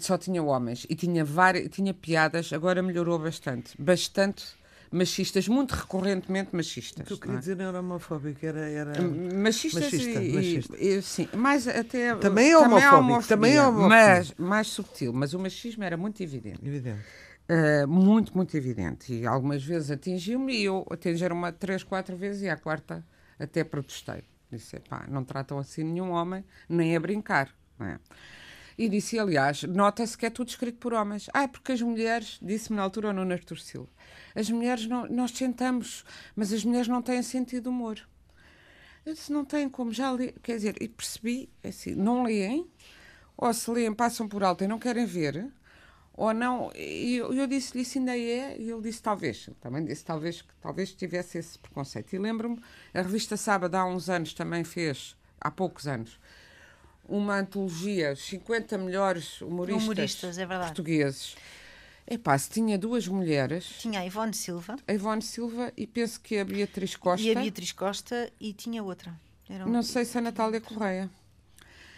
só 0.00 0.16
tinha 0.16 0.42
homens 0.42 0.86
e 0.88 0.94
tinha 0.94 1.24
várias, 1.24 1.68
tinha 1.68 1.92
piadas, 1.92 2.52
agora 2.52 2.82
melhorou 2.82 3.18
bastante. 3.18 3.80
Bastante 3.80 4.56
machistas, 4.90 5.48
muito 5.48 5.72
recorrentemente 5.72 6.54
machistas. 6.54 7.04
O 7.04 7.06
que 7.06 7.12
eu 7.12 7.18
queria 7.18 7.36
é? 7.36 7.38
dizer 7.40 7.56
não 7.56 7.66
era 7.66 7.80
homofóbico, 7.80 8.44
era. 8.44 8.68
era... 8.68 9.02
Machistas 9.02 9.84
machista, 9.84 10.22
e, 10.22 10.32
machista. 10.32 10.76
E, 10.76 11.02
sim, 11.02 11.28
mais 11.36 11.68
até. 11.68 12.14
Também 12.16 12.50
é 12.50 12.58
homofóbico. 12.58 13.28
Também 13.28 13.56
é 13.56 13.62
homofóbico. 13.62 13.88
Mas 13.88 14.34
mais 14.36 14.66
subtil. 14.68 15.12
Mas 15.12 15.34
o 15.34 15.38
machismo 15.38 15.84
era 15.84 15.96
muito 15.96 16.22
evidente. 16.22 16.60
Evidente. 16.62 17.04
Uh, 17.48 17.86
muito, 17.86 18.34
muito 18.36 18.56
evidente. 18.56 19.12
E 19.12 19.26
algumas 19.26 19.62
vezes 19.62 19.90
atingiu-me 19.90 20.56
e 20.56 20.64
eu 20.64 20.86
atingiram-me 20.90 21.52
três, 21.52 21.84
quatro 21.84 22.16
vezes 22.16 22.42
e 22.42 22.48
à 22.48 22.56
quarta 22.56 23.06
até 23.38 23.62
protestei. 23.62 24.24
Disse, 24.50 24.78
pá, 24.80 25.06
não 25.08 25.24
tratam 25.24 25.58
assim 25.58 25.84
nenhum 25.84 26.10
homem, 26.10 26.44
nem 26.68 26.96
a 26.96 27.00
brincar. 27.00 27.54
Não 27.78 27.86
é? 27.86 27.98
E 28.78 28.88
disse, 28.88 29.18
aliás, 29.18 29.62
nota-se 29.62 30.16
que 30.18 30.26
é 30.26 30.30
tudo 30.30 30.48
escrito 30.48 30.78
por 30.78 30.92
homens. 30.92 31.28
Ah, 31.32 31.48
porque 31.48 31.72
as 31.72 31.80
mulheres, 31.80 32.38
disse-me 32.42 32.76
na 32.76 32.82
altura 32.82 33.08
o 33.08 33.12
Nuno 33.12 33.32
Artur 33.32 33.58
Silva, 33.58 33.88
as 34.36 34.50
mulheres, 34.50 34.86
não, 34.86 35.08
nós 35.08 35.32
tentamos, 35.32 36.04
mas 36.36 36.52
as 36.52 36.62
mulheres 36.62 36.86
não 36.86 37.00
têm 37.00 37.22
sentido 37.22 37.64
de 37.64 37.68
humor. 37.70 37.98
Eu 39.04 39.14
disse, 39.14 39.32
não 39.32 39.44
têm 39.46 39.66
como, 39.66 39.92
já 39.92 40.12
li, 40.12 40.34
quer 40.42 40.56
dizer, 40.56 40.76
e 40.78 40.86
percebi, 40.88 41.48
é 41.62 41.70
assim, 41.70 41.94
não 41.94 42.24
leem, 42.24 42.68
ou 43.34 43.52
se 43.54 43.70
leem, 43.70 43.94
passam 43.94 44.28
por 44.28 44.44
alto 44.44 44.62
e 44.62 44.68
não 44.68 44.78
querem 44.78 45.06
ver, 45.06 45.50
ou 46.12 46.34
não, 46.34 46.70
e 46.74 47.16
eu, 47.16 47.32
eu 47.32 47.46
disse-lhe 47.46 47.82
isso 47.82 47.98
ainda 47.98 48.16
é, 48.16 48.58
e 48.58 48.70
ele 48.70 48.82
disse 48.82 49.02
talvez, 49.02 49.48
também 49.60 49.84
disse 49.84 50.04
talvez 50.04 50.42
que 50.42 50.54
talvez 50.60 50.92
tivesse 50.92 51.38
esse 51.38 51.58
preconceito. 51.58 52.14
E 52.14 52.18
lembro-me, 52.18 52.60
a 52.92 53.00
revista 53.00 53.36
Sábado 53.38 53.74
há 53.74 53.86
uns 53.86 54.10
anos 54.10 54.34
também 54.34 54.64
fez, 54.64 55.16
há 55.40 55.50
poucos 55.50 55.86
anos, 55.86 56.20
uma 57.08 57.38
antologia, 57.38 58.14
50 58.14 58.76
melhores 58.76 59.40
humoristas, 59.40 59.84
humoristas 59.84 60.38
é 60.38 60.46
portugueses. 60.46 61.36
Epá, 62.08 62.38
se 62.38 62.50
tinha 62.50 62.78
duas 62.78 63.08
mulheres. 63.08 63.64
Tinha 63.80 64.00
a 64.00 64.06
Ivone 64.06 64.32
Silva. 64.32 64.76
A 64.86 64.92
Ivone 64.92 65.22
Silva 65.22 65.72
e 65.76 65.86
penso 65.86 66.20
que 66.20 66.38
a 66.38 66.44
Beatriz 66.44 66.94
Costa. 66.94 67.26
E 67.26 67.32
a 67.32 67.40
Beatriz 67.40 67.72
Costa 67.72 68.30
e 68.40 68.52
tinha 68.52 68.82
outra. 68.82 69.12
Um... 69.50 69.66
Não 69.66 69.82
sei 69.82 70.04
se 70.04 70.16
a 70.16 70.20
Natália 70.20 70.60
Correia. 70.60 71.10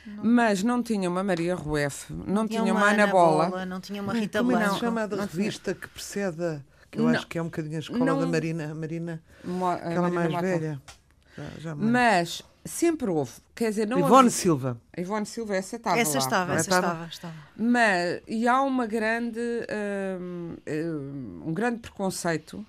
Não. 0.07 0.25
Mas 0.25 0.62
não 0.62 0.83
tinha 0.83 1.11
uma 1.11 1.23
Maria 1.23 1.55
Rueff, 1.55 2.11
não, 2.11 2.25
não 2.27 2.49
tinha, 2.49 2.73
uma, 2.73 2.90
Ana 2.90 3.07
Bola, 3.09 3.51
Bola, 3.51 3.66
não 3.66 3.79
tinha 3.79 4.01
uma 4.01 4.14
Rita 4.14 4.42
Blanco. 4.42 4.64
Como 4.64 4.77
é 4.77 4.79
chamada 4.79 5.16
revista 5.21 5.75
que 5.75 5.87
precede, 5.87 6.62
que 6.90 6.99
eu 6.99 7.05
não. 7.05 7.11
acho 7.11 7.27
que 7.27 7.37
é 7.37 7.42
um 7.42 7.47
bocadinho 7.47 7.77
a 7.77 7.81
escola 7.81 8.05
não. 8.07 8.21
da 8.21 8.27
Marina, 8.27 8.75
Marina 8.75 9.23
Mo, 9.44 9.66
aquela 9.66 10.09
Marina 10.11 10.40
mais 10.40 10.40
velha. 10.40 10.83
Já, 11.37 11.44
já 11.59 11.75
Mas 11.75 12.42
sempre 12.68 13.11
houve. 13.11 13.33
Quer 13.54 13.70
dizer, 13.70 13.87
não 13.87 13.98
Ivone 13.98 14.31
Silva. 14.31 14.81
Ivone 14.96 15.26
Silva, 15.26 15.57
essa 15.57 15.76
estava 15.76 15.98
essa 15.98 16.18
lá. 16.18 16.24
Estava, 16.24 16.52
essa 16.54 16.70
estava, 16.70 17.07
estava. 17.07 17.35
Mas, 17.57 18.22
e 18.26 18.46
há 18.46 18.62
uma 18.62 18.87
grande, 18.87 19.40
um, 20.20 20.57
hum, 20.68 21.42
um 21.46 21.52
grande 21.52 21.81
preconceito, 21.81 22.64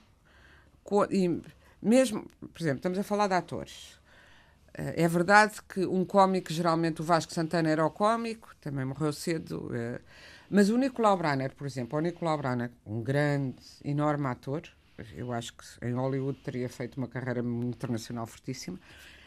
e 1.12 1.42
mesmo, 1.82 2.26
por 2.40 2.62
exemplo, 2.62 2.78
estamos 2.78 2.98
a 2.98 3.04
falar 3.04 3.28
de 3.28 3.36
atores. 3.36 4.00
Eh, 4.74 5.04
é 5.04 5.08
verdade 5.08 5.62
que 5.68 5.86
um 5.86 6.06
cómico, 6.06 6.52
geralmente 6.52 7.02
o 7.02 7.04
Vasco 7.04 7.34
Santana 7.34 7.70
era 7.70 7.86
o 7.86 7.92
cómico, 7.92 8.50
também 8.62 8.86
morreu 8.86 9.14
cedo, 9.14 9.70
eh, 9.74 10.00
mas 10.50 10.70
o 10.70 10.78
Nicolau 10.78 11.18
Braner, 11.18 11.54
por 11.56 11.68
exemplo, 11.68 11.98
o 11.98 12.02
Nicolau 12.02 12.38
Braner, 12.38 12.72
um 12.86 13.02
grande, 13.02 13.62
enorme 13.84 14.28
ator, 14.28 14.64
eu 15.16 15.32
acho 15.32 15.54
que 15.54 15.64
em 15.86 15.94
Hollywood 15.94 16.40
teria 16.40 16.68
feito 16.68 16.98
uma 16.98 17.08
carreira 17.08 17.42
internacional 17.42 18.26
fortíssima, 18.26 18.80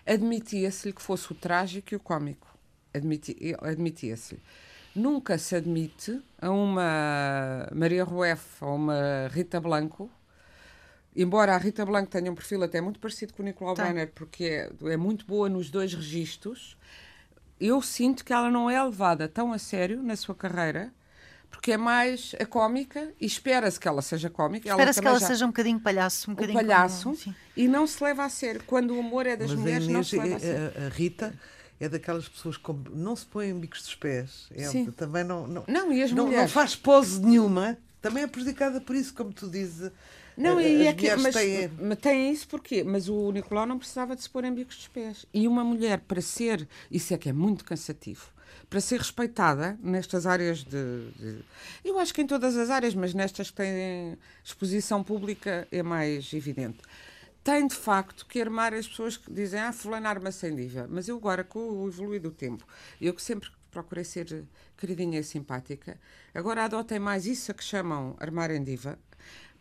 admitia-se-lhe 0.07 0.93
que 0.93 1.03
fosse 1.03 1.31
o 1.33 1.35
trágico 1.35 1.95
e 1.95 1.97
o 1.97 2.01
cómico. 2.01 2.47
Admitia-se-lhe. 2.93 4.41
Nunca 4.95 5.39
se 5.39 5.57
admite 5.57 6.21
a 6.41 6.51
uma 6.51 7.67
Maria 7.75 8.05
Rueff 8.05 8.63
ou 8.63 8.77
uma 8.77 9.29
Rita 9.33 9.59
Blanco, 9.59 10.11
embora 11.17 11.55
a 11.55 11.59
Rita 11.59 11.87
Blanco 11.87 12.11
tenha 12.11 12.31
um 12.31 12.35
perfil 12.35 12.63
até 12.63 12.81
muito 12.81 13.01
parecido 13.01 13.33
com 13.33 13.43
o 13.43 13.47
Nicolau 13.47 13.75
Brenner, 13.75 14.13
porque 14.15 14.45
é, 14.45 14.71
é 14.93 14.97
muito 14.97 15.25
boa 15.25 15.49
nos 15.49 15.71
dois 15.71 15.95
registros, 15.95 16.77
eu 17.59 17.81
sinto 17.81 18.25
que 18.25 18.33
ela 18.33 18.51
não 18.51 18.69
é 18.69 18.83
levada 18.83 19.29
tão 19.29 19.53
a 19.53 19.59
sério 19.59 20.03
na 20.03 20.17
sua 20.17 20.35
carreira 20.35 20.93
porque 21.53 21.71
é 21.71 21.77
mais 21.77 22.35
a 22.41 22.47
cómica 22.47 23.13
e 23.21 23.27
espera-se 23.27 23.79
que 23.79 23.87
ela 23.87 24.03
seja 24.03 24.29
cómica. 24.29 24.69
Espera-se 24.69 25.01
que 25.01 25.07
ela 25.07 25.21
já... 25.21 25.27
seja 25.29 25.45
um 25.45 25.49
bocadinho 25.49 25.79
palhaço. 25.79 26.31
Um 26.31 26.35
bocadinho 26.35 26.59
palhaço 26.59 27.13
como... 27.13 27.37
e 27.57 27.69
não 27.69 27.87
se 27.87 28.03
leva 28.03 28.25
a 28.25 28.29
sério. 28.29 28.63
Quando 28.67 28.97
o 28.97 28.99
amor 28.99 29.27
é 29.27 29.37
das 29.37 29.51
Mas 29.51 29.61
mulheres, 29.61 29.85
Inês, 29.85 29.97
não 29.97 30.03
se 30.03 30.17
leva 30.19 30.37
a 30.37 30.41
sério. 30.41 30.73
A, 30.77 30.87
a 30.87 30.89
Rita 30.89 31.39
é 31.79 31.89
daquelas 31.89 32.29
pessoas 32.29 32.57
que 32.57 32.75
não 32.93 33.15
se 33.15 33.27
põem 33.27 33.55
bicos 33.55 33.83
dos 33.83 33.95
pés. 33.95 34.49
É, 34.55 34.65
Sim. 34.65 34.91
Também 34.91 35.23
não, 35.23 35.47
não, 35.47 35.65
não, 35.69 35.93
e 35.93 36.03
as 36.03 36.11
não, 36.11 36.25
mulheres? 36.25 36.47
não 36.47 36.49
faz 36.49 36.75
pose 36.75 37.21
nenhuma. 37.21 37.79
Também 38.01 38.25
é 38.25 38.27
prejudicada 38.27 38.81
por 38.81 38.97
isso, 38.97 39.15
como 39.15 39.33
tu 39.33 39.49
dizes. 39.49 39.93
Não, 40.37 40.61
e 40.61 40.87
é 40.87 40.93
que, 40.95 41.15
mas, 41.17 41.35
têm... 41.35 41.71
mas 41.79 41.99
tem 41.99 42.33
isso 42.33 42.49
porquê? 42.49 42.83
Mas 42.83 43.09
o 43.09 43.31
Nicolau 43.31 43.67
não 43.67 43.79
precisava 43.79 44.17
de 44.17 44.23
se 44.23 44.31
pôr 44.31 44.45
em 44.45 44.53
bicos 44.53 44.77
dos 44.77 44.89
pés. 44.89 45.27
E 45.33 45.47
uma 45.47 45.63
mulher, 45.63 46.01
para 46.01 46.21
ser, 46.21 46.67
isso 46.91 47.13
é 47.13 47.19
que 47.19 47.29
é 47.29 47.33
muito 47.33 47.65
cansativo, 47.65 48.33
para 48.69 48.81
ser 48.81 48.99
respeitada 48.99 49.79
nestas 49.83 50.27
áreas 50.27 50.65
de, 50.65 51.11
de, 51.19 51.45
Eu 51.85 51.99
acho 51.99 52.13
que 52.15 52.23
em 52.23 52.27
todas 52.27 52.57
as 52.57 52.71
áreas, 52.71 52.95
mas 52.95 53.15
nestas 53.15 53.51
que 53.51 53.57
têm 53.57 54.19
exposição 54.45 55.03
pública 55.03 55.67
é 55.71 55.83
mais 55.83 56.33
evidente. 56.33 56.79
Tem 57.45 57.67
de 57.67 57.75
facto 57.75 58.25
que 58.27 58.41
armar 58.41 58.73
as 58.73 58.87
pessoas 58.87 59.17
que 59.17 59.33
dizem, 59.33 59.61
ah, 59.61 59.73
fulano 59.73 60.07
arma-se 60.07 60.47
em 60.47 60.55
diva. 60.55 60.87
Mas 60.89 61.09
eu 61.09 61.17
agora, 61.17 61.43
com 61.43 61.59
o 61.59 61.89
evoluir 61.89 62.21
do 62.21 62.31
tempo, 62.31 62.65
eu 63.01 63.13
que 63.13 63.23
sempre 63.23 63.51
procurei 63.71 64.05
ser 64.05 64.45
queridinha 64.77 65.19
e 65.19 65.25
simpática, 65.25 65.99
agora 66.35 66.65
adotem 66.65 66.99
mais 66.99 67.27
isso 67.27 67.51
a 67.51 67.55
que 67.55 67.65
chamam 67.65 68.15
armar 68.21 68.51
em 68.51 68.63
diva, 68.63 68.99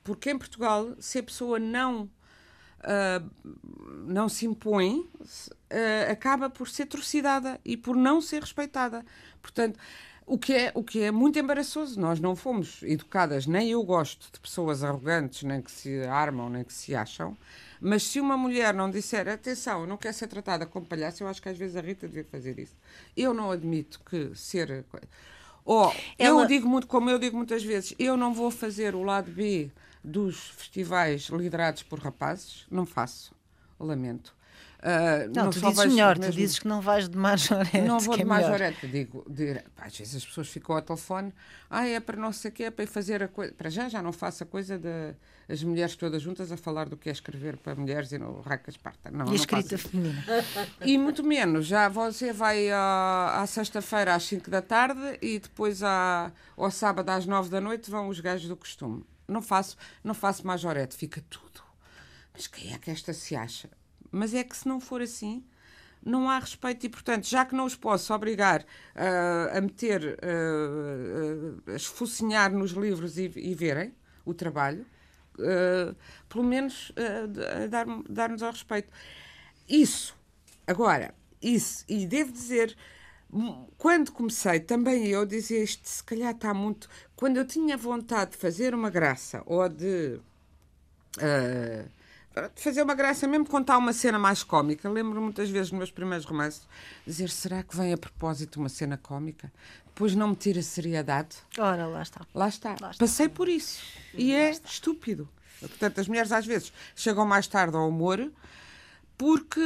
porque 0.04 0.30
em 0.30 0.38
Portugal, 0.38 0.96
se 1.00 1.20
a 1.20 1.24
pessoa 1.24 1.58
não 1.58 2.10
uh, 2.84 3.30
não 4.06 4.30
se 4.30 4.46
impõe, 4.46 5.00
uh, 5.00 6.12
acaba 6.12 6.50
por 6.50 6.68
ser 6.68 6.86
trucidada 6.86 7.60
e 7.64 7.78
por 7.78 7.96
não 7.96 8.22
ser 8.22 8.42
respeitada. 8.42 9.06
Portanto, 9.42 9.80
o 10.26 10.38
que, 10.38 10.54
é, 10.54 10.72
o 10.74 10.84
que 10.84 11.02
é 11.02 11.12
muito 11.12 11.38
embaraçoso. 11.38 12.00
Nós 12.00 12.20
não 12.20 12.36
fomos 12.36 12.82
educadas, 12.84 13.46
nem 13.46 13.72
eu 13.72 13.84
gosto 13.84 14.32
de 14.32 14.40
pessoas 14.40 14.84
arrogantes, 14.84 15.44
nem 15.44 15.62
que 15.62 15.70
se 15.70 16.04
armam, 16.04 16.50
nem 16.50 16.64
que 16.64 16.74
se 16.74 16.96
acham. 16.96 17.38
Mas 17.82 18.04
se 18.04 18.20
uma 18.22 18.38
mulher 18.38 18.74
não 18.74 18.90
disser 18.90 19.28
atenção, 19.28 19.82
eu 19.82 19.88
não 19.88 19.98
quero 19.98 20.14
ser 20.14 20.28
tratada 20.28 20.66
como 20.66 20.86
palhaço, 20.86 21.24
eu 21.24 21.28
acho 21.28 21.42
que 21.42 21.50
às 21.50 21.58
vezes 21.58 21.76
a 21.76 21.82
Rita 21.82 22.08
devia 22.08 22.24
fazer 22.24 22.58
isso. 22.60 22.78
Eu 23.18 23.34
não 23.34 23.52
admito 23.52 24.00
que 24.06 24.32
ser. 24.36 24.86
Ou, 25.66 25.94
Ela... 26.18 26.42
eu 26.42 26.48
digo 26.48 26.68
muito, 26.68 26.88
como 26.88 27.10
eu 27.10 27.20
digo 27.20 27.36
muitas 27.36 27.64
vezes, 27.64 27.94
eu 28.00 28.16
não 28.16 28.34
vou 28.34 28.52
fazer 28.52 28.96
o 28.96 29.04
lado 29.04 29.30
B 29.32 29.70
dos 30.04 30.50
festivais 30.50 31.24
liderados 31.30 31.84
por 31.84 32.00
rapazes, 32.00 32.66
não 32.70 32.86
faço. 32.86 33.34
Lamento. 33.80 34.36
Uh, 34.82 35.30
não, 35.36 35.44
não, 35.44 35.52
tu 35.52 35.62
dizes 35.62 35.86
melhor, 35.86 36.18
mesmo... 36.18 36.34
tu 36.34 36.36
dizes 36.36 36.58
que 36.58 36.68
não 36.68 36.82
vais 36.82 37.08
de 37.08 37.16
majorete. 37.16 37.82
Não 37.82 38.00
vou 38.00 38.16
de 38.16 38.24
é 38.24 38.26
majorete, 38.26 38.88
digo, 38.88 39.24
digo, 39.30 39.60
às 39.78 39.96
vezes 39.96 40.16
as 40.16 40.26
pessoas 40.26 40.48
ficam 40.50 40.76
ao 40.76 40.82
telefone, 40.82 41.32
ah, 41.70 41.88
é 41.88 42.00
para 42.00 42.18
não 42.18 42.34
sei 42.34 42.50
o 42.50 42.54
quê, 42.54 42.64
é 42.64 42.72
para 42.72 42.88
fazer 42.88 43.22
a 43.22 43.28
coisa. 43.28 43.54
Para 43.54 43.70
já, 43.70 43.88
já 43.90 44.02
não 44.02 44.12
faço 44.12 44.42
a 44.42 44.46
coisa 44.46 44.80
de 44.80 45.14
as 45.48 45.62
mulheres 45.64 45.96
todas 45.96 46.22
juntas 46.22 46.52
a 46.52 46.58
falar 46.58 46.90
do 46.90 46.98
que 46.98 47.10
é 47.10 47.12
escrever 47.12 47.58
para 47.58 47.76
mulheres 47.76 48.12
e 48.12 48.18
no 48.18 48.42
Raca 48.42 48.72
Esparta. 48.72 49.12
Não, 49.12 49.28
e 49.28 49.32
a 49.32 49.36
escrita 49.36 49.78
feminina. 49.78 50.24
E 50.84 50.98
muito 50.98 51.24
menos, 51.24 51.68
já 51.68 51.88
você 51.88 52.34
vai 52.34 52.72
à, 52.72 53.42
à 53.42 53.46
sexta-feira 53.46 54.16
às 54.16 54.24
5 54.24 54.50
da 54.50 54.62
tarde 54.62 55.20
e 55.22 55.38
depois 55.38 55.84
à, 55.84 56.32
ao 56.58 56.72
sábado 56.72 57.10
às 57.10 57.26
9 57.26 57.50
da 57.50 57.62
noite 57.62 57.92
vão 57.92 58.08
os 58.08 58.20
gajos 58.20 58.48
do 58.48 58.56
costume. 58.56 59.04
Não 59.32 59.42
faço, 59.42 59.78
não 60.04 60.14
faço 60.14 60.46
majorete, 60.46 60.96
fica 60.96 61.24
tudo. 61.30 61.62
Mas 62.34 62.48
quem 62.48 62.74
é 62.74 62.78
que 62.78 62.92
esta 62.92 63.14
se 63.14 63.36
acha? 63.36 63.70
Mas 64.12 64.34
é 64.34 64.44
que 64.44 64.56
se 64.56 64.68
não 64.68 64.80
for 64.80 65.02
assim, 65.02 65.44
não 66.04 66.30
há 66.30 66.40
respeito 66.40 66.86
e, 66.86 66.90
portanto, 66.90 67.28
já 67.28 67.46
que 67.46 67.56
não 67.56 67.66
os 67.66 67.76
posso 67.76 68.14
obrigar 68.14 68.62
uh, 68.62 69.58
a 69.58 69.62
meter, 69.62 70.02
uh, 70.04 71.62
uh, 71.68 71.72
a 71.72 71.76
esfocinhar 71.76 72.52
nos 72.52 72.72
livros 72.72 73.18
e, 73.18 73.32
e 73.36 73.54
verem 73.54 73.94
o 74.26 74.34
trabalho, 74.34 74.86
pelo 76.30 76.44
menos 76.44 76.92
dar-nos 77.70 78.06
dar 78.40 78.46
ao 78.46 78.52
respeito. 78.52 78.92
Isso, 79.68 80.16
agora, 80.68 81.16
isso, 81.42 81.84
e 81.90 82.06
devo 82.06 82.32
dizer, 82.32 82.78
quando 83.78 84.12
comecei, 84.12 84.60
também 84.60 85.08
eu 85.08 85.26
dizia 85.26 85.64
isto, 85.64 85.88
se 85.88 86.04
calhar 86.04 86.32
está 86.32 86.54
muito. 86.54 86.90
Quando 87.16 87.38
eu 87.38 87.46
tinha 87.46 87.78
vontade 87.78 88.32
de 88.32 88.38
fazer 88.38 88.76
uma 88.76 88.90
graça 88.90 89.42
ou 89.46 89.68
de. 89.70 90.20
Uh, 91.18 91.90
de 92.56 92.62
fazer 92.62 92.82
uma 92.82 92.96
graça, 92.96 93.28
mesmo 93.28 93.46
contar 93.46 93.78
uma 93.78 93.92
cena 93.92 94.18
mais 94.18 94.42
cómica. 94.42 94.90
Lembro 94.90 95.22
muitas 95.22 95.50
vezes 95.50 95.72
nos 95.72 95.78
meus 95.78 95.92
primeiros 95.92 96.26
romances 96.26 96.68
dizer: 97.06 97.30
será 97.30 97.64
que 97.64 97.76
vem 97.76 97.94
a 97.94 97.98
propósito 97.98 98.60
uma 98.60 98.70
cena 98.70 98.98
cómica? 98.98 99.52
Depois 99.88 100.16
não 100.16 100.30
me 100.30 100.36
tira 100.36 100.62
seriedade. 100.62 101.38
Ora, 101.58 101.86
lá 101.86 102.02
está. 102.02 102.22
Lá 102.34 102.48
está. 102.48 102.70
Lá 102.82 102.92
está. 102.92 102.98
Passei 102.98 103.30
por 103.30 103.48
isso. 103.48 103.82
E 104.14 104.34
é 104.34 104.52
estúpido. 104.52 105.28
Portanto, 105.60 106.00
as 106.00 106.08
mulheres 106.08 106.32
às 106.32 106.46
vezes 106.46 106.74
chegam 106.96 107.26
mais 107.26 107.48
tarde 107.48 107.76
ao 107.76 107.88
humor 107.88 108.32
porque 109.22 109.62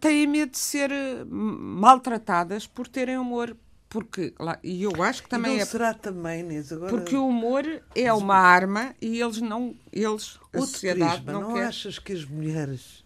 têm 0.00 0.26
medo 0.26 0.50
de 0.50 0.58
ser 0.58 0.90
maltratadas 1.24 2.66
por 2.66 2.88
terem 2.88 3.16
humor. 3.16 3.56
Porque, 3.88 4.34
lá, 4.40 4.58
e 4.60 4.82
eu 4.82 5.04
acho 5.04 5.22
que 5.22 5.28
também 5.28 5.54
não 5.54 5.62
é. 5.62 5.64
será 5.64 5.94
também, 5.94 6.40
Inês, 6.40 6.72
agora... 6.72 6.90
Porque 6.90 7.14
o 7.14 7.28
humor 7.28 7.62
é 7.94 8.12
uma 8.12 8.34
arma 8.34 8.92
e 9.00 9.20
eles 9.20 9.40
não. 9.40 9.76
Eles, 9.92 10.40
a 10.52 10.58
Outro 10.58 10.72
sociedade 10.72 11.24
não, 11.24 11.42
não 11.42 11.54
quer. 11.54 11.66
achas 11.68 12.00
que 12.00 12.12
as 12.12 12.24
mulheres, 12.24 13.04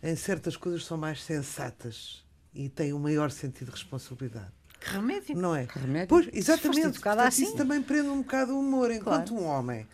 em 0.00 0.14
certas 0.14 0.56
coisas, 0.56 0.84
são 0.84 0.96
mais 0.96 1.20
sensatas 1.20 2.24
e 2.54 2.68
têm 2.68 2.92
um 2.92 3.00
maior 3.00 3.32
sentido 3.32 3.66
de 3.66 3.72
responsabilidade? 3.72 4.52
Que 4.78 4.90
remédio. 4.90 5.36
Não 5.36 5.52
é? 5.52 5.66
Que 5.66 5.80
remédio. 5.80 6.06
Pois, 6.06 6.28
exatamente. 6.32 7.00
Portanto, 7.00 7.18
assim. 7.22 7.42
Isso 7.42 7.56
também 7.56 7.82
prende 7.82 8.08
um 8.08 8.18
bocado 8.18 8.54
o 8.54 8.60
humor. 8.60 8.92
Enquanto 8.92 9.30
claro. 9.30 9.44
um 9.44 9.48
homem, 9.48 9.88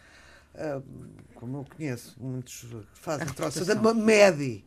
uh, 0.55 0.85
como 1.35 1.61
eu 1.61 1.67
conheço, 1.75 2.15
muitos 2.21 2.67
fazem 2.93 3.27
troça 3.29 3.65
da 3.65 3.95
média 3.95 4.63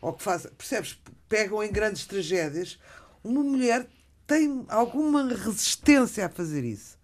ou 0.00 0.12
que 0.12 0.22
fazem, 0.22 0.50
percebes? 0.52 0.98
Pegam 1.28 1.62
em 1.62 1.70
grandes 1.70 2.06
tragédias. 2.06 2.78
Uma 3.22 3.42
mulher 3.42 3.86
tem 4.26 4.64
alguma 4.68 5.26
resistência 5.28 6.26
a 6.26 6.28
fazer 6.28 6.64
isso. 6.64 6.98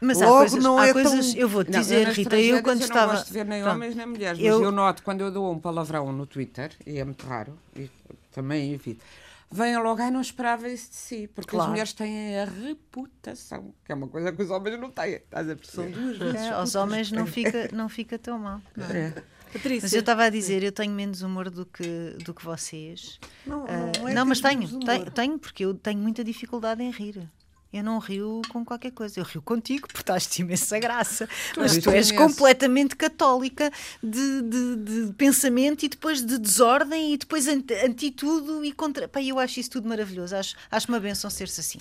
Mas 0.00 0.20
Logo, 0.20 0.34
há 0.34 0.38
coisas, 0.40 0.62
não 0.62 0.78
há 0.78 0.88
é 0.88 0.92
coisas 0.92 1.32
tão... 1.32 1.40
eu 1.40 1.48
vou 1.48 1.64
te 1.64 1.70
dizer, 1.70 2.06
eu 2.06 2.12
Rita, 2.12 2.38
eu 2.38 2.62
quando 2.62 2.80
eu 2.80 2.86
estava. 2.86 3.00
Eu 3.00 3.06
não 3.06 3.14
gosto 3.14 3.26
de 3.28 3.32
ver 3.32 3.44
nem 3.46 3.62
Pronto. 3.62 3.74
homens 3.74 3.96
nem 3.96 4.06
mulheres, 4.06 4.38
mas 4.38 4.46
eu... 4.46 4.62
eu 4.62 4.70
noto 4.70 5.02
quando 5.02 5.22
eu 5.22 5.30
dou 5.30 5.50
um 5.50 5.58
palavrão 5.58 6.12
no 6.12 6.26
Twitter, 6.26 6.70
e 6.86 6.98
é 6.98 7.04
muito 7.04 7.26
raro, 7.26 7.58
e 7.74 7.90
também 8.30 8.74
evito, 8.74 9.02
venham 9.50 9.82
logo, 9.82 10.02
ai, 10.02 10.10
não 10.10 10.20
esperava 10.20 10.68
isso 10.68 10.90
de 10.90 10.96
si, 10.96 11.30
porque 11.34 11.50
claro. 11.50 11.64
as 11.64 11.70
mulheres 11.70 11.92
têm 11.94 12.38
a 12.38 12.44
reputação, 12.44 13.72
que 13.84 13.90
é 13.90 13.94
uma 13.94 14.08
coisa 14.08 14.32
que 14.32 14.42
os 14.42 14.50
homens 14.50 14.78
não 14.78 14.90
têm, 14.90 15.14
estás 15.14 15.48
a 15.48 15.56
perceber? 15.56 15.94
São 15.94 16.02
duas 16.02 16.18
vezes. 16.18 16.36
É, 16.36 16.50
aos 16.50 16.74
homens 16.74 17.10
não 17.10 17.24
fica, 17.26 17.70
não 17.72 17.88
fica 17.88 18.18
tão 18.18 18.38
mal. 18.38 18.60
Não 18.76 18.86
é? 18.86 19.14
Patrícia. 19.56 19.82
Mas 19.82 19.92
eu 19.92 20.00
estava 20.00 20.24
a 20.24 20.30
dizer, 20.30 20.62
eu 20.62 20.72
tenho 20.72 20.92
menos 20.92 21.22
humor 21.22 21.50
do 21.50 21.64
que, 21.64 22.16
do 22.24 22.34
que 22.34 22.44
vocês. 22.44 23.18
Não, 23.46 23.64
não, 23.64 23.92
não, 24.00 24.08
é 24.08 24.14
não 24.14 24.26
mas 24.26 24.40
tenho, 24.40 24.68
tenho, 24.80 25.10
tenho, 25.10 25.38
porque 25.38 25.64
eu 25.64 25.74
tenho 25.74 25.98
muita 25.98 26.22
dificuldade 26.22 26.82
em 26.82 26.90
rir. 26.90 27.28
Eu 27.72 27.82
não 27.82 27.98
rio 27.98 28.40
com 28.48 28.64
qualquer 28.64 28.92
coisa. 28.92 29.20
Eu 29.20 29.24
rio 29.24 29.42
contigo 29.42 29.86
porque 29.86 30.00
estás-te 30.00 30.40
imensa 30.40 30.78
graça. 30.78 31.28
Tu 31.52 31.60
mas 31.60 31.76
tu 31.76 31.90
és 31.90 32.10
completamente 32.12 32.96
católica 32.96 33.70
de, 34.02 34.42
de, 34.42 34.76
de, 34.76 35.12
pensamento 35.14 35.84
e 35.84 35.88
depois 35.88 36.24
de 36.24 36.38
desordem 36.38 37.12
e 37.12 37.18
depois 37.18 37.46
anti, 37.46 37.74
anti 37.74 38.10
tudo 38.10 38.64
e 38.64 38.72
contra. 38.72 39.08
Pá, 39.08 39.20
eu 39.20 39.38
acho 39.38 39.60
isso 39.60 39.70
tudo 39.70 39.88
maravilhoso. 39.88 40.36
Acho, 40.36 40.56
acho 40.70 40.88
uma 40.88 41.00
benção 41.00 41.28
ser-se 41.28 41.60
assim. 41.60 41.80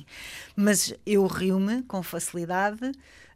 Mas 0.56 0.94
eu 1.06 1.26
rio-me 1.28 1.84
com 1.84 2.02
facilidade, 2.04 2.92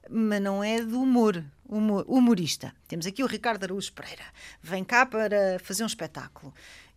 mas 0.09 0.41
não 0.41 0.63
é 0.63 0.81
do 0.81 1.01
humor, 1.01 1.43
humorista. 1.69 2.73
Temos 2.87 3.05
aqui 3.05 3.23
o 3.23 3.27
Ricardo 3.27 3.63
Araújo 3.63 3.93
Pereira. 3.93 4.23
Vem 4.61 4.83
cá 4.83 5.05
para 5.05 5.59
fazer 5.59 5.83
um 5.83 5.87
espetáculo. 5.87 6.53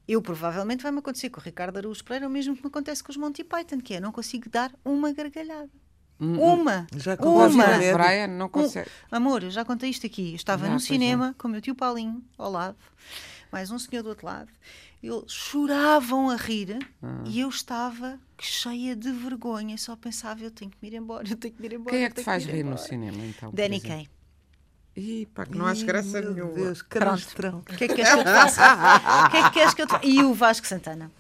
Eu 0.08 0.20
provavelmente 0.20 0.82
vai-me 0.82 0.98
acontecer 0.98 1.30
com 1.30 1.40
o 1.40 1.42
Ricardo 1.42 1.76
Araújo 1.76 2.02
Pereira 2.04 2.26
o 2.26 2.30
mesmo 2.30 2.56
que 2.56 2.62
me 2.62 2.68
acontece 2.68 3.02
com 3.02 3.10
os 3.10 3.16
Monty 3.16 3.44
Python, 3.44 3.80
que 3.80 3.94
é 3.94 4.00
não 4.00 4.10
consigo 4.10 4.48
dar 4.48 4.72
uma 4.84 5.12
gargalhada. 5.12 5.70
Hum, 6.18 6.34
hum. 6.34 6.54
uma. 6.60 6.86
Já 6.96 7.14
uma. 7.20 7.78
Brian 7.78 8.28
não 8.28 8.48
consegue. 8.48 8.88
Um, 9.10 9.16
amor, 9.16 9.42
eu 9.42 9.50
já 9.50 9.64
contei 9.64 9.90
isto 9.90 10.06
aqui. 10.06 10.30
Eu 10.30 10.36
estava 10.36 10.66
já, 10.66 10.72
no 10.72 10.80
cinema 10.80 11.30
é. 11.30 11.40
com 11.40 11.48
o 11.48 11.50
meu 11.50 11.60
tio 11.60 11.74
Paulinho 11.74 12.22
ao 12.38 12.50
lado, 12.50 12.76
mais 13.50 13.70
um 13.70 13.78
senhor 13.78 14.02
do 14.02 14.08
outro 14.08 14.26
lado. 14.26 14.50
Eles 15.02 15.32
choravam 15.32 16.30
a 16.30 16.36
rir 16.36 16.78
ah. 17.02 17.24
e 17.26 17.40
eu 17.40 17.48
estava 17.48 18.20
cheia 18.40 18.94
de 18.94 19.10
vergonha. 19.10 19.76
Só 19.76 19.96
pensava, 19.96 20.42
eu 20.42 20.50
tenho 20.50 20.70
que 20.70 20.76
me 20.80 20.88
ir 20.88 20.94
embora, 20.94 21.28
eu 21.28 21.36
tenho 21.36 21.54
que 21.54 21.60
me 21.60 21.66
ir 21.66 21.72
embora. 21.74 21.96
Quem 21.96 22.04
é 22.04 22.08
que 22.08 22.16
te 22.16 22.22
faz 22.22 22.44
rir 22.44 22.64
no 22.64 22.78
cinema, 22.78 23.18
então? 23.24 23.50
Danny 23.52 23.80
Kaye. 23.80 24.08
Ih, 24.96 25.26
pá, 25.34 25.46
que 25.46 25.56
não 25.56 25.66
acho 25.66 25.86
graça 25.86 26.20
meu 26.20 26.34
nenhuma. 26.34 26.52
Deus, 26.52 26.82
canastrão. 26.82 27.58
O 27.60 27.62
que 27.76 27.84
é 27.84 27.88
que 27.88 27.94
queres 27.94 28.12
que 28.12 28.20
eu 28.20 28.24
te 28.24 28.30
faça? 28.30 29.26
O 29.26 29.30
que 29.30 29.36
é 29.36 29.42
que 29.44 29.50
queres 29.50 29.74
que 29.74 29.82
eu 29.82 29.86
te 29.86 29.92
faça? 29.92 30.06
E 30.06 30.22
o 30.22 30.34
Vasco 30.34 30.66
Santana. 30.66 31.10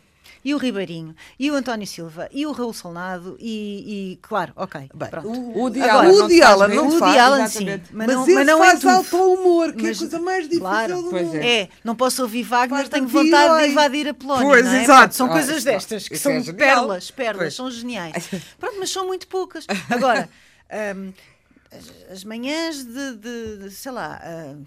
E 0.44 0.52
o 0.54 0.58
Ribeirinho, 0.58 1.14
e 1.38 1.52
o 1.52 1.54
António 1.54 1.86
Silva, 1.86 2.28
e 2.32 2.44
o 2.44 2.50
Raul 2.50 2.72
Solnado, 2.72 3.36
e, 3.38 4.12
e 4.12 4.18
claro, 4.20 4.52
ok. 4.56 4.90
Bem, 4.92 5.08
pronto. 5.08 5.28
O, 5.28 5.66
o 5.66 5.70
Diala 5.70 6.66
não, 6.66 6.74
não 6.74 6.88
o 6.88 6.98
faz. 6.98 7.12
Diala, 7.12 7.46
sim. 7.46 7.64
Mas, 7.64 7.80
mas, 7.92 8.06
não, 8.08 8.26
mas 8.26 8.46
não 8.46 8.58
faz 8.58 8.84
alto 8.84 9.16
humor, 9.16 9.72
que 9.72 9.84
mas, 9.84 10.02
é 10.02 10.04
a 10.04 10.08
coisa 10.08 10.18
mais 10.18 10.42
difícil 10.42 10.60
claro, 10.62 10.96
do 10.96 11.12
mundo. 11.12 11.36
É. 11.36 11.60
é, 11.60 11.68
não 11.84 11.94
posso 11.94 12.22
ouvir 12.22 12.42
Wagner, 12.42 12.88
tenho 12.88 13.06
vontade 13.06 13.62
de 13.62 13.70
invadir 13.70 14.08
a 14.08 14.14
Polónia. 14.14 14.46
Pois, 14.48 14.66
é? 14.66 14.82
exato. 14.82 14.98
Pronto, 14.98 15.14
são 15.14 15.26
ah, 15.26 15.30
coisas 15.30 15.62
destas, 15.62 16.08
que 16.08 16.18
são 16.18 16.32
é 16.32 16.52
pérolas, 16.52 17.10
pérolas, 17.12 17.54
são 17.54 17.70
geniais. 17.70 18.28
Pronto, 18.58 18.80
mas 18.80 18.90
são 18.90 19.06
muito 19.06 19.28
poucas. 19.28 19.64
Agora. 19.88 20.28
Um, 20.96 21.12
as, 21.72 22.12
as 22.12 22.24
manhãs 22.24 22.84
de, 22.84 23.16
de, 23.16 23.56
de, 23.58 23.70
sei 23.70 23.92
lá. 23.92 24.20
Uh, 24.24 24.64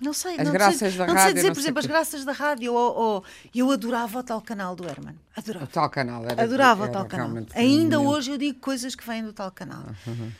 não 0.00 0.14
sei, 0.14 0.36
as 0.38 0.46
não 0.46 0.52
graças 0.52 0.78
sei, 0.78 0.90
da 0.92 1.06
não 1.06 1.14
rádio, 1.14 1.24
sei 1.24 1.34
dizer, 1.34 1.52
por 1.52 1.60
exemplo, 1.60 1.78
as 1.78 1.86
graças 1.86 2.24
da 2.24 2.32
rádio. 2.32 2.72
Ou, 2.72 2.96
ou, 2.96 3.24
eu 3.54 3.70
adorava 3.70 4.20
o 4.20 4.22
tal 4.22 4.40
canal 4.40 4.74
do 4.74 4.88
Herman. 4.88 5.14
Adorava. 5.36 5.64
O 5.64 5.68
tal 5.68 5.90
canal 5.90 6.24
era 6.24 6.42
Adorava 6.42 6.84
era 6.84 6.90
o 6.90 6.92
tal 6.92 7.04
canal. 7.06 7.44
Ainda 7.54 8.00
hoje 8.00 8.30
eu 8.30 8.38
digo 8.38 8.58
coisas 8.60 8.94
que 8.94 9.06
vêm 9.06 9.22
do 9.22 9.32
tal 9.32 9.50
canal. 9.50 9.84
Uhum. 10.06 10.32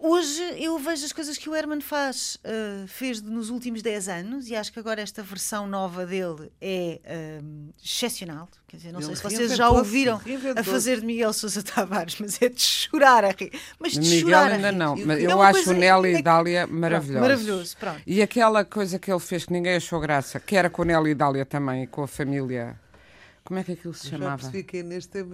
Hoje 0.00 0.42
eu 0.62 0.78
vejo 0.78 1.04
as 1.04 1.12
coisas 1.12 1.36
que 1.36 1.48
o 1.48 1.54
Herman 1.54 1.80
faz, 1.80 2.38
uh, 2.44 2.86
fez 2.86 3.20
nos 3.20 3.50
últimos 3.50 3.82
10 3.82 4.08
anos 4.08 4.48
e 4.48 4.54
acho 4.54 4.72
que 4.72 4.78
agora 4.78 5.00
esta 5.00 5.22
versão 5.22 5.66
nova 5.66 6.06
dele 6.06 6.52
é 6.60 7.00
uh, 7.42 7.74
excepcional. 7.82 8.48
Quer 8.68 8.76
dizer, 8.76 8.92
não 8.92 9.00
Ele 9.00 9.06
sei 9.06 9.16
se 9.16 9.22
vocês 9.22 9.56
já 9.56 9.70
ouviram 9.70 10.20
a 10.56 10.62
fazer 10.62 11.00
de 11.00 11.06
Miguel 11.06 11.32
Sousa 11.32 11.62
Tavares, 11.62 12.16
mas 12.20 12.40
é 12.40 12.48
de 12.48 12.60
chorar 12.60 13.24
a 13.24 13.30
rir. 13.30 13.50
Mas 13.78 13.92
de 13.92 14.00
Miguel 14.00 14.20
chorar 14.20 14.52
ainda 14.52 14.72
não, 14.72 14.94
mas 14.96 15.22
eu 15.22 15.42
é 15.42 15.46
acho 15.46 15.70
o 15.70 15.72
Nelly 15.72 16.18
e 16.18 16.22
Dália 16.22 16.66
maravilhoso. 16.66 17.20
Maravilhoso, 17.20 17.76
pronto. 17.76 18.00
E 18.06 18.22
aquela 18.22 18.64
coisa 18.64 18.98
que 18.98 19.10
ele 19.10 19.20
fez 19.20 19.46
que 19.46 19.52
ninguém 19.52 19.76
achou 19.76 19.98
graça, 19.98 20.38
que 20.38 20.54
era 20.54 20.70
com 20.70 20.82
o 20.82 20.84
Nelly 20.84 21.10
e 21.10 21.14
Dália 21.14 21.44
também, 21.44 21.86
com 21.86 22.02
a 22.02 22.08
família 22.08 22.78
como 23.48 23.60
é 23.60 23.64
que 23.64 23.72
aquilo 23.72 23.94
se 23.94 24.08
chamava? 24.08 24.32
Já 24.32 24.36
percebi 24.36 24.62
que 24.62 24.82
neste 24.82 25.24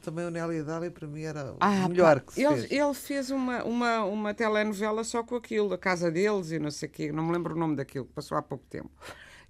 também 0.00 0.24
o 0.24 0.30
Nelly 0.30 0.62
Dália 0.62 0.92
para 0.92 1.08
mim 1.08 1.22
era 1.22 1.56
ah, 1.58 1.86
o 1.86 1.88
melhor 1.88 2.20
pá, 2.20 2.26
que 2.26 2.34
se 2.34 2.44
ele, 2.44 2.54
fez. 2.54 2.70
Ele 2.70 2.94
fez 2.94 3.30
uma, 3.32 3.64
uma, 3.64 4.04
uma 4.04 4.32
telenovela 4.32 5.02
só 5.02 5.24
com 5.24 5.34
aquilo, 5.34 5.74
a 5.74 5.78
casa 5.78 6.08
deles 6.08 6.52
e 6.52 6.60
não 6.60 6.70
sei 6.70 6.88
o 6.88 6.92
quê, 6.92 7.10
não 7.10 7.26
me 7.26 7.32
lembro 7.32 7.52
o 7.52 7.58
nome 7.58 7.74
daquilo, 7.74 8.04
passou 8.04 8.38
há 8.38 8.42
pouco 8.42 8.64
tempo. 8.70 8.92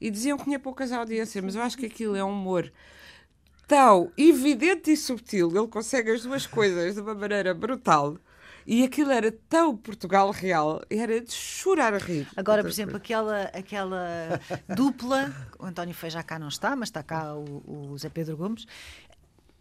E 0.01 0.11
diziam 0.11 0.39
que 0.39 0.45
tinha 0.45 0.59
poucas 0.59 0.91
audiências, 0.91 1.45
mas 1.45 1.55
eu 1.55 1.61
acho 1.61 1.77
que 1.77 1.85
aquilo 1.85 2.17
é 2.17 2.25
um 2.25 2.31
humor 2.31 2.73
tão 3.69 4.11
evidente 4.17 4.91
e 4.91 4.97
subtil, 4.97 5.55
ele 5.55 5.69
consegue 5.69 6.11
as 6.11 6.23
duas 6.23 6.47
coisas 6.47 6.95
de 6.95 7.03
uma 7.03 7.15
maneira 7.15 7.53
brutal 7.53 8.17
e 8.67 8.83
aquilo 8.83 9.11
era 9.11 9.31
tão 9.49 9.77
Portugal 9.77 10.31
real, 10.31 10.83
era 10.89 11.21
de 11.21 11.33
chorar 11.33 11.95
a 11.95 11.99
rir. 11.99 12.27
Agora, 12.37 12.63
por 12.63 12.71
exemplo, 12.71 12.97
aquela, 12.97 13.43
aquela 13.45 14.41
dupla, 14.75 15.35
o 15.59 15.67
António 15.67 15.95
Feijó 15.95 16.23
cá 16.23 16.39
não 16.39 16.49
está, 16.49 16.75
mas 16.75 16.89
está 16.89 17.03
cá 17.03 17.35
o, 17.35 17.91
o 17.93 17.99
Zé 17.99 18.09
Pedro 18.09 18.37
Gomes, 18.37 18.67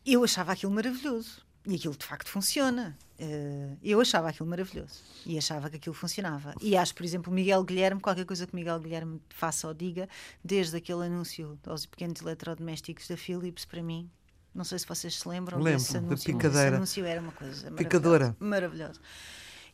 eu 0.05 0.23
achava 0.23 0.51
aquilo 0.51 0.71
maravilhoso. 0.71 1.41
E 1.65 1.75
aquilo 1.75 1.95
de 1.95 2.05
facto 2.05 2.27
funciona. 2.27 2.97
Uh, 3.17 3.77
eu 3.81 4.01
achava 4.01 4.27
aquilo 4.27 4.49
maravilhoso 4.49 5.01
e 5.25 5.37
achava 5.37 5.69
que 5.69 5.77
aquilo 5.77 5.95
funcionava. 5.95 6.53
E 6.61 6.75
acho, 6.75 6.93
por 6.93 7.05
exemplo, 7.05 7.31
Miguel 7.31 7.63
Guilherme, 7.63 8.01
qualquer 8.01 8.25
coisa 8.25 8.45
que 8.45 8.53
Miguel 8.53 8.79
Guilherme 8.79 9.21
faça 9.29 9.67
ou 9.67 9.73
diga, 9.73 10.09
desde 10.43 10.75
aquele 10.75 11.05
anúncio 11.05 11.57
aos 11.65 11.85
pequenos 11.85 12.21
eletrodomésticos 12.21 13.07
da 13.07 13.15
Philips, 13.15 13.63
para 13.63 13.81
mim, 13.81 14.09
não 14.53 14.63
sei 14.63 14.79
se 14.79 14.87
vocês 14.87 15.19
se 15.19 15.27
lembram 15.27 15.57
Lembro, 15.57 15.79
desse 15.79 15.97
anúncio. 15.97 16.31
Da 16.31 16.37
picadeira. 16.37 16.67
Esse 16.67 16.75
anúncio 16.75 17.05
era 17.05 17.21
uma 17.21 17.31
coisa 17.31 17.71
Picadora. 17.71 18.35
maravilhosa. 18.39 18.99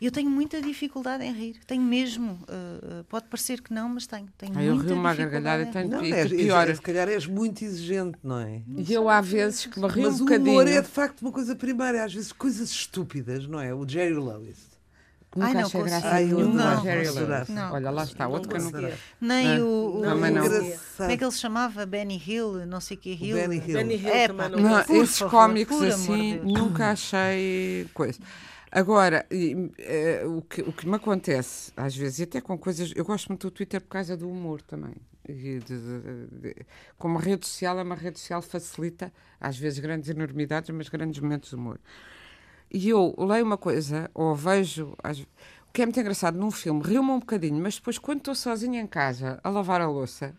Eu 0.02 0.12
tenho 0.12 0.30
muita 0.30 0.62
dificuldade 0.62 1.26
em 1.26 1.34
rir. 1.34 1.60
Tenho 1.68 1.82
mesmo. 1.82 2.40
Uh, 2.44 3.04
pode 3.10 3.26
parecer 3.28 3.62
que 3.62 3.74
não, 3.74 3.90
mas 3.90 4.08
tenho. 4.08 4.30
tenho 4.38 4.58
ah, 4.58 4.64
eu 4.64 4.78
rio 4.78 4.96
uma 4.96 5.14
gargalhada 5.14 5.64
e 5.64 5.66
tenho 5.66 5.90
não, 5.90 6.02
é, 6.02 6.26
pior. 6.26 6.70
É, 6.70 6.76
se 6.76 6.82
calhar 6.82 7.10
és 7.10 7.28
muito 7.28 7.66
exigente, 7.66 8.18
não 8.24 8.40
é? 8.40 8.62
E 8.78 8.94
eu 8.94 9.10
há 9.10 9.20
vezes 9.20 9.66
que 9.66 9.78
me 9.78 9.88
rio 9.90 10.04
mas 10.04 10.22
um 10.22 10.26
bocadinho. 10.26 10.56
Mas 10.56 10.58
o 10.58 10.62
humor 10.62 10.68
é 10.68 10.82
de 10.82 10.88
facto 10.88 11.22
uma 11.22 11.34
coisa 11.34 11.54
primária. 11.54 12.02
Às 12.02 12.14
vezes 12.14 12.32
coisas 12.32 12.70
estúpidas, 12.70 13.46
não 13.46 13.60
é? 13.60 13.74
O 13.74 13.86
Jerry 13.86 14.14
Lewis. 14.14 14.69
Nunca 15.36 15.48
Ai, 15.48 15.54
não 15.54 15.62
achei 15.62 15.84
graça 15.84 16.08
Ai, 16.08 16.26
nenhuma. 16.26 16.76
Não, 16.76 17.56
não. 17.56 17.74
Olha, 17.74 17.92
lá 17.92 18.04
está, 18.04 18.28
outro 18.28 18.50
que 18.50 18.58
eu 18.58 18.62
não 18.62 18.92
Nem 19.22 19.62
o, 19.62 19.98
o, 19.98 20.02
não, 20.02 20.16
não. 20.18 20.44
Como 20.98 21.12
é 21.12 21.18
que 21.18 21.24
ele 21.24 21.32
se 21.32 21.40
chamava? 21.40 21.86
Benny 21.86 22.22
Hill, 22.26 22.66
não 22.66 22.82
sei 22.82 22.98
que 22.98 23.12
Hill. 23.12 23.36
Benny 23.36 23.58
Hill. 23.58 23.78
Benny 23.78 23.96
Hill 23.96 24.10
é, 24.10 24.28
pá, 24.28 24.50
não, 24.50 24.60
não 24.60 24.80
esses 24.80 25.22
cómicos 25.22 25.82
assim 25.84 26.40
nunca 26.40 26.92
achei 26.92 27.88
coisa. 27.94 28.20
Agora, 28.72 29.26
e, 29.32 29.72
é, 29.80 30.24
o, 30.26 30.42
que, 30.42 30.62
o 30.62 30.72
que 30.72 30.88
me 30.88 30.96
acontece, 30.96 31.72
às 31.76 31.96
vezes, 31.96 32.20
e 32.20 32.24
até 32.24 32.42
com 32.42 32.58
coisas. 32.58 32.92
Eu 32.96 33.06
gosto 33.06 33.28
muito 33.30 33.48
do 33.48 33.52
Twitter 33.52 33.82
por 33.82 33.90
causa 33.90 34.18
do 34.18 34.30
humor 34.30 34.62
também. 34.62 34.96
De, 35.28 35.60
de, 35.60 35.78
de, 36.32 36.56
como 36.98 37.20
rede 37.20 37.46
social, 37.48 37.78
é 37.80 37.84
uma 37.84 37.96
rede 37.96 38.20
social 38.20 38.42
facilita, 38.42 39.14
às 39.40 39.58
vezes, 39.58 39.78
grandes 39.78 40.10
enormidades, 40.10 40.70
mas 40.72 40.90
grandes 40.90 41.20
momentos 41.20 41.50
de 41.50 41.56
humor. 41.56 41.80
E 42.72 42.90
eu 42.90 43.16
leio 43.18 43.46
uma 43.46 43.58
coisa, 43.58 44.10
ou 44.14 44.36
vejo, 44.36 44.96
o 45.70 45.74
que 45.74 45.82
é 45.82 45.86
muito 45.86 46.00
engraçado 46.00 46.38
num 46.38 46.52
filme, 46.52 46.82
rio-me 46.84 47.12
um 47.12 47.20
bocadinho, 47.20 47.62
mas 47.62 47.76
depois, 47.76 47.98
quando 47.98 48.20
estou 48.20 48.36
sozinha 48.36 48.80
em 48.80 48.88
casa 48.88 49.40
a 49.44 49.50
lavar 49.50 49.82
a 49.82 49.88
louça, 49.88 50.36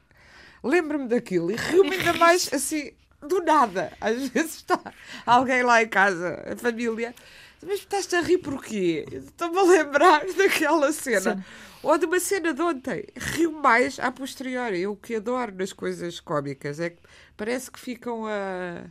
lembro-me 0.62 1.08
daquilo 1.08 1.50
e 1.50 1.56
rio-me 1.56 1.96
ainda 1.96 2.12
mais 2.14 2.50
assim, 2.54 2.92
do 3.20 3.42
nada. 3.42 3.92
Às 4.00 4.28
vezes 4.28 4.56
está 4.56 4.80
alguém 5.26 5.62
lá 5.62 5.82
em 5.82 5.88
casa, 5.88 6.42
a 6.52 6.56
família, 6.56 7.14
mas 7.62 7.80
estás 7.80 8.12
a 8.14 8.20
rir 8.20 8.38
porquê? 8.38 9.06
Estou-me 9.10 9.58
a 9.58 9.62
lembrar 9.62 10.24
daquela 10.36 10.92
cena. 10.92 11.36
Sim. 11.36 11.44
Ou 11.82 11.96
de 11.96 12.06
uma 12.06 12.20
cena 12.20 12.52
de 12.52 12.60
ontem. 12.60 13.06
Rio 13.16 13.52
mais 13.52 13.98
a 13.98 14.12
posteriori. 14.12 14.80
Eu 14.80 14.92
o 14.92 14.96
que 14.96 15.16
adoro 15.16 15.54
nas 15.54 15.72
coisas 15.72 16.20
cómicas 16.20 16.78
é 16.78 16.90
que 16.90 16.98
parece 17.36 17.70
que 17.70 17.80
ficam 17.80 18.26
a 18.26 18.84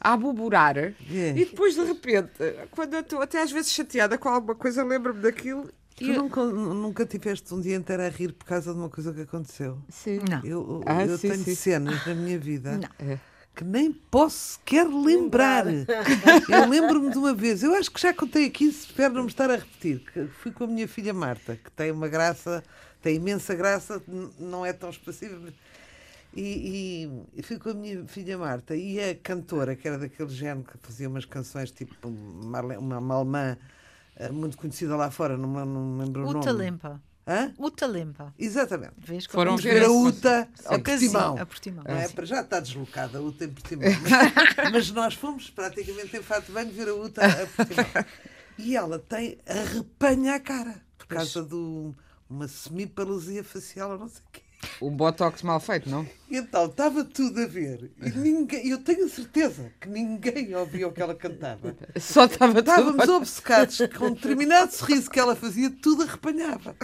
a 0.00 0.14
aboborar 0.14 0.76
yeah. 0.76 1.38
e 1.38 1.44
depois 1.44 1.74
de 1.74 1.84
repente, 1.84 2.32
quando 2.70 2.94
eu 2.94 3.00
estou 3.00 3.20
até 3.20 3.42
às 3.42 3.52
vezes 3.52 3.72
chateada 3.72 4.16
com 4.16 4.28
alguma 4.28 4.54
coisa, 4.54 4.82
lembro-me 4.82 5.20
daquilo. 5.20 5.70
Tu 5.94 6.04
eu... 6.04 6.22
nunca, 6.22 6.42
nunca 6.42 7.04
tiveste 7.04 7.52
um 7.52 7.60
dia 7.60 7.76
inteiro 7.76 8.02
a 8.02 8.08
rir 8.08 8.32
por 8.32 8.46
causa 8.46 8.72
de 8.72 8.78
uma 8.78 8.88
coisa 8.88 9.12
que 9.12 9.20
aconteceu? 9.20 9.78
Sim. 9.90 10.20
Não. 10.28 10.42
Eu, 10.42 10.82
ah, 10.86 11.04
eu 11.04 11.18
sim, 11.18 11.28
tenho 11.28 11.44
sim. 11.44 11.54
cenas 11.54 12.06
na 12.06 12.14
minha 12.14 12.38
vida 12.38 12.78
Não. 12.78 13.18
que 13.54 13.62
nem 13.62 13.92
posso 13.92 14.54
sequer 14.54 14.88
lembrar. 14.88 15.66
eu 15.68 16.68
lembro-me 16.68 17.10
de 17.10 17.18
uma 17.18 17.34
vez, 17.34 17.62
eu 17.62 17.74
acho 17.74 17.90
que 17.90 18.00
já 18.00 18.14
contei 18.14 18.46
aqui, 18.46 18.64
espero 18.64 19.12
não 19.12 19.24
me 19.24 19.28
estar 19.28 19.50
a 19.50 19.56
repetir, 19.56 20.02
que 20.10 20.26
fui 20.28 20.50
com 20.50 20.64
a 20.64 20.66
minha 20.66 20.88
filha 20.88 21.12
Marta, 21.12 21.56
que 21.62 21.70
tem 21.72 21.90
uma 21.90 22.08
graça, 22.08 22.64
tem 23.02 23.16
imensa 23.16 23.54
graça, 23.54 24.02
não 24.38 24.64
é 24.64 24.72
tão 24.72 24.88
expressiva, 24.88 25.38
mas 25.38 25.52
e, 26.34 27.10
e, 27.34 27.42
fui 27.42 27.58
com 27.58 27.70
a 27.70 27.74
minha 27.74 28.04
filha 28.06 28.38
Marta 28.38 28.76
e 28.76 29.00
a 29.00 29.14
cantora, 29.16 29.74
que 29.74 29.86
era 29.88 29.98
daquele 29.98 30.30
género 30.30 30.64
que 30.64 30.78
fazia 30.80 31.08
umas 31.08 31.24
canções 31.24 31.70
tipo 31.72 32.08
Marle, 32.08 32.76
uma, 32.76 32.98
uma 32.98 33.14
alemã 33.16 33.58
uh, 34.16 34.32
muito 34.32 34.56
conhecida 34.56 34.94
lá 34.96 35.10
fora, 35.10 35.36
não, 35.36 35.48
não 35.66 35.84
me 35.86 36.04
lembro 36.04 36.22
o 36.22 36.26
nome. 36.26 36.38
Uta 36.38 36.52
Limpa. 36.52 37.02
Hã? 37.26 37.52
Uta 37.58 37.86
Limpa. 37.86 38.34
Exatamente. 38.38 38.94
Vês 38.98 39.26
Foram 39.26 39.56
ver 39.56 39.84
a 39.84 39.90
Uta 39.90 40.48
a 40.66 40.78
Portimão. 40.78 41.36
A 41.38 41.46
Portimão. 41.46 41.84
É, 41.86 42.08
para 42.08 42.24
já 42.24 42.40
está 42.40 42.60
deslocada 42.60 43.18
a 43.18 43.20
Uta 43.20 43.44
em 43.44 43.50
Portimão. 43.50 43.88
Mas, 44.56 44.72
mas, 44.72 44.90
nós 44.92 45.14
fomos 45.14 45.50
praticamente 45.50 46.16
em 46.16 46.22
fato 46.22 46.52
bem 46.52 46.68
ver 46.70 46.88
a 46.88 46.94
Uta 46.94 47.24
a 47.24 47.46
Portimão. 47.46 47.86
E 48.58 48.76
ela 48.76 48.98
tem 48.98 49.38
arrepanha 49.46 50.34
a 50.34 50.40
cara 50.40 50.80
por 50.98 51.06
causa 51.06 51.42
de 51.42 51.92
uma 52.28 52.46
semi-paralisia 52.46 53.42
facial 53.42 53.92
ou 53.92 53.98
não 53.98 54.08
sei 54.08 54.20
o 54.20 54.30
quê. 54.30 54.42
Um 54.80 54.90
botox 54.90 55.42
mal 55.42 55.60
feito, 55.60 55.88
não? 55.88 56.06
Então, 56.30 56.66
estava 56.66 57.04
tudo 57.04 57.42
a 57.42 57.46
ver. 57.46 57.90
E 58.02 58.10
ninguém, 58.10 58.68
eu 58.68 58.78
tenho 58.78 59.08
certeza 59.08 59.72
que 59.80 59.88
ninguém 59.88 60.54
ouvia 60.54 60.86
o 60.86 60.92
que 60.92 61.02
ela 61.02 61.14
cantava. 61.14 61.74
Só 61.98 62.24
estava 62.24 62.60
Estávamos 62.60 63.00
tudo... 63.00 63.16
obcecados 63.16 63.78
com 63.96 64.06
um 64.06 64.14
determinado 64.14 64.72
sorriso 64.72 65.10
que 65.10 65.18
ela 65.18 65.34
fazia, 65.34 65.70
tudo 65.70 66.02
arrepanhava. 66.02 66.76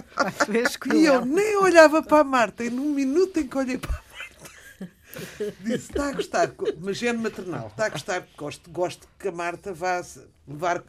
e 0.93 1.05
eu 1.05 1.25
nem 1.25 1.57
olhava 1.57 2.01
para 2.01 2.19
a 2.19 2.23
Marta. 2.23 2.63
E 2.63 2.69
num 2.69 2.91
minuto 2.93 3.39
em 3.39 3.47
que 3.47 3.57
olhei 3.57 3.77
para 3.77 3.91
a 3.91 4.01
Marta, 4.11 5.53
disse: 5.61 5.91
está 5.91 6.09
a 6.09 6.11
gostar, 6.13 6.51
mas 6.79 7.01
é 7.01 7.13
maternal, 7.13 7.67
está 7.67 7.85
a 7.85 7.89
gostar, 7.89 8.27
gosto, 8.37 8.69
gosto 8.69 9.07
que 9.17 9.27
a 9.27 9.31
Marta 9.31 9.73
vá 9.73 10.01
levar, 10.47 10.83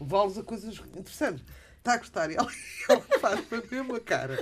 levá-los 0.00 0.38
a 0.38 0.42
coisas 0.42 0.74
interessantes 0.96 1.44
está 1.80 1.94
a 1.94 1.96
gostar. 1.98 2.30
E 2.30 2.36
ela, 2.36 2.48
ela 2.88 3.04
faz 3.20 3.40
a 3.50 3.74
mesma 3.74 4.00
cara. 4.00 4.38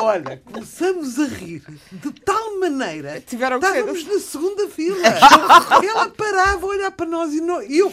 Olha, 0.00 0.40
começamos 0.44 1.18
a 1.18 1.26
rir 1.26 1.64
de 1.90 2.12
tal 2.20 2.60
maneira. 2.60 3.20
Tiveram 3.20 3.56
estávamos 3.56 4.04
ser... 4.04 4.12
na 4.12 4.20
segunda 4.20 4.68
fila. 4.68 4.98
ela 5.82 6.08
parava 6.10 6.64
a 6.64 6.68
olhar 6.68 6.90
para 6.90 7.06
nós 7.06 7.32
e 7.32 7.40
não, 7.40 7.60
eu, 7.62 7.92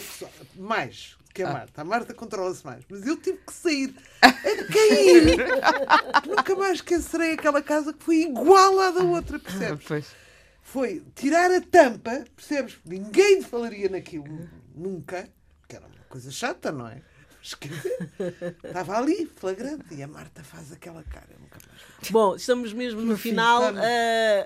mais 0.55 1.17
que 1.33 1.43
a 1.43 1.49
ah. 1.49 1.53
Marta. 1.53 1.81
A 1.81 1.85
Marta 1.85 2.13
controla-se 2.13 2.65
mais. 2.65 2.83
Mas 2.89 3.07
eu 3.07 3.17
tive 3.17 3.37
que 3.37 3.53
sair 3.53 3.95
a 4.21 4.31
cair. 4.31 5.37
Nunca 6.27 6.55
mais 6.55 6.75
esquecerei 6.75 7.33
aquela 7.33 7.61
casa 7.61 7.93
que 7.93 8.03
foi 8.03 8.23
igual 8.23 8.79
à 8.79 8.91
da 8.91 9.03
outra, 9.03 9.39
percebes? 9.39 9.85
Pois. 9.87 10.07
Foi 10.61 11.03
tirar 11.15 11.51
a 11.51 11.61
tampa, 11.61 12.25
percebes? 12.35 12.77
Ninguém 12.85 13.41
falaria 13.41 13.89
naquilo 13.89 14.49
nunca, 14.75 15.27
que 15.67 15.75
era 15.75 15.85
uma 15.85 16.05
coisa 16.09 16.31
chata, 16.31 16.71
não 16.71 16.87
é? 16.87 17.01
Estava 17.41 18.97
ali, 18.97 19.25
flagrante, 19.35 19.95
e 19.95 20.03
a 20.03 20.07
Marta 20.07 20.43
faz 20.43 20.71
aquela 20.71 21.03
cara. 21.03 21.27
Nunca 21.39 21.57
mais. 21.67 22.11
Bom, 22.11 22.35
estamos 22.35 22.71
mesmo 22.71 23.01
no, 23.01 23.07
no 23.07 23.17
final. 23.17 23.69
Fim, 23.69 23.77
uh, 23.77 23.81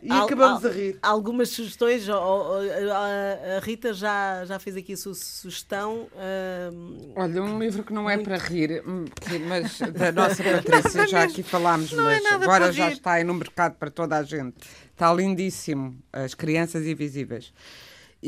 e 0.01 0.11
acabamos 0.11 0.65
a 0.65 0.69
rir. 0.69 0.97
Algumas 1.01 1.49
sugestões. 1.49 2.07
A 2.09 3.59
Rita 3.61 3.93
já, 3.93 4.45
já 4.45 4.59
fez 4.59 4.77
aqui 4.77 4.93
a 4.93 4.97
sua 4.97 5.13
sugestão. 5.13 6.07
Uh, 6.13 7.13
Olha, 7.15 7.43
um 7.43 7.59
livro 7.59 7.83
que 7.83 7.93
não 7.93 8.09
é 8.09 8.15
muito... 8.15 8.27
para 8.27 8.37
rir, 8.37 8.81
hum, 8.87 9.05
mas 9.47 9.79
da 9.91 10.11
nossa 10.11 10.43
Patrícia, 10.43 11.07
já 11.07 11.23
aqui 11.23 11.43
falámos, 11.43 11.91
não 11.91 12.09
é 12.09 12.21
mas 12.21 12.31
é 12.31 12.35
agora 12.35 12.71
já 12.71 12.91
está 12.91 13.13
aí 13.13 13.23
no 13.23 13.33
mercado 13.33 13.75
para 13.75 13.91
toda 13.91 14.17
a 14.17 14.23
gente. 14.23 14.55
Está 14.91 15.13
lindíssimo. 15.13 15.97
As 16.13 16.33
Crianças 16.33 16.85
Invisíveis. 16.85 17.53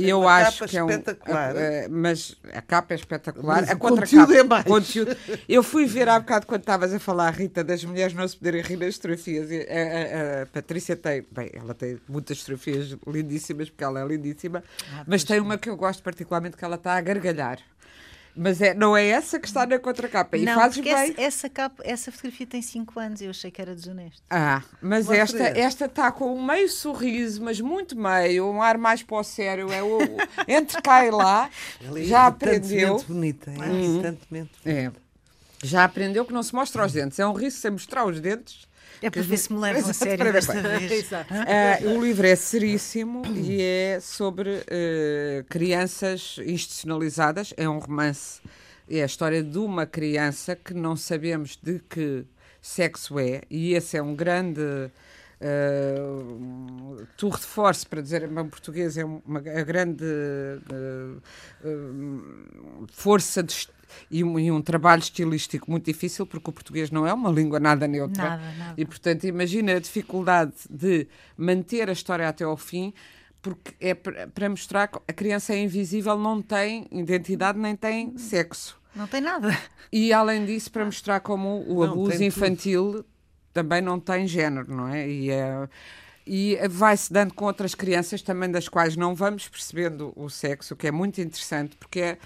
Eu 0.06 0.28
acho 0.28 0.66
que 0.66 0.78
é 0.78 0.84
um. 0.84 0.90
Espetacular. 0.90 1.56
A, 1.56 1.90
mas 1.90 2.36
a 2.54 2.62
capa 2.62 2.94
é 2.94 2.98
espetacular. 2.98 3.62
Mas 3.62 3.70
a 3.70 3.76
conteúdo 3.76 4.34
é 4.34 4.44
mais. 4.44 4.64
Conteúdo. 4.66 5.16
Eu 5.48 5.64
fui 5.64 5.86
ver 5.86 6.08
há 6.08 6.20
bocado 6.20 6.46
quando 6.46 6.62
estavas 6.62 6.94
a 6.94 7.00
falar, 7.00 7.32
Rita, 7.32 7.64
das 7.64 7.84
mulheres 7.84 8.14
não 8.14 8.28
se 8.28 8.38
poderem 8.38 8.62
rir 8.62 8.78
das 8.78 8.96
fotografias. 8.96 9.50
A, 9.50 9.56
a, 9.56 10.42
a, 10.44 10.46
Patrícia 10.46 10.96
tem. 10.96 11.26
Bem, 11.32 11.52
ela 11.54 11.74
tem 11.74 12.00
muitas 12.08 12.40
fotografias 12.40 12.96
lindíssimas, 13.08 13.70
porque 13.70 13.84
ela 13.84 14.02
é 14.02 14.08
lindíssima, 14.08 14.64
ah, 14.94 15.04
mas 15.08 15.24
tem 15.24 15.40
uma 15.40 15.58
que 15.58 15.70
eu 15.70 15.76
gosto 15.76 16.04
particularmente, 16.04 16.58
que 16.58 16.64
ela 16.64 16.76
está 16.76 16.94
a 16.94 17.02
gargalhar. 17.02 17.60
Mas 18.38 18.62
é, 18.62 18.74
não 18.74 18.96
é 18.96 19.08
essa 19.08 19.40
que 19.40 19.48
está 19.48 19.66
na 19.66 19.80
contracapa. 19.80 20.38
E 20.38 20.46
não, 20.46 20.54
fazes 20.54 20.78
bem. 20.78 20.94
Essa, 20.94 21.22
essa, 21.22 21.50
capa, 21.50 21.82
essa 21.84 22.12
fotografia 22.12 22.46
tem 22.46 22.62
5 22.62 23.00
anos, 23.00 23.22
eu 23.22 23.32
achei 23.32 23.50
que 23.50 23.60
era 23.60 23.74
desonesto. 23.74 24.22
Ah, 24.30 24.62
mas 24.80 25.10
esta, 25.10 25.44
esta 25.44 25.86
está 25.86 26.12
com 26.12 26.36
um 26.36 26.46
meio 26.46 26.70
sorriso, 26.70 27.44
mas 27.44 27.60
muito 27.60 27.98
meio, 27.98 28.46
um 28.48 28.62
ar 28.62 28.78
mais 28.78 29.02
para 29.02 29.18
o 29.18 29.24
sério. 29.24 29.72
É 29.72 29.82
o, 29.82 29.98
entre 30.48 30.80
cá 30.82 31.06
e 31.06 31.10
lá, 31.10 31.50
é 31.82 32.04
já 32.04 32.28
aprendeu. 32.28 33.04
bonita, 33.08 33.50
é 33.50 33.70
hum. 33.70 34.18
bonita. 34.30 34.50
É. 34.64 34.92
Já 35.64 35.84
aprendeu 35.84 36.24
que 36.24 36.32
não 36.32 36.44
se 36.44 36.54
mostra 36.54 36.86
os 36.86 36.94
dentes. 36.94 37.18
É 37.18 37.26
um 37.26 37.34
risco 37.34 37.60
sem 37.60 37.72
mostrar 37.72 38.06
os 38.06 38.22
dentes 38.22 38.67
é 39.02 39.10
para 39.10 39.22
ver 39.22 39.38
se 39.38 39.52
me 39.52 39.60
levam 39.60 39.90
a 39.90 39.94
sério 39.94 40.32
desta 40.32 40.62
vez. 40.62 41.12
Uh, 41.12 41.90
o 41.98 42.04
livro 42.04 42.26
é 42.26 42.36
seríssimo 42.36 43.24
e 43.36 43.62
é 43.62 44.00
sobre 44.02 44.50
uh, 44.50 45.44
crianças 45.50 46.38
institucionalizadas. 46.46 47.54
É 47.58 47.68
um 47.68 47.80
romance. 47.80 48.42
É 48.90 49.04
a 49.04 49.06
história 49.06 49.44
de 49.44 49.58
uma 49.58 49.86
criança 49.86 50.56
que 50.56 50.74
não 50.74 50.96
sabemos 50.96 51.60
de 51.62 51.80
que 51.90 52.26
sexo 52.62 53.20
é, 53.20 53.42
e 53.50 53.74
esse 53.74 53.98
é 53.98 54.02
um 54.02 54.16
grande 54.16 54.90
uh, 55.42 57.08
tour 57.18 57.38
de 57.38 57.46
force, 57.46 57.86
para 57.86 58.02
dizer 58.02 58.24
em 58.24 58.50
português, 58.50 58.98
é 58.98 59.06
uma, 59.06 59.40
grande 59.40 60.04
uh, 60.04 61.22
uh, 61.64 62.88
força 62.92 63.44
de 63.44 63.68
e 64.12 64.24
um, 64.24 64.38
e 64.38 64.52
um, 64.52 64.62
trabalho 64.62 65.00
estilístico 65.00 65.72
muito 65.72 65.86
difícil, 65.86 66.26
porque 66.26 66.50
o 66.50 66.54
português 66.54 66.92
não 66.92 67.08
é 67.08 67.14
uma 67.14 67.32
língua 67.32 67.60
nada 67.60 67.88
neutra. 67.88 68.32
Nada, 68.32 68.52
nada. 68.58 68.74
E, 68.78 68.86
portanto, 68.86 69.26
imagina 69.26 69.76
a 69.76 69.80
dificuldade 69.80 70.54
de 70.70 71.08
manter 71.38 71.90
a 71.90 71.94
história 71.94 72.28
até 72.28 72.44
ao 72.44 72.58
fim, 72.58 72.94
porque 73.42 73.74
é 73.80 73.94
para 73.94 74.50
mostrar 74.50 74.88
que 74.88 75.00
a 75.08 75.14
criança 75.14 75.54
é 75.54 75.60
invisível, 75.60 76.18
não 76.18 76.42
tem 76.42 76.88
identidade 76.92 77.58
nem 77.58 77.76
tem 77.76 78.18
sexo. 78.18 78.78
Não 78.96 79.08
tem 79.08 79.22
nada. 79.22 79.58
E, 79.92 80.12
além 80.12 80.46
disso, 80.46 80.72
para 80.72 80.84
mostrar 80.84 81.20
como 81.20 81.64
o 81.68 81.86
não, 81.86 81.94
abuso 81.94 82.24
infantil 82.24 82.92
tudo. 82.92 83.06
Também 83.58 83.82
não 83.82 84.00
tem 84.00 84.28
género, 84.28 84.72
não 84.72 84.88
é? 84.88 85.10
E 85.10 85.32
é 85.32 85.68
e 86.30 86.60
vai-se 86.68 87.12
dando 87.12 87.34
com 87.34 87.46
outras 87.46 87.74
crianças 87.74 88.22
também 88.22 88.52
das 88.52 88.68
quais 88.68 88.98
não 88.98 89.16
vamos 89.16 89.48
percebendo 89.48 90.12
o 90.14 90.30
sexo, 90.30 90.74
o 90.74 90.78
que 90.78 90.88
é 90.88 90.92
muito 90.92 91.22
interessante, 91.22 91.78
porque 91.78 92.02
é, 92.02 92.18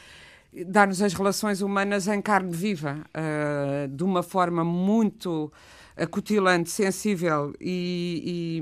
dá-nos 0.65 1.03
as 1.03 1.13
relações 1.13 1.61
humanas 1.61 2.07
em 2.07 2.19
carne 2.19 2.51
viva, 2.51 2.97
uh, 3.15 3.87
de 3.87 4.03
uma 4.03 4.23
forma 4.23 4.63
muito 4.63 5.53
acutilante, 5.95 6.71
sensível 6.71 7.53
e, 7.61 8.59
e, 8.59 8.61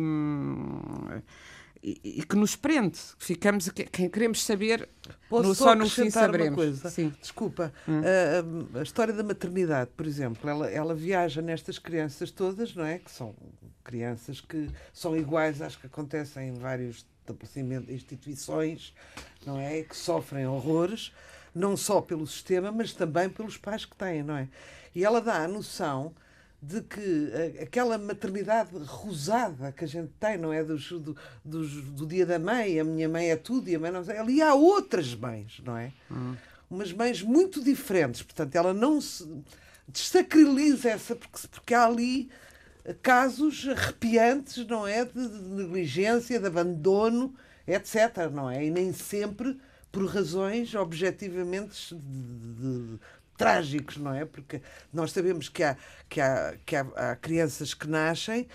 e, 1.82 2.24
que 2.24 2.36
nos 2.36 2.56
prende. 2.56 3.00
Ficamos, 3.18 3.70
quem 3.70 4.10
queremos 4.10 4.44
saber, 4.44 4.88
no, 5.32 5.56
só, 5.56 5.66
só 5.66 5.76
no 5.76 5.90
fim 5.90 6.10
saberemos. 6.10 6.56
Coisa? 6.56 6.90
Sim. 6.90 7.14
Desculpa, 7.22 7.74
hum. 7.88 8.02
a, 8.76 8.80
a, 8.80 8.84
história 8.84 9.14
da 9.14 9.24
maternidade, 9.24 9.90
por 9.96 10.06
exemplo, 10.06 10.50
ela, 10.50 10.70
ela 10.70 10.94
viaja 10.94 11.42
nestas 11.42 11.80
crianças 11.80 12.32
todas, 12.32 12.76
não 12.76 12.86
é? 12.86 13.00
Que 13.00 13.12
são 13.12 13.34
crianças 13.84 14.42
que 14.42 14.70
são 14.94 15.16
iguais 15.18 15.62
às 15.62 15.76
que 15.76 15.88
acontecem 15.88 16.50
em 16.50 16.54
vários 16.54 17.06
estabelecimentos, 17.22 17.94
instituições, 17.94 18.94
não 19.46 19.60
é? 19.60 19.82
Que 19.84 19.96
sofrem 19.96 20.46
horrores 20.48 21.12
não 21.54 21.76
só 21.76 22.00
pelo 22.02 22.28
sistema, 22.28 22.72
mas 22.72 22.94
também 22.94 23.30
pelos 23.30 23.58
pais 23.58 23.86
que 23.86 23.96
têm, 23.96 24.22
não 24.22 24.38
é? 24.38 24.48
E 24.94 25.04
ela 25.04 25.22
dá 25.22 25.44
a 25.44 25.48
noção 25.48 26.14
de 26.62 26.82
que 26.82 27.32
aquela 27.62 27.98
maternidade 27.98 28.72
rosada 28.86 29.72
que 29.72 29.86
a 29.86 29.88
gente 29.88 30.12
tem, 30.20 30.38
não 30.38 30.52
é? 30.52 30.64
Dos, 30.64 30.92
do, 30.92 31.16
dos, 31.44 31.72
do 31.92 32.06
dia 32.06 32.26
da 32.26 32.38
mãe, 32.38 32.80
a 32.80 32.84
minha 32.84 33.08
mãe 33.08 33.32
é 33.32 33.38
tudo 33.38 33.70
e 33.70 33.76
a 33.76 33.80
mãe 33.80 33.92
não 33.92 34.04
sei. 34.04 34.18
Ali 34.18 34.42
há 34.42 34.54
outras 34.54 35.16
mães, 35.16 35.62
não 35.64 35.78
é? 35.78 35.94
Uhum. 36.10 36.36
Umas 36.70 36.92
mães 36.92 37.24
muito 37.24 37.64
diferentes. 37.64 38.22
Portanto, 38.22 38.56
ela 38.56 38.74
não 38.74 39.00
se 39.00 39.26
desacraliza 39.88 40.90
essa, 40.90 41.16
porque, 41.16 41.48
porque 41.48 41.74
há 41.74 41.86
ali 41.86 42.30
casos 43.02 43.68
arrepiantes, 43.68 44.68
não 44.68 44.86
é? 44.86 45.06
De, 45.06 45.28
de 45.28 45.42
negligência, 45.52 46.40
de 46.40 46.48
abandono, 46.48 47.34
etc. 47.66 48.30
Não 48.32 48.50
é? 48.50 48.66
E 48.66 48.70
nem 48.70 48.92
sempre 48.92 49.58
por 49.92 50.06
razões 50.06 50.76
objetivamente 50.76 51.96
de, 51.96 52.54
de, 52.54 53.00
trágicos, 53.40 53.96
não 53.96 54.14
é? 54.14 54.26
Porque 54.26 54.62
nós 54.94 55.14
sabemos 55.14 55.48
que 55.48 55.64
há, 55.64 55.78
que 56.10 56.20
há, 56.20 56.56
que 56.66 56.76
há, 56.76 56.86
há 56.98 57.16
crianças 57.16 57.74
que 57.74 57.88
nascem 57.88 58.46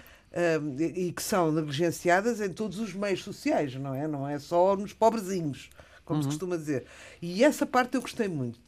um, 0.61 0.76
e 0.78 1.11
que 1.11 1.22
são 1.22 1.51
negligenciadas 1.51 2.39
em 2.43 2.51
todos 2.51 2.78
os 2.78 2.93
meios 2.93 3.24
sociais, 3.24 3.74
não 3.76 3.95
é? 3.95 4.07
Não 4.07 4.28
é 4.28 4.39
só 4.39 4.76
nos 4.76 4.93
pobrezinhos, 4.93 5.70
como 6.05 6.18
uhum. 6.18 6.22
se 6.22 6.28
costuma 6.28 6.57
dizer. 6.57 6.85
E 7.22 7.43
essa 7.43 7.64
parte 7.64 7.95
eu 7.95 8.03
gostei 8.03 8.28
muito, 8.28 8.61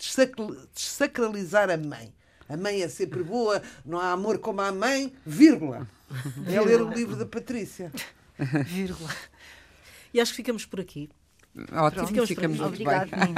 desacralizar 0.74 1.68
a 1.68 1.76
mãe. 1.76 2.10
A 2.48 2.56
mãe 2.56 2.80
é 2.80 2.88
sempre 2.88 3.22
boa, 3.22 3.60
não 3.84 4.00
há 4.00 4.12
amor 4.12 4.38
como 4.38 4.62
a 4.62 4.72
mãe, 4.72 5.12
vírgula. 5.24 5.86
É 6.46 6.60
ler 6.60 6.80
o 6.80 6.88
livro 6.88 7.16
da 7.16 7.26
Patrícia. 7.26 7.92
Vírgula. 8.64 9.10
E 10.14 10.20
acho 10.20 10.32
que 10.32 10.36
ficamos 10.36 10.64
por 10.64 10.80
aqui. 10.80 11.10
Ótimo, 11.72 12.06
ficamos, 12.06 12.28
ficamos 12.28 12.58
muito 12.58 12.74
Obrigado, 12.74 13.08
bem. 13.10 13.34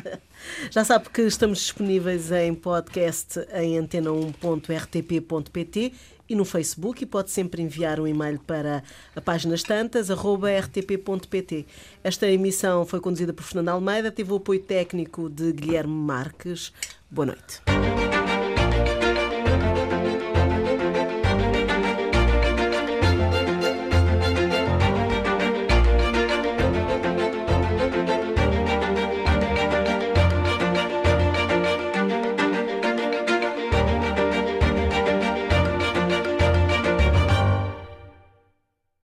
Já 0.70 0.82
sabe 0.84 1.10
que 1.10 1.20
estamos 1.22 1.58
disponíveis 1.58 2.32
em 2.32 2.54
podcast 2.54 3.38
em 3.52 3.78
antena1.rtp.pt 3.78 5.92
e 6.28 6.34
no 6.34 6.44
Facebook 6.44 7.02
e 7.02 7.06
pode 7.06 7.30
sempre 7.30 7.62
enviar 7.62 7.98
um 8.00 8.06
e-mail 8.06 8.38
para 8.40 8.82
a 9.16 9.20
páginas 9.20 9.62
tantas, 9.62 10.08
rtp.pt. 10.10 11.66
Esta 12.04 12.26
emissão 12.26 12.84
foi 12.86 13.00
conduzida 13.00 13.32
por 13.32 13.44
Fernando 13.44 13.70
Almeida, 13.70 14.10
teve 14.10 14.32
o 14.32 14.36
apoio 14.36 14.60
técnico 14.60 15.30
de 15.30 15.52
Guilherme 15.52 15.94
Marques. 15.94 16.72
Boa 17.10 17.26
noite. 17.26 17.62